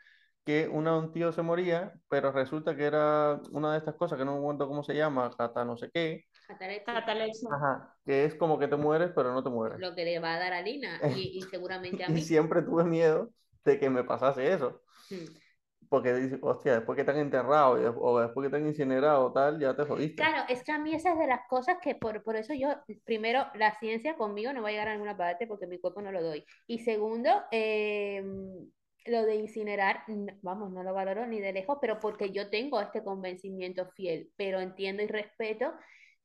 que 0.44 0.68
una, 0.68 0.98
un 0.98 1.12
tío 1.12 1.32
se 1.32 1.42
moría, 1.42 1.94
pero 2.08 2.32
resulta 2.32 2.76
que 2.76 2.84
era 2.86 3.40
una 3.52 3.72
de 3.72 3.78
estas 3.78 3.96
cosas 3.96 4.18
que 4.18 4.24
no 4.24 4.32
me 4.34 4.38
acuerdo 4.40 4.68
cómo 4.68 4.82
se 4.84 4.94
llama, 4.96 5.30
cata 5.38 5.64
no 5.64 5.76
sé 5.78 5.90
qué, 5.94 6.24
Catalepsia, 6.46 6.94
Catalepsia. 6.94 7.50
ajá, 7.50 7.96
que 8.04 8.24
es 8.24 8.34
como 8.34 8.58
que 8.58 8.68
te 8.68 8.76
mueres, 8.76 9.12
pero 9.14 9.32
no 9.32 9.42
te 9.42 9.50
mueres. 9.50 9.80
lo 9.82 9.94
que 9.94 10.04
le 10.04 10.18
va 10.18 10.34
a 10.34 10.38
dar 10.40 10.52
a 10.52 10.62
Lina 10.62 11.02
y, 11.08 11.38
y 11.38 11.42
seguramente 11.42 12.02
a 12.04 12.08
Y 12.08 12.10
mí. 12.10 12.22
siempre 12.22 12.62
tuve 12.62 12.84
miedo 12.84 13.30
de 13.64 13.78
que 13.78 13.90
me 13.90 14.04
pasase 14.04 14.52
eso. 14.52 14.82
Mm. 15.10 15.40
Porque 15.88 16.14
dices, 16.14 16.38
hostia, 16.42 16.74
después 16.74 16.96
que 16.96 17.04
te 17.04 17.10
han 17.12 17.18
enterrado 17.18 17.80
y 17.80 17.84
o 17.98 18.18
después 18.20 18.46
que 18.46 18.50
te 18.50 18.56
han 18.56 18.66
incinerado 18.68 19.32
tal, 19.32 19.58
ya 19.60 19.74
te 19.76 19.84
jodiste. 19.84 20.30
Claro, 20.30 20.44
es 20.48 20.62
que 20.64 20.72
a 20.72 20.78
mí 20.78 20.94
esa 20.94 21.12
es 21.12 21.18
de 21.18 21.26
las 21.26 21.40
cosas 21.48 21.76
que 21.82 21.94
por, 21.94 22.22
por 22.22 22.36
eso 22.36 22.54
yo, 22.54 22.68
primero, 23.04 23.46
la 23.54 23.78
ciencia 23.78 24.16
conmigo 24.16 24.50
no 24.54 24.62
va 24.62 24.68
a 24.68 24.70
llegar 24.72 24.88
a 24.88 24.92
ninguna 24.92 25.16
parte 25.16 25.46
porque 25.46 25.66
mi 25.66 25.78
cuerpo 25.78 26.00
no 26.00 26.10
lo 26.10 26.22
doy. 26.22 26.42
Y 26.66 26.78
segundo, 26.78 27.30
em, 27.50 28.70
lo 29.04 29.22
de 29.24 29.34
incinerar, 29.36 30.04
vamos, 30.42 30.72
no 30.72 30.82
lo 30.82 30.94
valoro 30.94 31.26
ni 31.26 31.38
de 31.40 31.52
lejos, 31.52 31.76
pero 31.82 32.00
porque 32.00 32.30
yo 32.32 32.48
tengo 32.48 32.80
este 32.80 33.04
convencimiento 33.04 33.90
fiel, 33.94 34.30
pero 34.36 34.60
entiendo 34.60 35.02
y 35.02 35.06
respeto 35.06 35.74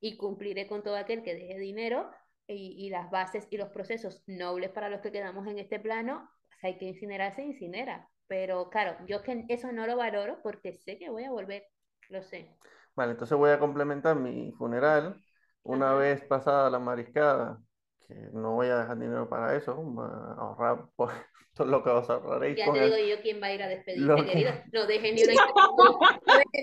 y 0.01 0.17
cumpliré 0.17 0.67
con 0.67 0.83
todo 0.83 0.97
aquel 0.97 1.23
que 1.23 1.35
deje 1.35 1.57
dinero 1.59 2.11
y, 2.47 2.75
y 2.85 2.89
las 2.89 3.09
bases 3.11 3.47
y 3.51 3.57
los 3.57 3.69
procesos 3.69 4.23
nobles 4.27 4.71
para 4.71 4.89
los 4.89 5.01
que 5.01 5.11
quedamos 5.13 5.47
en 5.47 5.59
este 5.59 5.79
plano, 5.79 6.29
pues 6.49 6.63
hay 6.63 6.77
que 6.77 6.85
incinerar, 6.85 7.33
se 7.35 7.43
incinera. 7.43 8.09
Pero 8.27 8.69
claro, 8.69 8.97
yo 9.07 9.21
que 9.23 9.45
eso 9.49 9.71
no 9.71 9.87
lo 9.87 9.97
valoro 9.97 10.41
porque 10.43 10.73
sé 10.73 10.97
que 10.99 11.09
voy 11.09 11.23
a 11.25 11.31
volver, 11.31 11.65
lo 12.09 12.21
sé. 12.23 12.57
Vale, 12.95 13.11
entonces 13.13 13.37
voy 13.37 13.51
a 13.51 13.59
complementar 13.59 14.15
mi 14.17 14.51
funeral 14.53 15.21
una 15.63 15.93
Ajá. 15.93 15.95
vez 15.95 16.23
pasada 16.25 16.69
la 16.69 16.79
mariscada, 16.79 17.61
que 18.14 18.30
no 18.34 18.53
voy 18.53 18.68
a 18.68 18.78
dejar 18.80 18.97
dinero 18.99 19.28
para 19.30 19.55
eso, 19.55 19.72
ahorrar 20.38 20.86
por 20.95 21.12
todo 21.53 21.68
lo 21.68 21.84
que 21.84 21.89
os 21.89 22.09
ahorraréis 22.09 22.57
Ya 22.57 22.72
te 22.72 22.80
el- 22.80 22.93
digo 22.93 23.16
yo 23.16 23.22
quién 23.22 23.41
va 23.41 23.47
a 23.47 23.53
ir 23.53 23.62
a 23.62 23.68
despedirse, 23.68 24.05
lo 24.07 24.16
que- 24.16 24.26
querido. 24.26 24.51
No 24.72 24.86
dejes 24.88 25.14
ni 25.14 25.24
una 25.24 25.34
instrucción, 25.34 25.76
no 25.76 25.99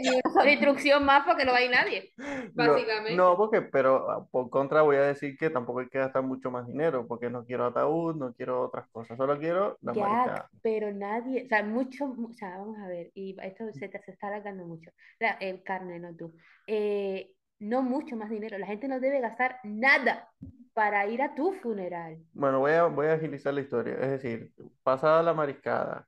ni 0.00 0.08
una 0.08 0.32
sola 0.32 0.50
instrucción 0.50 1.04
más 1.04 1.24
porque 1.26 1.44
no 1.44 1.52
va 1.52 1.58
a 1.58 1.62
ir 1.62 1.70
nadie. 1.70 2.12
Básicamente. 2.54 3.14
no, 3.16 3.36
porque, 3.36 3.60
pero 3.62 4.10
ah, 4.10 4.26
por 4.30 4.48
contra 4.48 4.80
voy 4.82 4.96
a 4.96 5.02
decir 5.02 5.36
que 5.36 5.50
tampoco 5.50 5.80
hay 5.80 5.88
que 5.88 5.98
gastar 5.98 6.22
mucho 6.22 6.50
más 6.50 6.66
dinero, 6.66 7.06
porque 7.06 7.28
no 7.28 7.44
quiero 7.44 7.66
ataúd, 7.66 8.16
no 8.16 8.32
quiero 8.32 8.62
otras 8.62 8.88
cosas, 8.88 9.16
solo 9.18 9.38
quiero 9.38 9.76
la 9.82 9.92
Jack, 9.92 10.48
pero 10.62 10.90
nadie, 10.92 11.44
o 11.44 11.48
sea, 11.48 11.62
mucho, 11.62 12.06
mu- 12.06 12.30
o 12.30 12.32
sea, 12.34 12.56
vamos 12.58 12.78
a 12.78 12.88
ver, 12.88 13.10
y 13.14 13.36
esto 13.42 13.64
se, 13.74 13.88
te- 13.88 14.00
se 14.02 14.12
está 14.12 14.28
alargando 14.28 14.64
mucho. 14.64 14.90
La, 15.20 15.32
el 15.32 15.62
carne, 15.62 15.98
no 16.00 16.14
tú. 16.16 16.32
Eh, 16.66 17.30
no 17.58 17.82
mucho 17.82 18.16
más 18.16 18.30
dinero. 18.30 18.58
La 18.58 18.66
gente 18.66 18.88
no 18.88 19.00
debe 19.00 19.20
gastar 19.20 19.60
nada 19.64 20.30
para 20.74 21.06
ir 21.06 21.22
a 21.22 21.34
tu 21.34 21.52
funeral. 21.54 22.18
Bueno, 22.32 22.60
voy 22.60 22.72
a, 22.72 22.84
voy 22.84 23.06
a 23.06 23.14
agilizar 23.14 23.52
la 23.54 23.60
historia. 23.60 23.94
Es 23.94 24.10
decir, 24.10 24.52
pasada 24.82 25.22
la 25.22 25.34
mariscada, 25.34 26.06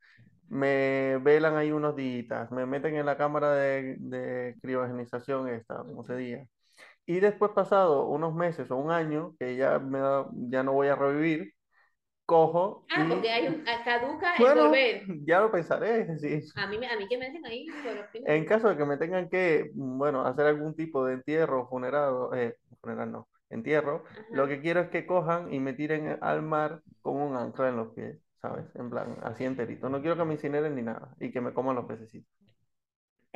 me 0.48 1.18
velan 1.18 1.57
ahí 1.57 1.70
unos 1.72 1.96
días, 1.96 2.51
me 2.51 2.66
meten 2.66 2.96
en 2.96 3.07
la 3.07 3.16
cámara 3.16 3.55
de, 3.55 4.57
criogenización 4.61 5.48
esta, 5.48 5.78
como 5.78 6.05
se 6.05 6.16
diga. 6.16 6.46
Y 7.07 7.20
después 7.20 7.53
pasado 7.53 8.07
unos 8.07 8.34
meses 8.34 8.70
o 8.70 8.76
un 8.76 8.90
año, 8.90 9.34
que 9.38 9.57
ya, 9.57 9.78
me 9.78 10.01
ya 10.51 10.62
no 10.62 10.72
voy 10.72 10.88
a 10.88 10.96
revivir, 10.96 11.53
cojo 12.30 12.84
Ah, 12.94 13.04
y... 13.04 13.10
porque 13.10 13.30
hay 13.30 13.46
un, 13.48 13.64
caduca 13.84 14.34
el 14.36 14.42
Bueno, 14.44 14.64
volver. 14.68 15.02
ya 15.26 15.40
lo 15.40 15.50
pensaré, 15.50 16.04
decir, 16.04 16.44
A 16.56 16.66
mí, 16.68 16.76
a 16.76 16.96
mí 16.96 17.08
que 17.08 17.18
me 17.18 17.26
dejen 17.26 17.44
ahí 17.44 17.66
en 18.24 18.44
caso 18.44 18.68
de 18.68 18.76
que 18.76 18.84
me 18.84 18.96
tengan 18.96 19.28
que, 19.28 19.70
bueno, 19.74 20.24
hacer 20.24 20.46
algún 20.46 20.74
tipo 20.74 21.04
de 21.04 21.14
entierro, 21.14 21.68
funeral, 21.68 22.28
eh, 22.34 22.54
funeral 22.80 23.10
no, 23.10 23.28
entierro, 23.50 24.04
lo 24.32 24.46
que 24.46 24.60
quiero 24.60 24.80
es 24.80 24.88
que 24.90 25.06
cojan 25.06 25.52
y 25.52 25.58
me 25.58 25.72
tiren 25.72 26.18
al 26.20 26.42
mar 26.42 26.82
con 27.02 27.16
un 27.16 27.36
ancla 27.36 27.68
en 27.68 27.76
los 27.76 27.92
pies, 27.94 28.18
¿sabes? 28.40 28.64
En 28.76 28.90
plan, 28.90 29.16
así 29.22 29.44
enterito. 29.44 29.88
No 29.88 30.00
quiero 30.00 30.16
que 30.16 30.24
me 30.24 30.34
incineren 30.34 30.74
ni 30.76 30.82
nada 30.82 31.14
y 31.18 31.30
que 31.32 31.40
me 31.40 31.52
coman 31.52 31.76
los 31.76 31.86
pececitos. 31.86 32.30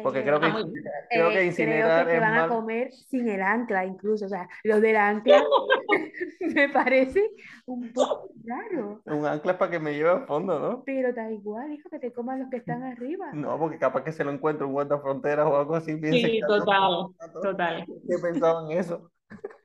Porque 0.03 0.21
Eh, 0.21 0.23
creo 0.25 0.41
que, 0.41 0.47
Ah, 0.47 0.51
muy 0.51 0.73
creo 1.11 1.31
que 1.31 1.41
eh, 1.41 1.47
incinerar 1.47 2.05
creo 2.05 2.15
que 2.15 2.21
van 2.21 2.35
a 2.35 2.41
mal. 2.41 2.49
comer 2.49 2.93
sin 2.93 3.29
el 3.29 3.43
ancla 3.43 3.85
incluso. 3.85 4.27
O 4.27 4.29
sea, 4.29 4.49
lo 4.65 4.81
del 4.81 4.97
ancla 4.97 5.45
me 6.41 6.69
parece 6.69 7.31
un 7.67 7.93
poco 7.93 8.29
raro. 8.45 9.03
Un 9.07 9.25
ancla 9.27 9.53
es 9.53 9.59
para 9.59 9.71
que 9.71 9.79
me 9.79 9.93
lleve 9.95 10.11
a 10.11 10.21
fondo, 10.27 10.59
¿no? 10.59 10.83
Pero 10.85 11.13
da 11.13 11.31
igual, 11.31 11.73
hijo, 11.73 11.89
que 11.89 11.99
te 11.99 12.13
coman 12.13 12.41
los 12.41 12.51
que 12.51 12.57
están 12.59 12.83
arriba. 12.83 13.31
No, 13.33 13.59
porque 13.59 13.79
capaz 13.79 14.03
que 14.03 14.13
se 14.13 14.25
lo 14.25 14.31
encuentro 14.33 14.67
un 14.67 14.73
guardafronteras 14.73 15.47
o 15.47 15.57
algo 15.57 15.77
así, 15.77 15.99
Sí, 16.03 16.41
total, 16.47 17.07
total. 17.43 17.87
¿Qué 17.87 18.19
pensaban 18.19 18.71
eso? 18.73 19.11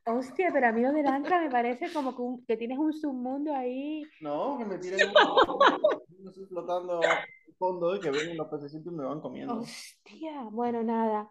Hostia, 0.05 0.49
pero 0.51 0.67
a 0.67 0.71
mí 0.71 0.81
lo 0.81 0.91
del 0.91 1.05
ancla 1.05 1.39
me 1.39 1.49
parece 1.49 1.91
como 1.93 2.15
que, 2.15 2.21
un- 2.21 2.45
que 2.45 2.57
tienes 2.57 2.77
un 2.79 2.93
submundo 2.93 3.53
ahí. 3.53 4.03
No, 4.21 4.57
que 4.57 4.65
me 4.65 4.77
tiren 4.77 5.01
un... 5.07 6.27
así 6.27 6.45
flotando 6.47 6.99
al 6.99 7.17
fondo 7.59 7.95
y 7.95 7.99
que 8.01 8.09
vengan 8.11 8.37
los 8.37 8.47
pececitos 8.47 8.91
y 8.91 8.95
me 8.95 9.03
van 9.05 9.21
comiendo. 9.21 9.59
Hostia, 9.59 10.43
bueno, 10.51 10.81
nada. 10.83 11.29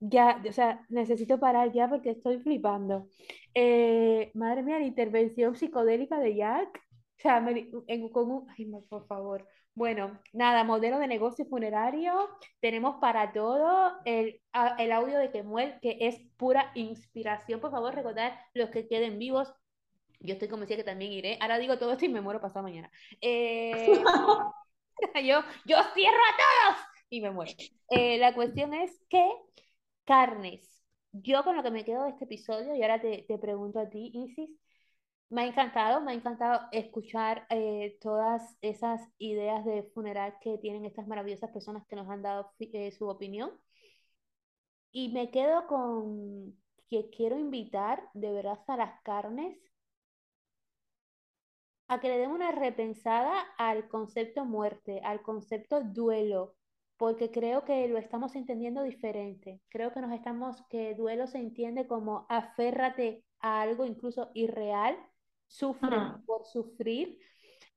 Ya, 0.00 0.42
o 0.48 0.52
sea, 0.52 0.84
necesito 0.88 1.38
parar 1.40 1.72
ya 1.72 1.88
porque 1.88 2.10
estoy 2.10 2.38
flipando. 2.40 3.08
Eh, 3.54 4.30
madre 4.34 4.62
mía, 4.62 4.78
la 4.78 4.86
intervención 4.86 5.56
psicodélica 5.56 6.18
de 6.18 6.36
Jack. 6.36 6.78
O 7.18 7.22
sea, 7.22 7.40
me- 7.40 7.70
en- 7.86 8.08
con 8.10 8.30
un... 8.30 8.46
Ay, 8.56 8.66
por 8.88 9.06
favor. 9.06 9.46
Bueno, 9.74 10.18
nada, 10.32 10.64
modelo 10.64 10.98
de 10.98 11.06
negocio 11.06 11.44
funerario. 11.46 12.12
Tenemos 12.60 12.96
para 13.00 13.32
todo 13.32 13.92
el, 14.04 14.40
el 14.78 14.92
audio 14.92 15.18
de 15.18 15.30
Kemuel, 15.30 15.78
que 15.80 15.98
es 16.00 16.18
pura 16.36 16.72
inspiración. 16.74 17.60
Por 17.60 17.70
favor, 17.70 17.94
recordad 17.94 18.32
los 18.54 18.70
que 18.70 18.88
queden 18.88 19.18
vivos. 19.18 19.54
Yo 20.20 20.34
estoy 20.34 20.48
convencida 20.48 20.78
que 20.78 20.84
también 20.84 21.12
iré. 21.12 21.38
Ahora 21.40 21.58
digo 21.58 21.78
todo 21.78 21.92
esto 21.92 22.04
y 22.04 22.08
me 22.10 22.20
muero 22.20 22.40
pasado 22.40 22.62
mañana. 22.62 22.90
Eh, 23.20 24.02
yo, 25.24 25.40
yo 25.64 25.76
cierro 25.94 26.18
a 26.18 26.36
todos 26.72 26.86
y 27.08 27.20
me 27.20 27.30
muero. 27.30 27.52
Eh, 27.90 28.18
la 28.18 28.34
cuestión 28.34 28.74
es 28.74 28.98
que 29.08 29.24
carnes. 30.04 30.68
Yo 31.12 31.42
con 31.44 31.56
lo 31.56 31.62
que 31.62 31.70
me 31.72 31.84
quedo 31.84 32.04
de 32.04 32.10
este 32.10 32.24
episodio, 32.24 32.74
y 32.74 32.82
ahora 32.82 33.00
te, 33.00 33.24
te 33.26 33.38
pregunto 33.38 33.80
a 33.80 33.88
ti, 33.90 34.12
Isis, 34.14 34.50
me 35.30 35.42
ha 35.42 35.46
encantado, 35.46 36.00
me 36.00 36.12
ha 36.12 36.14
encantado 36.14 36.60
escuchar 36.72 37.46
eh, 37.50 37.98
todas 38.00 38.56
esas 38.62 39.00
ideas 39.18 39.64
de 39.64 39.84
funeral 39.94 40.34
que 40.40 40.58
tienen 40.58 40.84
estas 40.84 41.06
maravillosas 41.06 41.50
personas 41.50 41.86
que 41.86 41.96
nos 41.96 42.08
han 42.08 42.22
dado 42.22 42.52
eh, 42.60 42.90
su 42.92 43.08
opinión. 43.08 43.52
Y 44.92 45.08
me 45.10 45.30
quedo 45.30 45.66
con 45.66 46.56
que 46.88 47.10
quiero 47.10 47.38
invitar 47.38 48.02
de 48.14 48.32
verdad 48.32 48.58
a 48.68 48.76
las 48.76 49.00
carnes 49.02 49.56
a 51.90 52.00
que 52.00 52.08
le 52.08 52.18
den 52.18 52.30
una 52.30 52.52
repensada 52.52 53.34
al 53.58 53.88
concepto 53.88 54.44
muerte, 54.44 55.00
al 55.04 55.22
concepto 55.22 55.82
duelo, 55.82 56.54
porque 56.96 57.30
creo 57.32 57.64
que 57.64 57.88
lo 57.88 57.98
estamos 57.98 58.36
entendiendo 58.36 58.82
diferente. 58.84 59.60
Creo 59.70 59.92
que 59.92 60.00
nos 60.00 60.12
estamos, 60.12 60.62
que 60.70 60.94
duelo 60.94 61.26
se 61.26 61.38
entiende 61.38 61.86
como 61.88 62.26
aférrate 62.28 63.24
a 63.40 63.62
algo 63.62 63.84
incluso 63.86 64.30
irreal, 64.34 64.96
sufre 65.48 65.96
Ah. 65.96 66.22
por 66.26 66.44
sufrir. 66.46 67.18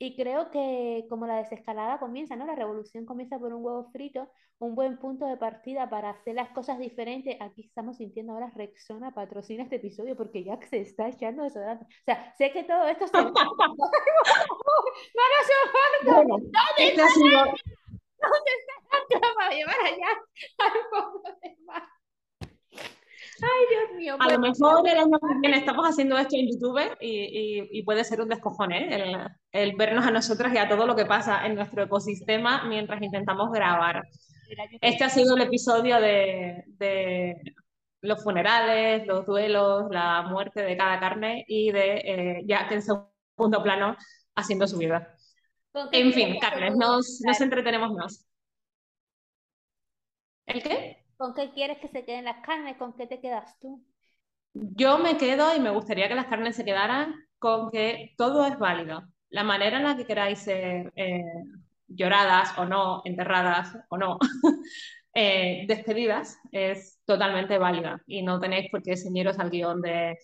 Y 0.04 0.18
creo 0.18 0.52
que 0.52 1.06
como 1.10 1.26
la 1.26 1.38
desescalada 1.38 1.98
comienza, 1.98 2.36
¿no? 2.36 2.46
La 2.46 2.56
revolución 2.56 3.06
comienza 3.06 3.40
por 3.40 3.54
un 3.54 3.64
huevo 3.64 3.90
frito, 3.94 4.30
un 4.60 4.76
buen 4.76 4.98
punto 4.98 5.26
de 5.26 5.38
partida 5.38 5.90
para 5.90 6.10
hacer 6.10 6.36
las 6.36 6.50
cosas 6.50 6.78
diferentes. 6.78 7.38
Aquí 7.40 7.62
estamos 7.62 7.96
sintiendo 7.96 8.34
ahora 8.34 8.52
Rexona 8.54 9.14
patrocina 9.14 9.64
este 9.64 9.78
episodio 9.78 10.18
porque 10.18 10.44
Jack 10.44 10.66
se 10.66 10.82
está 10.82 11.08
echando 11.08 11.44
desodorante. 11.44 11.86
O 11.86 12.04
sea, 12.04 12.34
sé 12.34 12.52
que 12.52 12.64
todo 12.66 12.86
esto 12.86 13.08
se... 13.08 13.18
¡No 13.18 13.24
lo 13.24 13.32
soporto! 13.32 13.78
Bueno, 16.04 16.36
este 16.80 17.02
ha 17.02 17.08
sido, 17.08 17.40
¿Dónde 17.40 18.52
está 18.60 18.74
la 18.92 19.22
cama 19.22 19.50
llevar 19.52 19.80
allá 19.86 20.10
al 20.58 20.82
fondo 20.90 21.30
del 21.42 21.58
mar? 21.64 21.84
Ay, 23.42 23.66
Dios 23.70 23.98
mío. 23.98 24.18
a 24.20 24.30
lo 24.30 24.40
mejor 24.40 24.88
el 24.88 24.98
año 24.98 25.20
que 25.20 25.40
viene 25.42 25.58
estamos 25.58 25.86
haciendo 25.88 26.18
esto 26.18 26.36
en 26.36 26.48
YouTube 26.52 26.80
y, 27.02 27.08
y- 27.62 27.80
y 27.80 27.84
puede 27.84 28.04
ser 28.04 28.22
un 28.22 28.30
descojone, 28.30 28.96
¿eh? 28.96 28.96
el, 29.52 29.62
el 29.70 29.76
vernos 29.76 30.06
a 30.06 30.12
nosotras 30.12 30.54
y 30.54 30.58
a 30.58 30.68
todo 30.70 30.86
lo 30.86 30.96
que 30.96 31.06
pasa 31.06 31.46
en 31.46 31.56
nuestro 31.56 31.84
ecosistema 31.84 32.64
mientras 32.68 33.02
intentamos 33.02 33.52
grabar. 33.52 34.02
Este 34.82 35.04
ha 35.04 35.10
sido 35.10 35.36
el 35.36 35.44
episodio 35.44 36.00
de, 36.00 36.64
de 36.68 37.36
los 38.02 38.24
funerales, 38.24 39.08
los 39.08 39.26
duelos, 39.26 39.86
la 39.90 40.24
muerte 40.24 40.62
de 40.62 40.78
cada 40.78 41.00
carne 41.00 41.44
y 41.48 41.72
de 41.72 41.96
eh, 42.06 42.42
Jack 42.46 42.72
en 42.72 42.82
segundo 42.84 43.64
plano 43.64 43.96
haciendo 44.36 44.68
su 44.68 44.78
vida. 44.78 45.16
¿Con 45.72 45.90
qué 45.90 46.00
En 46.02 46.14
fin, 46.14 46.40
queden 46.40 46.78
nos, 46.78 47.22
nos 47.26 47.42
entretenemos 47.42 47.92
más. 47.94 48.26
¿El 50.46 50.62
qué? 50.64 51.03
¿Con 51.24 51.34
qué 51.34 51.52
quieres 51.52 51.78
que 51.78 51.88
se 51.88 52.04
queden 52.04 52.26
las 52.26 52.46
carnes? 52.46 52.76
¿Con 52.76 52.92
qué 52.98 53.08
te 53.08 53.22
quedas 53.22 53.58
tú? 53.62 53.82
Yo 54.54 54.98
me 54.98 55.18
quedo 55.18 55.56
y 55.56 55.62
me 55.62 55.70
gustaría 55.70 56.10
que 56.10 56.16
las 56.16 56.26
carnes 56.26 56.54
se 56.58 56.66
quedaran 56.66 57.16
con 57.40 57.72
que 57.72 58.14
todo 58.18 58.46
es 58.46 58.60
válido. 58.60 59.04
La 59.30 59.46
manera 59.46 59.78
en 59.78 59.86
la 59.86 59.96
que 59.96 60.06
queráis 60.06 60.40
ser 60.40 60.92
eh, 60.98 61.24
lloradas 61.88 62.58
o 62.58 62.66
no, 62.66 63.04
enterradas 63.06 63.74
o 63.88 63.98
no, 63.98 64.20
eh, 65.14 65.64
despedidas, 65.66 66.38
es 66.52 67.00
totalmente 67.06 67.58
válida 67.58 68.02
y 68.06 68.22
no 68.22 68.42
tenéis 68.42 68.70
por 68.70 68.84
qué 68.84 68.98
ceñiros 68.98 69.40
al 69.40 69.50
guion 69.50 69.82
de 69.82 70.18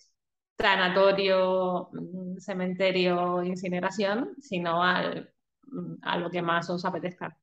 tanatorio, 0.56 1.88
mm, 1.94 2.40
cementerio, 2.40 3.42
incineración, 3.42 4.34
sino 4.38 4.82
mm, 4.82 5.94
a 6.02 6.18
lo 6.18 6.28
que 6.28 6.42
más 6.42 6.68
os 6.68 6.84
apetezca. 6.84 7.39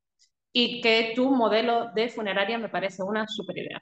Y 0.60 0.82
que 0.82 1.14
tu 1.16 1.30
modelo 1.42 1.92
de 1.94 2.10
funeraria 2.10 2.58
me 2.58 2.70
parece 2.70 3.04
una 3.04 3.28
super 3.28 3.58
idea. 3.58 3.80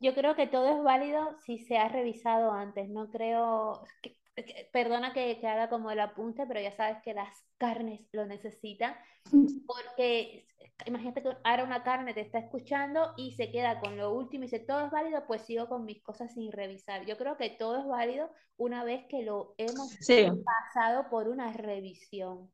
Yo 0.00 0.14
creo 0.14 0.34
que 0.34 0.46
todo 0.46 0.68
es 0.76 0.82
válido 0.82 1.36
si 1.44 1.58
se 1.58 1.76
ha 1.76 1.88
revisado 1.88 2.52
antes. 2.52 2.88
No 2.88 3.10
creo, 3.10 3.82
que- 4.02 4.16
que- 4.34 4.68
perdona 4.72 5.12
que, 5.12 5.38
que 5.40 5.46
haga 5.46 5.68
como 5.68 5.90
el 5.90 6.00
apunte, 6.00 6.46
pero 6.46 6.60
ya 6.60 6.72
sabes 6.72 7.02
que 7.04 7.12
las 7.12 7.44
carnes 7.58 8.00
lo 8.12 8.24
necesitan. 8.24 8.94
Porque 9.66 10.46
imagínate 10.86 11.22
que 11.22 11.30
ahora 11.44 11.64
una 11.64 11.82
carne 11.84 12.14
te 12.14 12.22
está 12.22 12.38
escuchando 12.38 13.12
y 13.16 13.32
se 13.32 13.50
queda 13.52 13.78
con 13.80 13.96
lo 13.96 14.12
último 14.12 14.44
y 14.44 14.46
dice, 14.46 14.60
todo 14.60 14.86
es 14.86 14.90
válido, 14.90 15.26
pues 15.26 15.42
sigo 15.42 15.68
con 15.68 15.84
mis 15.84 16.02
cosas 16.02 16.32
sin 16.34 16.50
revisar. 16.50 17.04
Yo 17.06 17.16
creo 17.18 17.36
que 17.36 17.50
todo 17.50 17.78
es 17.80 17.86
válido 17.86 18.30
una 18.56 18.84
vez 18.84 19.04
que 19.08 19.22
lo 19.22 19.54
hemos 19.58 19.90
Sí. 20.00 20.26
pasado 20.44 21.08
por 21.10 21.28
una 21.28 21.52
revisión. 21.52 22.50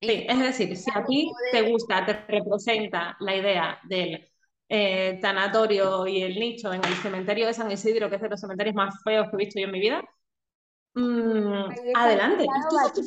Sí, 0.00 0.26
es 0.28 0.38
decir, 0.38 0.76
si 0.76 0.90
a 0.94 1.04
ti 1.04 1.32
te 1.50 1.62
gusta, 1.70 2.04
te 2.04 2.12
representa 2.28 3.16
la 3.20 3.34
idea 3.36 3.78
del 3.84 4.28
eh, 4.68 5.18
tanatorio 5.22 6.06
y 6.06 6.22
el 6.22 6.34
nicho 6.38 6.72
en 6.72 6.84
el 6.84 6.94
cementerio 6.96 7.46
de 7.46 7.54
San 7.54 7.70
Isidro, 7.70 8.10
que 8.10 8.16
es 8.16 8.22
de 8.22 8.28
los 8.28 8.40
cementerios 8.40 8.74
más 8.74 8.94
feos 9.02 9.28
que 9.30 9.36
he 9.36 9.38
visto 9.38 9.58
yo 9.58 9.66
en 9.66 9.72
mi 9.72 9.80
vida, 9.80 10.02
mm, 10.94 11.70
adelante. 11.94 12.44
Esto 12.44 12.76
es. 13.00 13.02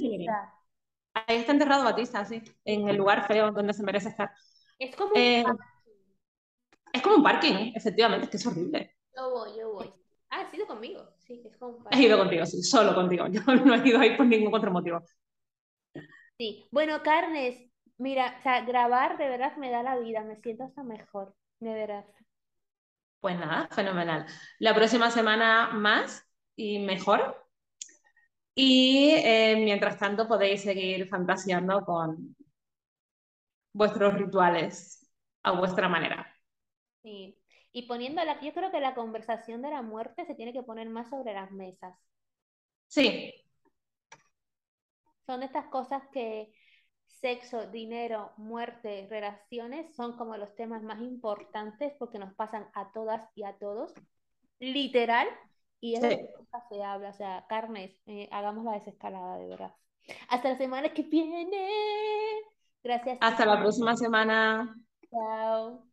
Ahí 1.14 1.38
está 1.38 1.52
enterrado 1.52 1.84
Batista, 1.84 2.24
sí, 2.26 2.42
en 2.66 2.88
el 2.90 2.98
lugar 2.98 3.28
feo 3.28 3.52
donde 3.52 3.74
se 3.74 3.84
merece 3.84 4.10
estar. 4.10 4.32
Es 4.78 4.96
como 4.96 5.16
un 5.16 5.20
Eh, 5.20 5.44
parking. 5.44 5.94
es 6.94 7.02
como 7.02 7.16
un 7.18 7.24
parking, 7.24 7.72
efectivamente, 7.76 8.26
es 8.26 8.30
que 8.32 8.38
es 8.38 8.46
horrible. 8.46 8.96
Yo 9.16 9.30
voy, 9.32 9.58
yo 9.58 9.74
voy. 9.74 9.94
Ah, 10.30 10.42
has 10.42 10.54
ido 10.54 10.66
conmigo. 10.68 11.08
Sí, 11.20 11.42
es 11.46 11.58
como 11.58 11.78
un 11.78 11.84
He 11.84 11.84
parking. 11.84 12.06
ido 12.08 12.18
contigo, 12.18 12.46
sí, 12.46 12.62
solo 12.64 12.94
contigo. 12.96 13.28
Yo 13.32 13.42
no 13.44 13.76
he 13.76 13.88
ido 13.88 14.00
ahí 14.00 14.16
por 14.18 14.26
ningún 14.26 14.54
otro 14.54 14.72
motivo. 14.72 15.02
Sí, 16.40 16.68
bueno, 16.72 17.04
Carnes, 17.04 17.70
mira, 17.98 18.36
o 18.40 18.42
sea, 18.42 18.62
grabar 18.66 19.18
de 19.20 19.30
verdad 19.30 19.56
me 19.58 19.70
da 19.70 19.84
la 19.84 20.00
vida, 20.00 20.24
me 20.24 20.38
siento 20.38 20.64
hasta 20.64 20.84
mejor, 20.84 21.36
de 21.60 21.74
verdad. 21.74 22.06
Pues 23.20 23.38
nada, 23.38 23.68
fenomenal. 23.72 24.26
La 24.60 24.74
próxima 24.76 25.12
semana 25.12 25.72
más 25.74 26.26
y 26.56 26.80
mejor. 26.80 27.46
Y 28.56 29.12
eh, 29.24 29.56
mientras 29.58 29.98
tanto 29.98 30.28
podéis 30.28 30.62
seguir 30.62 31.08
fantaseando 31.10 31.84
con 31.86 32.36
vuestros 33.74 34.14
rituales 34.14 35.10
a 35.44 35.52
vuestra 35.54 35.90
manera. 35.90 36.28
Sí. 37.04 37.38
Y 37.74 37.88
poniendo 37.88 38.24
la, 38.24 38.40
yo 38.42 38.54
creo 38.54 38.72
que 38.72 38.80
la 38.80 38.96
conversación 38.96 39.62
de 39.62 39.70
la 39.72 39.82
muerte 39.82 40.26
se 40.26 40.36
tiene 40.36 40.54
que 40.54 40.64
poner 40.64 40.90
más 40.90 41.10
sobre 41.10 41.34
las 41.34 41.52
mesas. 41.52 41.94
Sí, 42.88 43.34
Son 45.30 45.44
estas 45.44 45.68
cosas 45.68 46.02
que 46.12 46.52
sexo, 47.06 47.68
dinero, 47.68 48.32
muerte, 48.38 49.06
relaciones 49.12 49.96
son 49.96 50.18
como 50.18 50.36
los 50.38 50.56
temas 50.56 50.82
más 50.82 51.00
importantes 51.02 51.94
porque 52.00 52.18
nos 52.18 52.34
pasan 52.34 52.68
a 52.74 52.92
todas 52.94 53.30
y 53.36 53.44
a 53.44 53.56
todos, 53.60 53.94
literal, 54.60 55.28
y 55.80 55.94
es 55.94 56.02
de 56.02 56.10
Sí. 56.10 56.16
lo 56.18 56.40
que 56.40 56.76
se 56.76 56.84
habla. 56.84 57.10
O 57.10 57.14
sea, 57.14 57.46
carnes, 57.48 58.02
eh, 58.08 58.28
hagamos 58.32 58.66
la 58.66 58.72
desescalada, 58.72 59.38
de 59.38 59.50
verdad. 59.50 59.76
Hasta 60.30 60.50
la 60.50 60.58
semana 60.58 60.94
que 60.96 61.04
viene. 61.04 61.70
Gracias. 62.84 63.20
hasta 63.22 63.46
la 63.46 63.60
próxima 63.60 63.96
semana. 63.96 64.76
Chao. 65.12 65.89